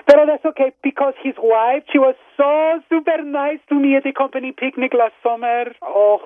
But 0.07 0.17
that's 0.25 0.43
okay 0.45 0.71
because 0.83 1.13
his 1.21 1.35
wife, 1.37 1.83
she 1.91 1.99
was 1.99 2.15
so 2.35 2.81
super 2.89 3.23
nice 3.23 3.59
to 3.69 3.75
me 3.75 3.95
at 3.95 4.03
the 4.03 4.11
company 4.11 4.51
picnic 4.51 4.91
last 4.97 5.13
summer. 5.21 5.65
Oh, 5.83 6.19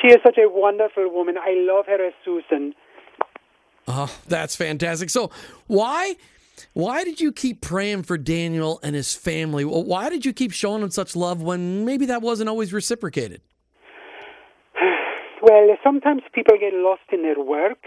She 0.00 0.08
is 0.08 0.18
such 0.22 0.36
a 0.36 0.48
wonderful 0.50 1.10
woman. 1.10 1.36
I 1.38 1.54
love 1.56 1.86
her 1.86 2.06
as 2.06 2.12
Susan. 2.24 2.74
Oh, 3.88 4.14
that's 4.28 4.54
fantastic. 4.54 5.08
So, 5.10 5.30
why 5.66 6.16
why 6.72 7.04
did 7.04 7.20
you 7.20 7.32
keep 7.32 7.60
praying 7.60 8.04
for 8.04 8.16
Daniel 8.18 8.80
and 8.82 8.94
his 8.94 9.14
family? 9.14 9.64
Why 9.64 10.08
did 10.08 10.24
you 10.24 10.32
keep 10.32 10.52
showing 10.52 10.82
him 10.82 10.90
such 10.90 11.16
love 11.16 11.42
when 11.42 11.84
maybe 11.84 12.06
that 12.06 12.22
wasn't 12.22 12.48
always 12.48 12.72
reciprocated? 12.72 13.40
Well, 15.44 15.76
sometimes 15.82 16.22
people 16.32 16.56
get 16.56 16.72
lost 16.72 17.02
in 17.12 17.22
their 17.22 17.40
work 17.40 17.82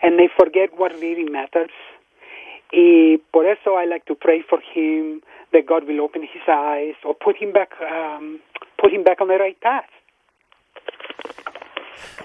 and 0.00 0.16
they 0.16 0.28
forget 0.38 0.70
what 0.78 0.92
really 1.00 1.28
matters. 1.28 1.72
Y 2.72 3.18
por 3.32 3.46
eso 3.46 3.74
I 3.74 3.84
like 3.84 4.04
to 4.06 4.14
pray 4.14 4.42
for 4.48 4.60
him 4.72 5.20
that 5.52 5.66
God 5.66 5.88
will 5.88 6.00
open 6.00 6.22
his 6.22 6.42
eyes 6.48 6.94
or 7.04 7.14
put 7.14 7.36
him 7.36 7.52
back, 7.52 7.70
um, 7.80 8.40
put 8.80 8.92
him 8.92 9.02
back 9.02 9.20
on 9.20 9.26
the 9.26 9.34
right 9.34 9.60
path. 9.60 9.90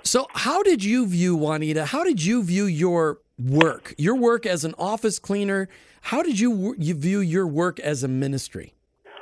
So, 0.04 0.28
how 0.34 0.64
did 0.64 0.84
you 0.84 1.06
view 1.08 1.36
Juanita? 1.36 1.86
How 1.86 2.04
did 2.04 2.24
you 2.24 2.44
view 2.44 2.66
your 2.66 3.20
work, 3.40 3.94
your 3.98 4.16
work 4.16 4.46
as 4.46 4.66
an 4.66 4.76
office 4.78 5.20
cleaner? 5.20 5.70
How 6.02 6.22
did 6.24 6.40
you, 6.40 6.76
you 6.78 6.94
view 6.94 7.20
your 7.20 7.48
work 7.48 7.80
as 7.80 8.04
a 8.04 8.08
ministry? 8.08 8.74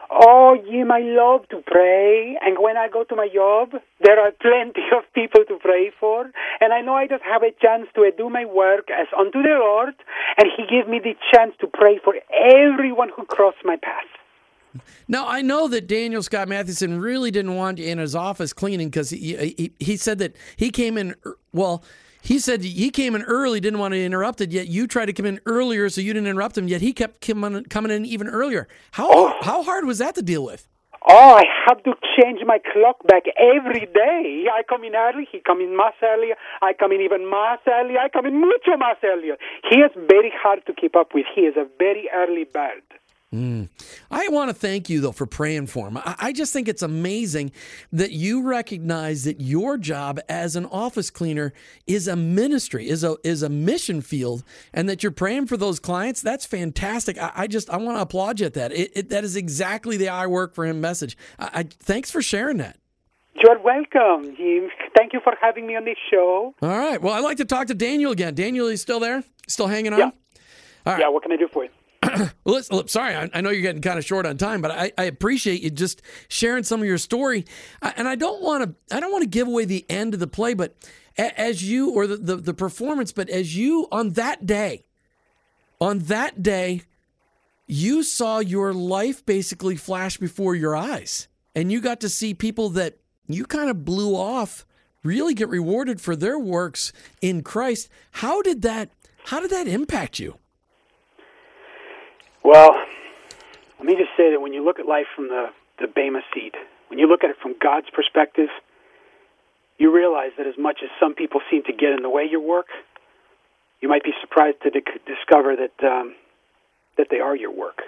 Oh, 0.10 0.58
Jim, 0.70 0.92
I 0.92 1.02
love 1.02 1.48
to 1.50 1.62
pray. 1.66 2.38
And 2.42 2.58
when 2.60 2.78
I 2.78 2.88
go 2.88 3.04
to 3.04 3.16
my 3.16 3.28
job, 3.34 3.72
there 4.02 4.20
are 4.20 4.32
plenty 4.32 4.82
of 4.96 5.04
people 5.14 5.44
to 5.48 5.58
pray 5.62 5.92
for. 6.00 6.32
And 6.60 6.74
I 6.74 6.82
know 6.82 6.94
I 6.94 7.08
just 7.08 7.24
have 7.24 7.44
a 7.44 7.52
chance 7.62 7.88
to 7.96 8.10
do 8.18 8.30
my 8.30 8.46
work 8.46 8.88
as 8.90 9.08
unto 9.18 9.44
the 9.44 9.58
Lord. 9.60 9.94
And 10.38 10.48
He 10.56 10.64
gave 10.66 10.90
me 10.90 11.00
the 11.00 11.14
chance 11.34 11.54
to 11.60 11.68
pray 11.68 12.00
for 12.04 12.16
everyone 12.34 13.10
who 13.16 13.26
crossed 13.26 13.64
my 13.64 13.76
path. 13.76 14.06
Now 15.08 15.28
I 15.28 15.42
know 15.42 15.68
that 15.68 15.88
Daniel 15.88 16.22
Scott 16.22 16.48
Matheson 16.48 17.00
really 17.00 17.32
didn't 17.32 17.56
want 17.56 17.80
you 17.80 17.88
in 17.88 17.98
his 17.98 18.16
office 18.16 18.54
cleaning 18.54 18.90
because 18.90 19.10
he, 19.10 19.36
he 19.36 19.72
he 19.80 19.98
said 19.98 20.20
that 20.20 20.36
he 20.56 20.70
came 20.70 20.98
in 20.98 21.16
well. 21.52 21.84
He 22.22 22.40
said 22.40 22.64
he 22.64 22.90
came 22.90 23.16
in 23.16 23.24
early, 23.24 23.60
didn't 23.60 23.80
want 23.80 23.94
to 23.94 24.04
interrupt 24.04 24.42
it. 24.42 24.52
Yet 24.52 24.68
you 24.68 24.88
tried 24.88 25.06
to 25.06 25.14
come 25.14 25.26
in 25.26 25.40
earlier, 25.46 25.90
so 25.90 26.02
you 26.02 26.14
didn't 26.14 26.28
interrupt 26.28 26.58
him. 26.58 26.68
Yet 26.68 26.82
he 26.82 26.94
kept 26.94 27.22
coming 27.22 27.64
coming 27.66 27.92
in 27.92 28.06
even 28.06 28.28
earlier. 28.28 28.68
How 28.92 29.10
oh. 29.12 29.34
how 29.42 29.64
hard 29.64 29.86
was 29.86 30.00
that 30.00 30.16
to 30.16 30.22
deal 30.22 30.44
with? 30.44 30.68
Oh, 31.10 31.36
I 31.36 31.46
have 31.68 31.82
to 31.84 31.94
change 32.20 32.42
my 32.46 32.60
clock 32.74 32.98
back 33.08 33.24
every 33.40 33.86
day. 33.86 34.46
I 34.52 34.62
come 34.68 34.84
in 34.84 34.94
early, 34.94 35.26
he 35.32 35.40
come 35.40 35.62
in 35.62 35.76
much 35.76 35.96
earlier. 36.04 36.36
I 36.62 36.74
come 36.74 36.92
in 36.92 37.00
even 37.00 37.30
much 37.30 37.62
earlier. 37.66 38.00
I 38.00 38.10
come 38.10 38.26
in 38.26 38.42
mucho 38.42 38.76
más 38.76 38.98
earlier. 39.04 39.38
He 39.70 39.78
is 39.78 39.92
very 39.96 40.34
hard 40.36 40.66
to 40.66 40.74
keep 40.74 40.98
up 40.98 41.14
with. 41.14 41.26
He 41.34 41.42
is 41.42 41.56
a 41.56 41.66
very 41.80 42.10
early 42.14 42.44
bird. 42.44 42.84
Mm. 43.34 43.68
I 44.10 44.30
want 44.30 44.50
to 44.50 44.54
thank 44.54 44.90
you, 44.90 45.02
though, 45.02 45.12
for 45.12 45.26
praying 45.26 45.68
for 45.68 45.90
him. 45.90 46.00
I 46.06 46.32
just 46.32 46.54
think 46.54 46.70
it's 46.70 46.82
amazing 46.82 47.52
that 47.92 48.12
you 48.12 48.42
recognize 48.42 49.26
that 49.26 49.42
your 49.42 49.78
job 49.78 50.22
as 50.30 50.56
an 50.56 50.66
office 50.66 51.10
cleaner 51.10 51.52
is 51.86 52.08
a 52.08 52.16
ministry, 52.16 52.88
is 52.88 53.04
a 53.04 53.18
is 53.26 53.44
a 53.44 53.50
mission 53.50 54.00
field, 54.00 54.46
and 54.74 54.88
that 54.88 55.04
you're 55.04 55.12
praying 55.12 55.48
for 55.48 55.58
those 55.58 55.78
clients. 55.78 56.22
That's 56.22 56.46
fantastic. 56.46 57.18
I, 57.18 57.32
I 57.36 57.48
just 57.48 57.70
I 57.70 57.76
want 57.76 57.98
to 57.98 58.02
applaud 58.02 58.40
you 58.40 58.46
at 58.46 58.54
that. 58.54 58.72
It, 58.72 58.92
it, 58.96 59.10
that 59.10 59.26
is 59.26 59.36
exactly 59.36 59.98
the 59.98 60.08
I 60.08 60.26
work 60.28 60.56
for 60.56 60.66
him 60.66 60.80
message. 60.80 61.18
I, 61.38 61.50
I, 61.54 61.64
thanks 61.64 62.10
for 62.10 62.22
sharing 62.22 62.58
that. 62.58 62.78
You're 63.44 63.60
welcome, 63.60 64.36
Jim. 64.38 64.70
Thank 64.98 65.12
you 65.12 65.20
for 65.22 65.34
having 65.40 65.68
me 65.68 65.76
on 65.76 65.84
this 65.84 65.98
show. 66.10 66.56
All 66.62 66.70
right. 66.70 67.02
Well, 67.02 67.14
I'd 67.14 67.24
like 67.26 67.38
to 67.38 67.46
talk 67.46 67.68
to 67.68 67.76
Daniel 67.76 68.14
again. 68.14 68.36
Daniel, 68.36 68.68
is 68.68 68.82
still 68.82 69.02
there? 69.02 69.24
Still 69.50 69.68
hanging 69.68 69.92
on? 69.92 70.00
Yeah. 70.00 70.06
All 70.86 70.94
right. 70.94 71.02
Yeah. 71.02 71.10
What 71.10 71.24
can 71.24 71.34
I 71.34 71.36
do 71.36 71.50
for 71.52 71.66
you? 71.66 71.70
well, 72.44 72.88
sorry, 72.88 73.16
I, 73.16 73.30
I, 73.34 73.42
know 73.42 73.50
you're 73.50 73.62
getting 73.62 73.82
kind 73.82 74.00
of 74.00 74.06
short 74.06 74.26
on 74.26 74.38
time, 74.38 74.62
but 74.62 74.72
I, 74.72 74.92
I, 74.98 75.04
appreciate 75.04 75.62
you 75.62 75.70
just 75.70 76.02
sharing 76.28 76.64
some 76.64 76.82
of 76.82 76.88
your 76.88 76.98
story. 76.98 77.46
And 77.82 78.08
I 78.08 78.16
don't 78.16 78.42
want 78.42 78.64
to, 78.64 78.96
I 78.96 79.00
don't 79.00 79.12
want 79.12 79.24
to 79.24 79.30
give 79.30 79.48
away 79.48 79.66
the 79.66 79.86
end 79.90 80.14
of 80.14 80.20
the 80.20 80.28
play, 80.28 80.54
but 80.54 80.76
as 81.18 81.64
you 81.64 81.92
or 81.92 82.08
the, 82.08 82.18
the, 82.18 82.36
the 82.38 82.54
performance, 82.54 83.12
but 83.12 83.30
as 83.30 83.56
you 83.56 83.88
on 83.92 84.12
that 84.12 84.46
day, 84.46 84.84
on 85.80 86.00
that 86.00 86.42
day, 86.44 86.82
you 87.68 88.04
saw 88.04 88.40
your 88.40 88.74
life 88.74 89.26
basically 89.26 89.76
flash 89.76 90.18
before 90.18 90.56
your 90.56 90.76
eyes, 90.76 91.28
and 91.56 91.72
you 91.72 91.82
got 91.82 92.00
to 92.02 92.10
see 92.10 92.34
people 92.34 92.70
that 92.70 92.98
you 93.28 93.46
kind 93.46 93.70
of 93.70 93.84
blew 93.84 94.16
off 94.16 94.66
really 95.04 95.34
get 95.34 95.50
rewarded 95.50 96.00
for 96.00 96.16
their 96.16 96.40
works 96.40 96.94
in 97.22 97.44
Christ. 97.44 97.90
How 98.12 98.42
did 98.42 98.62
that? 98.62 98.92
How 99.26 99.42
did 99.42 99.52
that 99.52 99.68
impact 99.68 100.20
you? 100.20 100.38
Well, 102.48 102.78
let 103.78 103.86
me 103.86 103.96
just 103.96 104.12
say 104.16 104.32
that 104.32 104.40
when 104.40 104.54
you 104.54 104.64
look 104.64 104.80
at 104.80 104.86
life 104.86 105.08
from 105.14 105.28
the, 105.28 105.48
the 105.82 105.88
Bema 105.94 106.22
seat, 106.34 106.54
when 106.88 106.98
you 106.98 107.06
look 107.06 107.26
at 107.26 107.30
it 107.30 107.36
from 107.42 107.56
God's 107.62 107.88
perspective, 107.94 108.48
you 109.78 109.94
realize 109.94 110.32
that 110.38 110.48
as 110.48 110.54
much 110.58 110.80
as 110.82 110.90
some 110.98 111.14
people 111.14 111.42
seem 111.52 111.64
to 111.64 111.74
get 111.74 111.90
in 111.90 112.04
the 112.04 112.10
way 112.10 112.24
of 112.24 112.32
your 112.32 112.40
work, 112.40 112.68
you 113.82 113.90
might 113.90 114.02
be 114.02 114.14
surprised 114.22 114.62
to 114.64 114.70
discover 114.70 115.58
that 115.58 115.86
um, 115.86 116.16
that 116.98 117.08
they 117.12 117.20
are 117.20 117.36
your 117.36 117.52
work. 117.52 117.82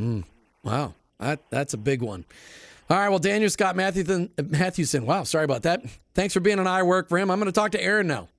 Mm, 0.00 0.24
wow, 0.64 0.94
that 1.18 1.40
that's 1.50 1.74
a 1.74 1.78
big 1.78 2.00
one. 2.00 2.24
All 2.88 2.96
right, 2.96 3.10
well, 3.10 3.18
Daniel 3.18 3.50
Scott 3.50 3.76
Mathewson, 3.76 4.30
Mathewson. 4.42 5.04
Wow, 5.04 5.24
sorry 5.24 5.44
about 5.44 5.64
that. 5.64 5.84
Thanks 6.14 6.32
for 6.32 6.40
being 6.40 6.58
an 6.58 6.66
I 6.66 6.82
work 6.82 7.10
for 7.10 7.18
him. 7.18 7.30
I'm 7.30 7.38
going 7.38 7.52
to 7.52 7.52
talk 7.52 7.72
to 7.72 7.82
Aaron 7.82 8.06
now. 8.06 8.30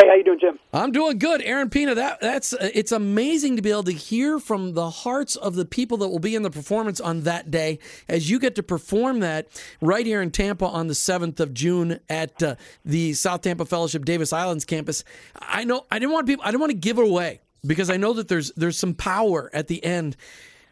Hey, 0.00 0.08
how 0.08 0.14
you 0.14 0.24
doing, 0.24 0.38
Jim? 0.40 0.58
I'm 0.72 0.92
doing 0.92 1.18
good, 1.18 1.42
Aaron 1.42 1.68
Pina. 1.68 1.94
That 1.94 2.22
that's 2.22 2.54
uh, 2.54 2.70
it's 2.72 2.90
amazing 2.90 3.56
to 3.56 3.62
be 3.62 3.70
able 3.70 3.82
to 3.82 3.92
hear 3.92 4.38
from 4.38 4.72
the 4.72 4.88
hearts 4.88 5.36
of 5.36 5.56
the 5.56 5.66
people 5.66 5.98
that 5.98 6.08
will 6.08 6.18
be 6.18 6.34
in 6.34 6.42
the 6.42 6.50
performance 6.50 7.00
on 7.00 7.24
that 7.24 7.50
day, 7.50 7.80
as 8.08 8.30
you 8.30 8.38
get 8.38 8.54
to 8.54 8.62
perform 8.62 9.20
that 9.20 9.48
right 9.82 10.06
here 10.06 10.22
in 10.22 10.30
Tampa 10.30 10.64
on 10.64 10.86
the 10.86 10.94
seventh 10.94 11.38
of 11.38 11.52
June 11.52 12.00
at 12.08 12.42
uh, 12.42 12.54
the 12.82 13.12
South 13.12 13.42
Tampa 13.42 13.66
Fellowship 13.66 14.06
Davis 14.06 14.32
Islands 14.32 14.64
campus. 14.64 15.04
I 15.38 15.64
know 15.64 15.84
I 15.90 15.98
didn't 15.98 16.12
want 16.12 16.26
people. 16.26 16.46
I 16.46 16.48
didn't 16.50 16.60
want 16.60 16.70
to 16.70 16.78
give 16.78 16.96
away 16.96 17.40
because 17.66 17.90
I 17.90 17.98
know 17.98 18.14
that 18.14 18.28
there's 18.28 18.52
there's 18.52 18.78
some 18.78 18.94
power 18.94 19.50
at 19.52 19.68
the 19.68 19.84
end. 19.84 20.16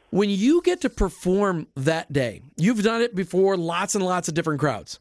When 0.08 0.30
you 0.30 0.62
get 0.62 0.80
to 0.82 0.88
perform 0.88 1.66
that 1.76 2.10
day, 2.10 2.40
you've 2.56 2.82
done 2.82 3.02
it 3.02 3.14
before, 3.14 3.58
lots 3.58 3.94
and 3.94 4.02
lots 4.02 4.28
of 4.28 4.32
different 4.32 4.58
crowds. 4.58 5.00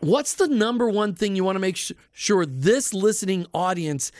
What's 0.00 0.34
the 0.34 0.48
number 0.48 0.88
one 0.88 1.14
thing 1.14 1.36
you 1.36 1.44
want 1.44 1.56
to 1.56 1.60
make 1.60 1.76
sh- 1.76 1.92
sure 2.12 2.44
this 2.44 2.92
listening 2.92 3.46
audience 3.52 4.12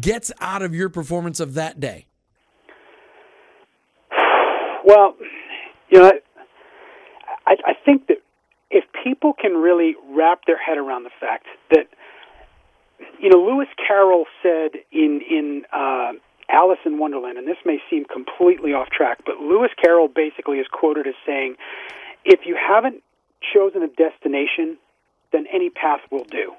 gets 0.00 0.32
out 0.40 0.62
of 0.62 0.74
your 0.74 0.88
performance 0.88 1.40
of 1.40 1.54
that 1.54 1.80
day? 1.80 2.06
Well, 4.84 5.16
you 5.90 5.98
know, 5.98 6.12
I, 7.46 7.52
I 7.64 7.72
think 7.84 8.06
that 8.08 8.18
if 8.70 8.84
people 9.02 9.32
can 9.32 9.52
really 9.52 9.94
wrap 10.10 10.42
their 10.46 10.58
head 10.58 10.76
around 10.76 11.04
the 11.04 11.10
fact 11.18 11.46
that, 11.70 11.86
you 13.18 13.30
know, 13.30 13.38
Lewis 13.38 13.68
Carroll 13.86 14.26
said 14.42 14.72
in 14.92 15.20
in 15.28 15.62
uh, 15.72 16.12
Alice 16.50 16.78
in 16.84 16.98
Wonderland, 16.98 17.38
and 17.38 17.48
this 17.48 17.56
may 17.64 17.78
seem 17.88 18.04
completely 18.04 18.72
off 18.72 18.88
track, 18.90 19.18
but 19.24 19.38
Lewis 19.38 19.70
Carroll 19.82 20.08
basically 20.08 20.58
is 20.58 20.66
quoted 20.70 21.06
as 21.06 21.14
saying, 21.26 21.56
"If 22.24 22.40
you 22.44 22.56
haven't 22.56 23.02
chosen 23.54 23.82
a 23.82 23.88
destination, 23.88 24.76
then 25.34 25.46
any 25.52 25.68
path 25.68 26.00
will 26.10 26.24
do. 26.24 26.54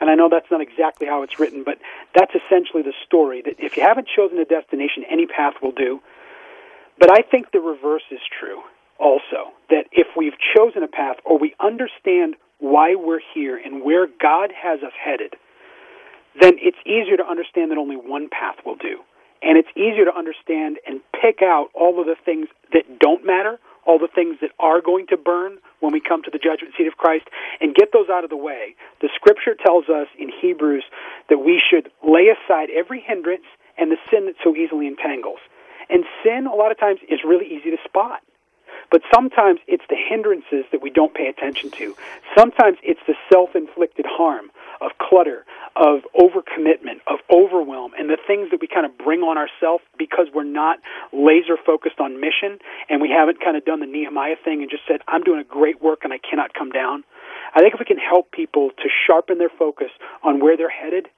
And 0.00 0.10
I 0.10 0.14
know 0.14 0.28
that's 0.28 0.50
not 0.50 0.60
exactly 0.60 1.06
how 1.06 1.22
it's 1.22 1.38
written, 1.38 1.62
but 1.64 1.78
that's 2.14 2.32
essentially 2.34 2.82
the 2.82 2.92
story 3.06 3.42
that 3.42 3.56
if 3.58 3.76
you 3.76 3.82
haven't 3.82 4.08
chosen 4.08 4.38
a 4.38 4.44
destination, 4.44 5.04
any 5.08 5.26
path 5.26 5.54
will 5.62 5.72
do. 5.72 6.00
But 6.98 7.10
I 7.10 7.22
think 7.22 7.52
the 7.52 7.60
reverse 7.60 8.04
is 8.10 8.20
true 8.40 8.62
also 8.98 9.52
that 9.68 9.84
if 9.92 10.06
we've 10.16 10.36
chosen 10.56 10.82
a 10.82 10.88
path 10.88 11.16
or 11.24 11.38
we 11.38 11.54
understand 11.60 12.36
why 12.58 12.94
we're 12.94 13.20
here 13.34 13.56
and 13.56 13.82
where 13.82 14.06
God 14.06 14.50
has 14.52 14.80
us 14.82 14.92
headed, 15.02 15.34
then 16.40 16.54
it's 16.58 16.78
easier 16.86 17.16
to 17.16 17.26
understand 17.26 17.70
that 17.70 17.78
only 17.78 17.96
one 17.96 18.28
path 18.28 18.56
will 18.64 18.76
do. 18.76 19.00
And 19.42 19.58
it's 19.58 19.68
easier 19.76 20.04
to 20.06 20.16
understand 20.16 20.78
and 20.86 21.00
pick 21.12 21.40
out 21.42 21.68
all 21.74 22.00
of 22.00 22.06
the 22.06 22.16
things 22.24 22.48
that 22.72 22.98
don't 22.98 23.24
matter 23.24 23.58
all 23.86 23.98
the 23.98 24.10
things 24.12 24.36
that 24.40 24.50
are 24.58 24.80
going 24.80 25.06
to 25.08 25.16
burn 25.16 25.58
when 25.80 25.92
we 25.92 26.00
come 26.00 26.22
to 26.22 26.30
the 26.30 26.38
judgment 26.42 26.74
seat 26.76 26.86
of 26.86 26.98
Christ 26.98 27.26
and 27.60 27.74
get 27.74 27.92
those 27.92 28.10
out 28.10 28.24
of 28.24 28.30
the 28.30 28.36
way. 28.36 28.74
The 29.00 29.08
scripture 29.14 29.54
tells 29.54 29.88
us 29.88 30.08
in 30.18 30.30
Hebrews 30.30 30.84
that 31.30 31.38
we 31.38 31.62
should 31.62 31.90
lay 32.02 32.26
aside 32.28 32.68
every 32.74 33.00
hindrance 33.00 33.46
and 33.78 33.90
the 33.90 34.00
sin 34.10 34.26
that 34.26 34.34
so 34.42 34.56
easily 34.56 34.86
entangles. 34.86 35.38
And 35.88 36.02
sin, 36.24 36.46
a 36.50 36.54
lot 36.54 36.72
of 36.72 36.78
times, 36.78 36.98
is 37.08 37.20
really 37.24 37.46
easy 37.46 37.70
to 37.70 37.78
spot. 37.86 38.25
But 38.90 39.02
sometimes 39.12 39.60
it's 39.66 39.84
the 39.88 39.96
hindrances 39.96 40.64
that 40.72 40.82
we 40.82 40.90
don't 40.90 41.14
pay 41.14 41.26
attention 41.26 41.70
to. 41.72 41.94
Sometimes 42.36 42.78
it's 42.82 43.00
the 43.06 43.14
self 43.30 43.54
inflicted 43.54 44.06
harm 44.08 44.50
of 44.80 44.92
clutter, 44.98 45.44
of 45.74 46.00
overcommitment, 46.14 47.00
of 47.06 47.18
overwhelm, 47.30 47.92
and 47.98 48.08
the 48.08 48.18
things 48.26 48.50
that 48.50 48.60
we 48.60 48.66
kind 48.66 48.86
of 48.86 48.96
bring 48.98 49.20
on 49.20 49.38
ourselves 49.38 49.82
because 49.98 50.26
we're 50.34 50.44
not 50.44 50.78
laser 51.12 51.56
focused 51.56 52.00
on 52.00 52.20
mission 52.20 52.58
and 52.88 53.00
we 53.00 53.08
haven't 53.08 53.40
kind 53.40 53.56
of 53.56 53.64
done 53.64 53.80
the 53.80 53.86
Nehemiah 53.86 54.36
thing 54.44 54.62
and 54.62 54.70
just 54.70 54.82
said, 54.86 55.00
I'm 55.08 55.22
doing 55.22 55.40
a 55.40 55.44
great 55.44 55.82
work 55.82 56.00
and 56.04 56.12
I 56.12 56.18
cannot 56.18 56.54
come 56.54 56.70
down. 56.70 57.04
I 57.54 57.60
think 57.60 57.74
if 57.74 57.80
we 57.80 57.86
can 57.86 57.98
help 57.98 58.32
people 58.32 58.70
to 58.70 58.88
sharpen 59.06 59.38
their 59.38 59.50
focus 59.50 59.90
on 60.22 60.40
where 60.40 60.56
they're 60.56 60.68
headed, 60.68 61.08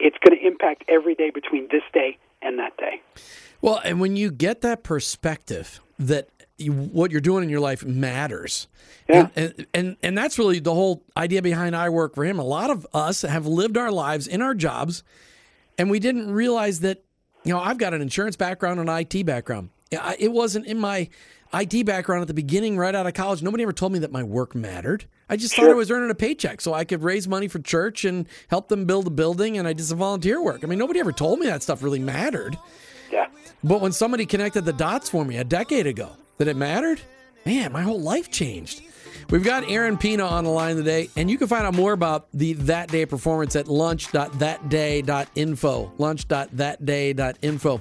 it's 0.00 0.16
going 0.24 0.38
to 0.38 0.46
impact 0.46 0.84
every 0.88 1.14
day 1.14 1.30
between 1.30 1.68
this 1.70 1.82
day 1.92 2.18
and 2.42 2.58
that 2.58 2.76
day. 2.76 3.02
Well, 3.60 3.80
and 3.84 4.00
when 4.00 4.16
you 4.16 4.30
get 4.30 4.60
that 4.62 4.82
perspective 4.82 5.80
that 5.98 6.28
you, 6.58 6.72
what 6.72 7.10
you're 7.10 7.20
doing 7.20 7.44
in 7.44 7.50
your 7.50 7.60
life 7.60 7.84
matters. 7.84 8.66
Yeah. 9.08 9.28
And, 9.34 9.54
and, 9.54 9.66
and 9.72 9.96
and 10.02 10.18
that's 10.18 10.38
really 10.38 10.58
the 10.58 10.74
whole 10.74 11.04
idea 11.16 11.40
behind 11.40 11.74
I 11.74 11.88
work 11.88 12.14
for 12.14 12.24
him. 12.24 12.38
A 12.38 12.44
lot 12.44 12.70
of 12.70 12.86
us 12.92 13.22
have 13.22 13.46
lived 13.46 13.76
our 13.76 13.90
lives 13.90 14.26
in 14.26 14.42
our 14.42 14.54
jobs 14.54 15.02
and 15.78 15.90
we 15.90 15.98
didn't 15.98 16.30
realize 16.30 16.80
that 16.80 17.04
you 17.44 17.52
know, 17.52 17.60
I've 17.60 17.78
got 17.78 17.94
an 17.94 18.02
insurance 18.02 18.36
background 18.36 18.80
and 18.80 18.90
an 18.90 19.06
IT 19.10 19.24
background. 19.24 19.70
It 19.90 20.32
wasn't 20.32 20.66
in 20.66 20.78
my 20.78 21.08
IT 21.54 21.86
background 21.86 22.20
at 22.20 22.28
the 22.28 22.34
beginning, 22.34 22.76
right 22.76 22.94
out 22.94 23.06
of 23.06 23.14
college. 23.14 23.42
Nobody 23.42 23.62
ever 23.62 23.72
told 23.72 23.92
me 23.92 24.00
that 24.00 24.12
my 24.12 24.22
work 24.22 24.54
mattered. 24.54 25.06
I 25.30 25.36
just 25.36 25.54
sure. 25.54 25.64
thought 25.64 25.70
I 25.70 25.74
was 25.74 25.90
earning 25.90 26.10
a 26.10 26.14
paycheck 26.14 26.60
so 26.60 26.74
I 26.74 26.84
could 26.84 27.02
raise 27.02 27.26
money 27.26 27.48
for 27.48 27.58
church 27.58 28.04
and 28.04 28.26
help 28.48 28.68
them 28.68 28.84
build 28.84 29.06
a 29.06 29.10
building, 29.10 29.56
and 29.56 29.66
I 29.66 29.72
did 29.72 29.86
some 29.86 29.98
volunteer 29.98 30.42
work. 30.42 30.62
I 30.62 30.66
mean, 30.66 30.78
nobody 30.78 31.00
ever 31.00 31.12
told 31.12 31.38
me 31.38 31.46
that 31.46 31.62
stuff 31.62 31.82
really 31.82 32.00
mattered. 32.00 32.58
Yeah. 33.10 33.28
But 33.64 33.80
when 33.80 33.92
somebody 33.92 34.26
connected 34.26 34.66
the 34.66 34.74
dots 34.74 35.08
for 35.08 35.24
me 35.24 35.38
a 35.38 35.44
decade 35.44 35.86
ago 35.86 36.10
that 36.38 36.48
it 36.48 36.56
mattered, 36.56 37.02
man, 37.44 37.72
my 37.72 37.82
whole 37.82 38.00
life 38.00 38.30
changed. 38.30 38.80
We've 39.30 39.44
got 39.44 39.70
Aaron 39.70 39.98
Pina 39.98 40.24
on 40.24 40.44
the 40.44 40.50
line 40.50 40.76
today, 40.76 41.10
and 41.14 41.30
you 41.30 41.36
can 41.36 41.48
find 41.48 41.66
out 41.66 41.74
more 41.74 41.92
about 41.92 42.28
the 42.32 42.54
That 42.54 42.88
Day 42.88 43.04
performance 43.04 43.54
at 43.56 43.68
lunch.thatday.info. 43.68 45.92
Lunch.thatday.info. 45.98 47.80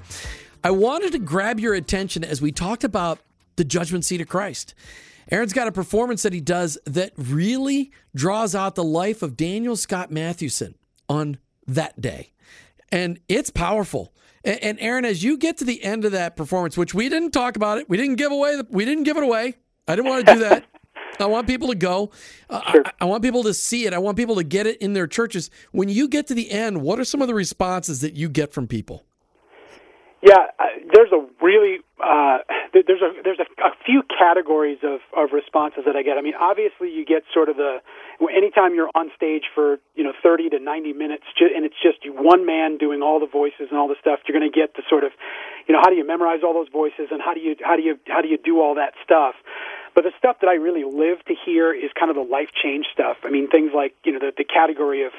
I 0.63 0.71
wanted 0.71 1.11
to 1.13 1.19
grab 1.19 1.61
your 1.61 1.73
attention 1.73 2.25
as 2.25 2.41
we 2.41 2.51
talked 2.51 2.83
about 2.83 3.19
the 3.55 3.63
judgment 3.63 4.03
seat 4.03 4.19
of 4.19 4.27
Christ. 4.27 4.73
Aaron's 5.31 5.53
got 5.53 5.67
a 5.67 5.71
performance 5.71 6.23
that 6.23 6.33
he 6.33 6.41
does 6.41 6.77
that 6.85 7.13
really 7.15 7.91
draws 8.13 8.55
out 8.55 8.75
the 8.75 8.83
life 8.83 9.21
of 9.21 9.37
Daniel 9.37 9.77
Scott 9.77 10.11
Mathewson 10.11 10.75
on 11.07 11.37
that 11.67 12.01
day. 12.01 12.31
And 12.91 13.19
it's 13.29 13.49
powerful. 13.49 14.11
And, 14.47 14.79
Aaron, 14.79 15.03
as 15.03 15.23
you 15.23 15.37
get 15.37 15.57
to 15.57 15.65
the 15.65 15.83
end 15.83 16.05
of 16.05 16.13
that 16.13 16.37
performance, 16.37 16.77
which 16.77 16.93
we 16.93 17.09
didn't 17.09 17.31
talk 17.31 17.57
about 17.57 17.79
it, 17.79 17.89
we 17.89 17.97
didn't 17.97 18.15
give 18.15 18.31
away, 18.31 18.61
we 18.69 18.85
didn't 18.85 19.03
give 19.03 19.17
it 19.17 19.23
away. 19.23 19.55
I 19.87 19.95
didn't 19.95 20.09
want 20.09 20.25
to 20.25 20.33
do 20.35 20.39
that. 20.39 20.65
I 21.19 21.25
want 21.25 21.47
people 21.47 21.67
to 21.69 21.75
go. 21.75 22.11
Uh, 22.49 22.61
sure. 22.71 22.83
I, 22.85 22.91
I, 23.01 23.05
want 23.05 23.23
people 23.23 23.43
to 23.43 23.53
see 23.53 23.85
it. 23.85 23.93
I 23.93 23.97
want 23.97 24.17
people 24.17 24.35
to 24.35 24.43
get 24.43 24.67
it 24.67 24.77
in 24.77 24.93
their 24.93 25.07
churches. 25.07 25.49
When 25.71 25.89
you 25.89 26.07
get 26.07 26.27
to 26.27 26.33
the 26.33 26.51
end, 26.51 26.81
what 26.81 26.99
are 26.99 27.03
some 27.03 27.21
of 27.21 27.27
the 27.27 27.33
responses 27.33 28.01
that 28.01 28.15
you 28.15 28.29
get 28.29 28.53
from 28.53 28.67
people? 28.67 29.06
Yeah, 30.21 30.49
uh, 30.57 30.65
there's 30.93 31.11
a 31.11 31.21
really 31.43 31.77
uh, 32.01 32.39
there's 32.73 33.01
a 33.01 33.13
there's 33.23 33.37
a, 33.37 33.45
a 33.61 33.71
few 33.85 34.01
categories 34.01 34.79
of, 34.81 34.99
of 35.15 35.29
responses 35.31 35.83
that 35.85 35.95
I 35.95 36.01
get. 36.01 36.17
I 36.17 36.21
mean, 36.21 36.33
obviously 36.33 36.89
you 36.89 37.05
get 37.05 37.21
sort 37.31 37.49
of 37.49 37.57
the 37.57 37.77
anytime 38.33 38.73
you're 38.73 38.89
on 38.95 39.11
stage 39.15 39.43
for 39.53 39.77
you 39.93 40.03
know 40.03 40.13
30 40.23 40.49
to 40.49 40.59
90 40.59 40.93
minutes, 40.93 41.23
and 41.39 41.65
it's 41.65 41.77
just 41.81 41.99
one 42.09 42.47
man 42.47 42.77
doing 42.77 43.03
all 43.03 43.19
the 43.19 43.27
voices 43.27 43.69
and 43.69 43.77
all 43.77 43.87
the 43.87 43.99
stuff. 44.01 44.19
You're 44.27 44.37
going 44.39 44.51
to 44.51 44.55
get 44.55 44.73
the 44.73 44.81
sort 44.89 45.03
of, 45.03 45.11
you 45.67 45.73
know, 45.73 45.81
how 45.83 45.89
do 45.89 45.95
you 45.95 46.05
memorize 46.05 46.41
all 46.43 46.53
those 46.53 46.69
voices 46.73 47.09
and 47.11 47.21
how 47.21 47.35
do 47.35 47.39
you 47.39 47.55
how 47.61 47.75
do 47.75 47.83
you 47.83 47.99
how 48.07 48.21
do 48.21 48.27
you 48.27 48.39
do 48.41 48.59
all 48.59 48.73
that 48.75 48.93
stuff? 49.03 49.35
But 49.93 50.03
the 50.03 50.13
stuff 50.17 50.37
that 50.41 50.47
I 50.47 50.55
really 50.55 50.83
live 50.83 51.25
to 51.25 51.33
hear 51.45 51.73
is 51.73 51.89
kind 51.97 52.09
of 52.09 52.15
the 52.15 52.25
life 52.25 52.49
change 52.53 52.85
stuff. 52.93 53.17
I 53.23 53.29
mean, 53.29 53.49
things 53.49 53.71
like, 53.73 53.95
you 54.05 54.13
know, 54.13 54.19
the, 54.19 54.31
the 54.37 54.45
category 54.45 55.03
of 55.05 55.11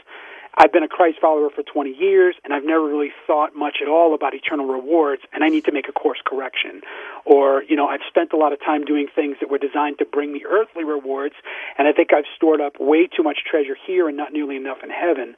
I've 0.60 0.72
been 0.72 0.82
a 0.82 0.88
Christ 0.88 1.18
follower 1.20 1.50
for 1.54 1.62
20 1.62 1.90
years 1.90 2.34
and 2.42 2.52
I've 2.52 2.64
never 2.64 2.84
really 2.84 3.12
thought 3.28 3.54
much 3.54 3.76
at 3.80 3.88
all 3.88 4.12
about 4.12 4.34
eternal 4.34 4.66
rewards 4.66 5.22
and 5.32 5.44
I 5.44 5.48
need 5.48 5.64
to 5.66 5.72
make 5.72 5.88
a 5.88 5.92
course 5.92 6.18
correction. 6.26 6.80
Or, 7.24 7.62
you 7.68 7.76
know, 7.76 7.86
I've 7.86 8.02
spent 8.08 8.32
a 8.32 8.36
lot 8.36 8.52
of 8.52 8.58
time 8.58 8.84
doing 8.84 9.06
things 9.14 9.36
that 9.40 9.50
were 9.50 9.58
designed 9.58 9.98
to 9.98 10.04
bring 10.04 10.32
me 10.32 10.42
earthly 10.44 10.82
rewards 10.82 11.36
and 11.78 11.86
I 11.86 11.92
think 11.92 12.12
I've 12.12 12.24
stored 12.34 12.60
up 12.60 12.80
way 12.80 13.06
too 13.06 13.22
much 13.22 13.38
treasure 13.48 13.76
here 13.86 14.08
and 14.08 14.16
not 14.16 14.32
nearly 14.32 14.56
enough 14.56 14.78
in 14.82 14.90
heaven. 14.90 15.36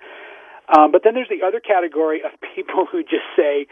Um, 0.74 0.90
but 0.90 1.02
then 1.04 1.12
there's 1.12 1.28
the 1.28 1.46
other 1.46 1.60
category 1.60 2.22
of 2.24 2.30
people 2.54 2.86
who 2.90 3.02
just 3.02 3.28
say, 3.36 3.66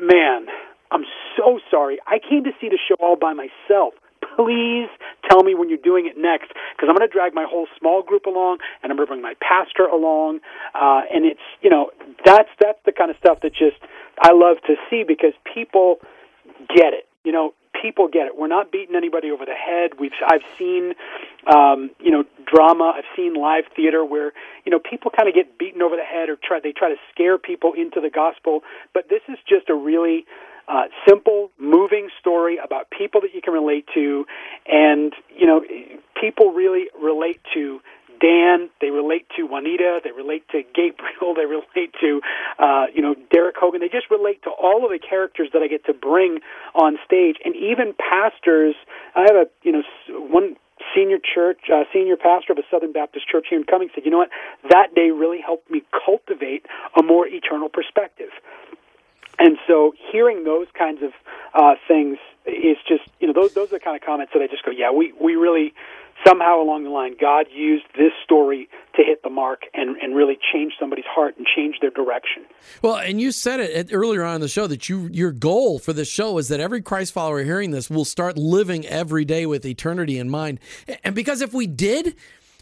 man, 0.00 0.46
I'm 0.90 1.04
so 1.36 1.60
sorry. 1.70 1.98
I 2.06 2.18
came 2.18 2.44
to 2.44 2.52
see 2.58 2.70
the 2.70 2.78
show 2.88 2.94
all 3.00 3.16
by 3.16 3.34
myself 3.34 3.92
please 4.36 4.88
tell 5.28 5.42
me 5.42 5.54
when 5.54 5.68
you're 5.68 5.78
doing 5.82 6.06
it 6.06 6.16
next 6.16 6.48
because 6.76 6.88
I'm 6.88 6.96
going 6.96 7.08
to 7.08 7.12
drag 7.12 7.34
my 7.34 7.46
whole 7.48 7.66
small 7.78 8.02
group 8.02 8.26
along 8.26 8.58
and 8.82 8.92
I'm 8.92 8.96
going 8.96 9.06
to 9.06 9.10
bring 9.10 9.22
my 9.22 9.34
pastor 9.40 9.84
along. 9.86 10.40
Uh, 10.74 11.02
and 11.12 11.24
it's, 11.24 11.40
you 11.62 11.70
know, 11.70 11.90
that's, 12.24 12.50
that's 12.60 12.78
the 12.84 12.92
kind 12.92 13.10
of 13.10 13.16
stuff 13.16 13.40
that 13.42 13.52
just 13.52 13.76
I 14.20 14.32
love 14.32 14.58
to 14.66 14.76
see 14.88 15.04
because 15.06 15.32
people 15.52 15.98
get 16.68 16.92
it. 16.92 17.08
You 17.24 17.32
know, 17.32 17.54
people 17.82 18.08
get 18.08 18.26
it. 18.26 18.36
We're 18.36 18.48
not 18.48 18.72
beating 18.72 18.96
anybody 18.96 19.30
over 19.30 19.44
the 19.44 19.54
head. 19.54 19.98
We've 19.98 20.12
I've 20.26 20.44
seen 20.58 20.94
um, 21.52 21.90
you 22.00 22.10
know 22.10 22.24
drama. 22.46 22.94
I've 22.96 23.08
seen 23.16 23.34
live 23.34 23.64
theater 23.74 24.04
where 24.04 24.32
you 24.64 24.70
know 24.70 24.78
people 24.78 25.10
kind 25.10 25.28
of 25.28 25.34
get 25.34 25.58
beaten 25.58 25.82
over 25.82 25.96
the 25.96 26.04
head 26.04 26.28
or 26.28 26.36
try 26.36 26.60
they 26.60 26.72
try 26.72 26.88
to 26.88 26.96
scare 27.12 27.38
people 27.38 27.72
into 27.74 28.00
the 28.00 28.10
gospel. 28.10 28.62
But 28.94 29.08
this 29.08 29.22
is 29.28 29.38
just 29.48 29.68
a 29.68 29.74
really 29.74 30.26
uh, 30.68 30.84
simple, 31.06 31.50
moving 31.58 32.08
story 32.20 32.58
about 32.62 32.90
people 32.90 33.20
that 33.20 33.34
you 33.34 33.40
can 33.42 33.52
relate 33.52 33.86
to, 33.94 34.26
and 34.66 35.12
you 35.36 35.46
know, 35.46 35.62
people 36.20 36.52
really 36.52 36.86
relate 37.00 37.40
to 37.54 37.80
Dan. 38.20 38.70
They 38.80 38.90
relate 38.90 39.26
to 39.36 39.44
Juanita. 39.44 40.00
They 40.02 40.12
relate 40.12 40.48
to 40.50 40.62
Gabriel. 40.74 41.34
They 41.36 41.44
relate 41.44 41.92
to, 42.00 42.20
uh, 42.58 42.86
you 42.94 43.02
know, 43.02 43.14
Derek 43.30 43.56
Hogan. 43.58 43.80
They 43.80 43.88
just 43.88 44.10
relate 44.10 44.42
to 44.44 44.50
all 44.50 44.84
of 44.84 44.90
the 44.90 44.98
characters 44.98 45.50
that 45.52 45.60
I 45.60 45.68
get 45.68 45.84
to 45.86 45.92
bring 45.92 46.40
on 46.74 46.98
stage, 47.04 47.36
and 47.44 47.54
even 47.54 47.94
pastors. 47.94 48.74
I 49.14 49.22
have 49.22 49.36
a, 49.36 49.46
you 49.62 49.72
know, 49.72 49.82
one 50.08 50.56
senior 50.94 51.18
church, 51.18 51.60
uh, 51.72 51.84
senior 51.92 52.16
pastor 52.16 52.52
of 52.52 52.58
a 52.58 52.62
Southern 52.70 52.92
Baptist 52.92 53.28
church 53.28 53.46
here 53.50 53.58
in 53.58 53.64
Cumming 53.64 53.90
said, 53.94 54.04
you 54.04 54.10
know 54.10 54.18
what? 54.18 54.30
That 54.70 54.94
day 54.94 55.10
really 55.10 55.40
helped 55.44 55.70
me 55.70 55.82
cultivate 55.92 56.66
a 56.98 57.02
more 57.02 57.26
eternal 57.26 57.68
perspective. 57.68 58.30
And 59.38 59.58
so 59.66 59.92
hearing 60.12 60.44
those 60.44 60.66
kinds 60.76 61.02
of 61.02 61.10
uh, 61.54 61.74
things 61.86 62.18
is 62.46 62.76
just, 62.88 63.02
you 63.20 63.26
know, 63.26 63.32
those, 63.32 63.54
those 63.54 63.68
are 63.68 63.78
the 63.78 63.80
kind 63.80 63.96
of 63.96 64.02
comments 64.02 64.32
that 64.34 64.42
I 64.42 64.46
just 64.46 64.64
go, 64.64 64.70
yeah, 64.70 64.90
we, 64.90 65.12
we 65.20 65.36
really, 65.36 65.74
somehow 66.24 66.60
along 66.60 66.84
the 66.84 66.90
line, 66.90 67.16
God 67.20 67.46
used 67.52 67.84
this 67.96 68.12
story 68.24 68.68
to 68.94 69.02
hit 69.02 69.22
the 69.22 69.30
mark 69.30 69.62
and, 69.74 69.96
and 69.96 70.14
really 70.14 70.38
change 70.52 70.74
somebody's 70.78 71.04
heart 71.06 71.36
and 71.36 71.46
change 71.46 71.76
their 71.80 71.90
direction. 71.90 72.44
Well, 72.82 72.96
and 72.96 73.20
you 73.20 73.32
said 73.32 73.60
it 73.60 73.90
earlier 73.92 74.24
on 74.24 74.36
in 74.36 74.40
the 74.40 74.48
show 74.48 74.66
that 74.66 74.88
you 74.88 75.08
your 75.12 75.32
goal 75.32 75.78
for 75.78 75.92
this 75.92 76.08
show 76.08 76.38
is 76.38 76.48
that 76.48 76.60
every 76.60 76.80
Christ 76.80 77.12
follower 77.12 77.42
hearing 77.42 77.70
this 77.70 77.90
will 77.90 78.04
start 78.04 78.38
living 78.38 78.86
every 78.86 79.24
day 79.24 79.44
with 79.44 79.66
eternity 79.66 80.18
in 80.18 80.30
mind. 80.30 80.60
And 81.04 81.14
because 81.14 81.42
if 81.42 81.52
we 81.52 81.66
did, 81.66 82.16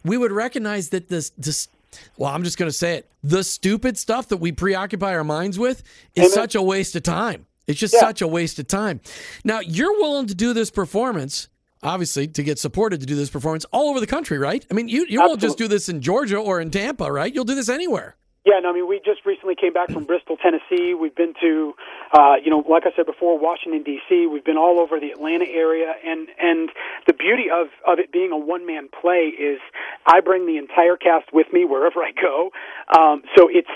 we 0.04 0.16
would 0.16 0.32
recognize 0.32 0.88
that 0.90 1.08
this 1.08 1.30
this 1.38 1.68
well, 2.16 2.30
I'm 2.30 2.45
just 2.45 2.59
going 2.59 2.68
to 2.68 2.76
say 2.76 2.97
it. 2.97 3.11
The 3.22 3.45
stupid 3.45 3.99
stuff 3.99 4.28
that 4.28 4.38
we 4.38 4.53
preoccupy 4.53 5.14
our 5.14 5.24
minds 5.24 5.59
with 5.59 5.82
is 6.14 6.24
Amen. 6.24 6.30
such 6.30 6.55
a 6.55 6.62
waste 6.62 6.97
of 6.97 7.03
time. 7.03 7.47
It's 7.66 7.80
just 7.80 7.95
yeah. 7.95 8.01
such 8.01 8.20
a 8.22 8.28
waste 8.28 8.59
of 8.59 8.66
time. 8.66 9.01
Now, 9.45 9.61
you're 9.61 9.95
willing 9.95 10.26
to 10.26 10.34
do 10.34 10.53
this 10.53 10.70
performance, 10.70 11.49
obviously, 11.82 12.28
to 12.28 12.42
get 12.42 12.59
supported 12.59 13.01
to 13.01 13.07
do 13.07 13.16
this 13.16 13.30
performance 13.30 13.64
all 13.66 13.88
over 13.88 14.01
the 14.01 14.07
country, 14.07 14.38
right? 14.38 14.64
I 14.70 14.74
mean, 14.74 14.88
you, 14.88 15.07
you 15.09 15.20
won't 15.20 15.40
just 15.40 15.59
do 15.59 15.68
this 15.68 15.88
in 15.88 16.01
Georgia 16.03 16.36
or 16.36 16.61
in 16.61 16.70
Tampa, 16.70 17.11
right? 17.11 17.34
You'll 17.34 17.45
do 17.45 17.55
this 17.55 17.68
anywhere. 17.68 18.16
Yeah, 18.45 18.61
no, 18.61 18.70
I 18.70 18.72
mean, 18.74 18.86
we 18.86 19.01
just 19.03 19.24
recently 19.24 19.55
came 19.55 19.72
back 19.72 19.90
from 19.90 20.05
Bristol, 20.05 20.36
Tennessee. 20.36 20.92
We've 20.92 21.14
been 21.14 21.32
to, 21.40 21.72
uh, 22.12 22.34
you 22.45 22.51
know, 22.51 22.62
like 22.68 22.82
I 22.84 22.90
said 22.95 23.07
before, 23.07 23.38
Washington 23.38 23.82
D.C. 23.82 24.26
We've 24.26 24.45
been 24.45 24.59
all 24.59 24.80
over 24.80 25.01
the 25.01 25.11
Atlanta 25.12 25.47
area, 25.47 25.95
and 26.05 26.28
and 26.38 26.68
the 27.07 27.14
beauty 27.14 27.45
of 27.51 27.68
of 27.86 27.99
it 27.99 28.12
being 28.12 28.32
a 28.32 28.36
one 28.36 28.66
man 28.66 28.88
play 29.01 29.32
is 29.32 29.61
I 30.07 30.20
bring 30.20 30.47
the 30.47 30.59
entire 30.59 30.97
cast 30.97 31.32
with 31.32 31.47
me 31.55 31.64
wherever 31.64 32.01
I 32.03 32.12
go. 32.12 32.51
Um, 32.95 33.22
so 33.34 33.49
it's 33.51 33.68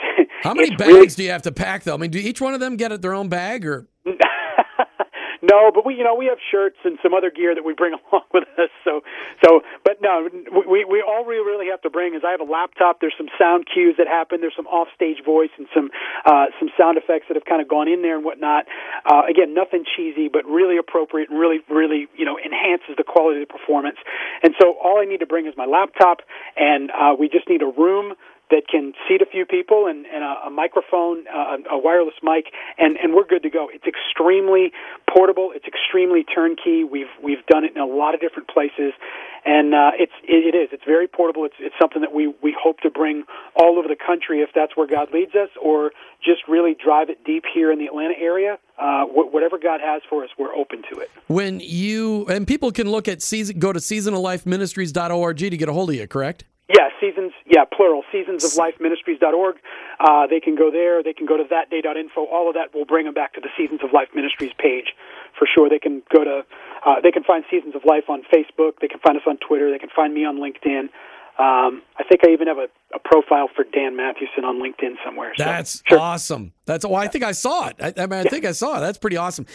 how 0.42 0.52
many 0.52 0.68
it's 0.68 0.76
bags 0.76 0.92
really... 0.92 1.06
do 1.08 1.22
you 1.24 1.30
have 1.30 1.42
to 1.42 1.52
pack 1.52 1.84
though? 1.84 1.94
I 1.94 1.96
mean, 1.96 2.10
do 2.10 2.18
each 2.18 2.42
one 2.42 2.52
of 2.52 2.60
them 2.60 2.76
get 2.76 3.00
their 3.00 3.14
own 3.14 3.30
bag 3.30 3.64
or? 3.64 3.86
No, 5.50 5.72
but 5.72 5.86
we 5.86 5.94
you 5.94 6.04
know 6.04 6.14
we 6.14 6.26
have 6.26 6.38
shirts 6.50 6.76
and 6.84 6.98
some 7.02 7.14
other 7.14 7.30
gear 7.30 7.54
that 7.54 7.64
we 7.64 7.72
bring 7.72 7.94
along 8.12 8.24
with 8.32 8.44
us. 8.58 8.70
So 8.84 9.00
so, 9.44 9.60
but 9.84 9.98
no, 10.02 10.28
we 10.68 10.84
we 10.84 11.02
all 11.02 11.24
we 11.24 11.36
really 11.36 11.66
have 11.70 11.80
to 11.82 11.90
bring 11.90 12.14
is 12.14 12.22
I 12.26 12.30
have 12.30 12.40
a 12.40 12.50
laptop. 12.50 13.00
There's 13.00 13.14
some 13.16 13.28
sound 13.38 13.66
cues 13.72 13.96
that 13.98 14.06
happen. 14.06 14.40
There's 14.40 14.56
some 14.56 14.66
offstage 14.66 15.24
voice 15.24 15.50
and 15.56 15.66
some 15.74 15.90
uh, 16.26 16.46
some 16.58 16.68
sound 16.76 16.98
effects 16.98 17.26
that 17.28 17.34
have 17.34 17.44
kind 17.44 17.62
of 17.62 17.68
gone 17.68 17.88
in 17.88 18.02
there 18.02 18.16
and 18.16 18.24
whatnot. 18.24 18.66
Uh, 19.08 19.22
again, 19.28 19.54
nothing 19.54 19.84
cheesy, 19.84 20.28
but 20.28 20.44
really 20.44 20.76
appropriate 20.76 21.30
and 21.30 21.38
really 21.38 21.60
really 21.70 22.08
you 22.16 22.24
know 22.24 22.36
enhances 22.38 22.96
the 22.96 23.04
quality 23.04 23.40
of 23.40 23.48
the 23.48 23.52
performance. 23.52 23.98
And 24.42 24.54
so 24.60 24.76
all 24.82 25.00
I 25.00 25.04
need 25.04 25.20
to 25.20 25.26
bring 25.26 25.46
is 25.46 25.54
my 25.56 25.66
laptop, 25.66 26.20
and 26.56 26.90
uh, 26.90 27.16
we 27.18 27.28
just 27.28 27.48
need 27.48 27.62
a 27.62 27.72
room 27.72 28.14
that 28.50 28.68
can 28.68 28.92
seat 29.06 29.20
a 29.22 29.26
few 29.26 29.44
people 29.44 29.86
and, 29.86 30.06
and 30.06 30.24
a, 30.24 30.46
a 30.46 30.50
microphone, 30.50 31.24
uh, 31.28 31.56
a 31.70 31.78
wireless 31.78 32.14
mic, 32.22 32.46
and, 32.78 32.96
and 32.96 33.14
we're 33.14 33.26
good 33.26 33.42
to 33.42 33.50
go. 33.50 33.68
It's 33.72 33.84
extremely 33.86 34.72
portable. 35.12 35.52
It's 35.54 35.66
extremely 35.66 36.24
turnkey. 36.24 36.84
We've 36.84 37.12
we've 37.22 37.44
done 37.46 37.64
it 37.64 37.74
in 37.74 37.80
a 37.80 37.86
lot 37.86 38.14
of 38.14 38.20
different 38.20 38.48
places, 38.48 38.92
and 39.44 39.74
uh, 39.74 39.90
it's 39.98 40.12
it, 40.24 40.54
it 40.54 40.56
is. 40.56 40.68
It's 40.72 40.84
very 40.84 41.08
portable. 41.08 41.44
It's 41.44 41.56
it's 41.58 41.74
something 41.80 42.00
that 42.00 42.12
we 42.12 42.28
we 42.42 42.56
hope 42.58 42.80
to 42.80 42.90
bring 42.90 43.24
all 43.54 43.78
over 43.78 43.88
the 43.88 43.96
country 43.96 44.40
if 44.40 44.50
that's 44.54 44.76
where 44.76 44.86
God 44.86 45.12
leads 45.12 45.34
us, 45.34 45.50
or 45.60 45.92
just 46.24 46.40
really 46.48 46.74
drive 46.74 47.10
it 47.10 47.24
deep 47.24 47.44
here 47.52 47.70
in 47.70 47.78
the 47.78 47.86
Atlanta 47.86 48.14
area. 48.18 48.58
Uh, 48.78 49.04
wh- 49.04 49.32
whatever 49.32 49.58
God 49.58 49.80
has 49.82 50.02
for 50.08 50.24
us, 50.24 50.30
we're 50.38 50.54
open 50.54 50.82
to 50.92 51.00
it. 51.00 51.10
When 51.26 51.60
you 51.60 52.26
and 52.28 52.46
people 52.46 52.72
can 52.72 52.90
look 52.90 53.08
at 53.08 53.22
season, 53.22 53.58
go 53.58 53.72
to 53.72 53.80
seasonoflifeministries.org 53.80 55.36
to 55.38 55.56
get 55.56 55.68
a 55.68 55.72
hold 55.72 55.90
of 55.90 55.96
you. 55.96 56.06
Correct? 56.06 56.44
Yeah, 56.68 56.88
seasons. 57.00 57.32
Yeah, 57.46 57.64
plural. 57.64 58.02
Seasonsoflifeministries.org. 58.12 59.56
Uh, 60.00 60.26
they 60.26 60.38
can 60.38 60.54
go 60.54 60.70
there. 60.70 61.02
They 61.02 61.14
can 61.14 61.26
go 61.26 61.36
to 61.36 61.44
thatday.info. 61.44 62.26
All 62.26 62.48
of 62.48 62.54
that 62.54 62.74
will 62.74 62.84
bring 62.84 63.06
them 63.06 63.14
back 63.14 63.32
to 63.34 63.40
the 63.40 63.48
Seasons 63.56 63.80
of 63.82 63.92
Life 63.92 64.08
Ministries 64.14 64.52
page 64.58 64.92
for 65.38 65.48
sure. 65.52 65.70
They 65.70 65.78
can 65.78 66.02
go 66.14 66.24
to. 66.24 66.44
Uh, 66.84 67.00
they 67.02 67.10
can 67.10 67.24
find 67.24 67.44
Seasons 67.50 67.74
of 67.74 67.84
Life 67.84 68.04
on 68.08 68.22
Facebook. 68.32 68.80
They 68.80 68.88
can 68.88 69.00
find 69.00 69.16
us 69.16 69.24
on 69.26 69.38
Twitter. 69.38 69.70
They 69.70 69.78
can 69.78 69.88
find 69.94 70.12
me 70.12 70.24
on 70.24 70.36
LinkedIn. 70.36 70.90
Um, 71.38 71.82
I 71.96 72.02
think 72.02 72.22
I 72.26 72.32
even 72.32 72.48
have 72.48 72.58
a, 72.58 72.66
a, 72.92 72.98
profile 72.98 73.48
for 73.54 73.62
Dan 73.62 73.94
Mathewson 73.94 74.44
on 74.44 74.60
LinkedIn 74.60 74.96
somewhere. 75.04 75.32
So, 75.36 75.44
That's 75.44 75.84
sure. 75.86 76.00
awesome. 76.00 76.52
That's 76.66 76.84
well, 76.84 76.96
I 76.96 77.06
think 77.06 77.22
I 77.22 77.30
saw 77.30 77.68
it. 77.68 77.76
I, 77.78 77.94
I 77.96 78.06
mean, 78.06 78.12
I 78.18 78.22
yeah. 78.22 78.28
think 78.28 78.44
I 78.44 78.50
saw 78.50 78.78
it. 78.78 78.80
That's 78.80 78.98
pretty 78.98 79.16
awesome. 79.16 79.46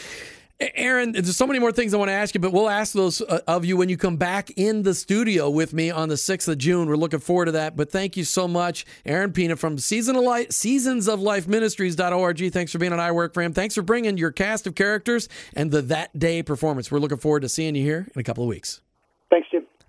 Aaron, 0.76 1.12
there's 1.12 1.36
so 1.36 1.48
many 1.48 1.60
more 1.60 1.72
things 1.72 1.94
I 1.94 1.98
want 1.98 2.10
to 2.10 2.14
ask 2.14 2.34
you, 2.36 2.42
but 2.42 2.54
we'll 2.54 2.70
ask 2.70 2.94
those 2.94 3.22
uh, 3.22 3.40
of 3.48 3.66
you 3.66 3.78
when 3.78 3.90
you 3.90 3.98
come 3.98 4.18
back 4.18 4.52
in 4.56 4.84
the 4.84 4.94
studio 4.94 5.50
with 5.50 5.74
me 5.74 5.90
on 5.92 6.10
the 6.10 6.16
6th 6.16 6.48
of 6.48 6.58
June. 6.58 6.88
We're 6.88 6.96
looking 6.96 7.20
forward 7.20 7.46
to 7.46 7.52
that. 7.54 7.76
But 7.76 7.92
thank 7.92 8.16
you 8.18 8.24
so 8.24 8.48
much, 8.48 8.86
Aaron 9.06 9.32
Pina 9.32 9.56
from 9.56 9.78
Season 9.78 10.16
of 10.16 10.24
Life, 10.24 10.52
Seasons 10.52 11.08
of. 11.08 11.20
Thanks 11.22 12.72
for 12.72 12.78
being 12.78 12.94
on 12.94 13.00
I 13.00 13.12
Work. 13.12 13.34
Thanks 13.34 13.76
for 13.76 13.82
bringing 13.82 14.18
your 14.18 14.32
cast 14.32 14.68
of 14.68 14.76
characters 14.76 15.30
and 15.56 15.72
the 15.72 15.82
That 15.82 16.18
Day 16.18 16.44
performance. 16.44 16.92
We're 16.92 17.00
looking 17.00 17.18
forward 17.18 17.42
to 17.42 17.50
seeing 17.50 17.76
you 17.76 17.84
here 17.84 18.08
in 18.14 18.20
a 18.20 18.24
couple 18.24 18.44
of 18.44 18.50
weeks. 18.50 18.82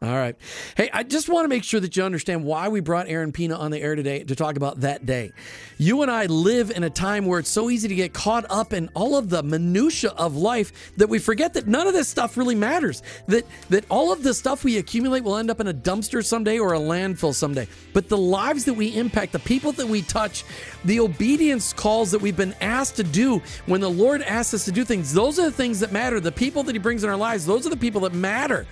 All 0.05 0.15
right. 0.15 0.37
Hey, 0.77 0.91
I 0.93 1.03
just 1.03 1.31
want 1.31 1.45
to 1.45 1.49
make 1.49 1.65
sure 1.65 1.81
that 1.81 1.97
you 1.97 2.03
understand 2.03 2.45
why 2.45 2.69
we 2.69 2.81
brought 2.81 3.09
Aaron 3.09 3.33
Pina 3.33 3.57
on 3.57 3.71
the 3.71 3.81
air 3.81 3.95
today 3.95 4.23
to 4.25 4.37
talk 4.37 4.57
about 4.57 4.81
that 4.81 5.07
day. 5.07 5.33
You 5.79 6.03
and 6.03 6.11
I 6.11 6.27
live 6.27 6.71
in 6.71 6.85
a 6.85 6.91
time 6.91 7.25
where 7.25 7.39
it's 7.39 7.49
so 7.49 7.71
easy 7.71 7.89
to 7.89 7.95
get 7.95 8.13
caught 8.13 8.45
up 8.51 8.75
in 8.75 8.91
all 8.93 9.17
of 9.17 9.31
the 9.31 9.43
minutia 9.43 10.11
of 10.11 10.37
life 10.37 10.95
that 10.99 11.09
we 11.09 11.19
forget 11.19 11.55
that 11.55 11.67
none 11.67 11.87
of 11.87 11.95
this 11.95 12.07
stuff 12.07 12.37
really 12.37 12.55
matters. 12.55 13.03
That 13.29 13.47
that 13.71 13.87
all 13.89 14.13
of 14.13 14.23
the 14.23 14.35
stuff 14.35 14.63
we 14.63 14.77
accumulate 14.77 15.25
will 15.25 15.39
end 15.39 15.51
up 15.51 15.59
in 15.59 15.69
a 15.69 15.75
dumpster 15.75 16.23
someday 16.23 16.59
or 16.59 16.75
a 16.75 16.79
landfill 16.79 17.35
someday. 17.35 17.67
But 17.95 18.11
the 18.11 18.19
lives 18.19 18.67
that 18.67 18.75
we 18.75 18.95
impact, 18.95 19.33
the 19.33 19.39
people 19.39 19.73
that 19.73 19.89
we 19.89 20.03
touch, 20.03 20.45
the 20.85 21.01
obedience 21.01 21.73
calls 21.73 22.11
that 22.11 22.21
we've 22.21 22.37
been 22.37 22.55
asked 22.61 22.97
to 22.97 23.05
do 23.05 23.41
when 23.65 23.81
the 23.81 23.91
Lord 23.91 24.21
asks 24.21 24.53
us 24.53 24.67
to 24.67 24.73
do 24.73 24.85
things, 24.85 25.15
those 25.15 25.39
are 25.39 25.45
the 25.45 25.51
things 25.51 25.81
that 25.81 25.93
matter. 25.93 26.21
The 26.21 26.31
people 26.31 26.63
that 26.65 26.75
he 26.75 26.79
brings 26.79 27.05
in 27.05 27.09
our 27.09 27.17
lives, 27.17 27.47
those 27.47 27.67
are 27.67 27.71
the 27.71 27.77
people 27.77 28.03
that 28.03 28.13
matter. 28.13 28.67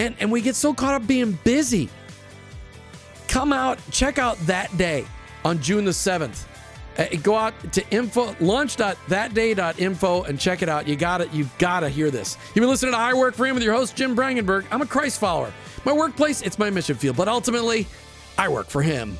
And, 0.00 0.16
and 0.18 0.32
we 0.32 0.40
get 0.40 0.56
so 0.56 0.72
caught 0.72 0.94
up 0.94 1.06
being 1.06 1.38
busy. 1.44 1.90
Come 3.28 3.52
out, 3.52 3.78
check 3.90 4.18
out 4.18 4.38
that 4.46 4.74
day 4.78 5.04
on 5.44 5.60
June 5.60 5.84
the 5.84 5.90
7th. 5.90 6.46
Uh, 6.96 7.04
go 7.22 7.36
out 7.36 7.52
to 7.74 7.86
info 7.90 8.34
launch.thatday.info 8.40 10.22
and 10.22 10.40
check 10.40 10.62
it 10.62 10.70
out. 10.70 10.88
You 10.88 10.96
got 10.96 11.20
it. 11.20 11.30
You've 11.34 11.56
got 11.58 11.80
to 11.80 11.90
hear 11.90 12.10
this. 12.10 12.38
You've 12.48 12.62
been 12.62 12.70
listening 12.70 12.92
to 12.92 12.98
I 12.98 13.12
Work 13.12 13.34
for 13.34 13.44
Him 13.44 13.54
with 13.54 13.62
your 13.62 13.74
host 13.74 13.94
Jim 13.94 14.16
Brangenberg. 14.16 14.64
I'm 14.70 14.80
a 14.80 14.86
Christ 14.86 15.20
follower. 15.20 15.52
My 15.84 15.92
workplace, 15.92 16.40
it's 16.40 16.58
my 16.58 16.70
mission 16.70 16.96
field, 16.96 17.16
but 17.16 17.28
ultimately, 17.28 17.86
I 18.38 18.48
work 18.48 18.68
for 18.68 18.80
Him. 18.80 19.18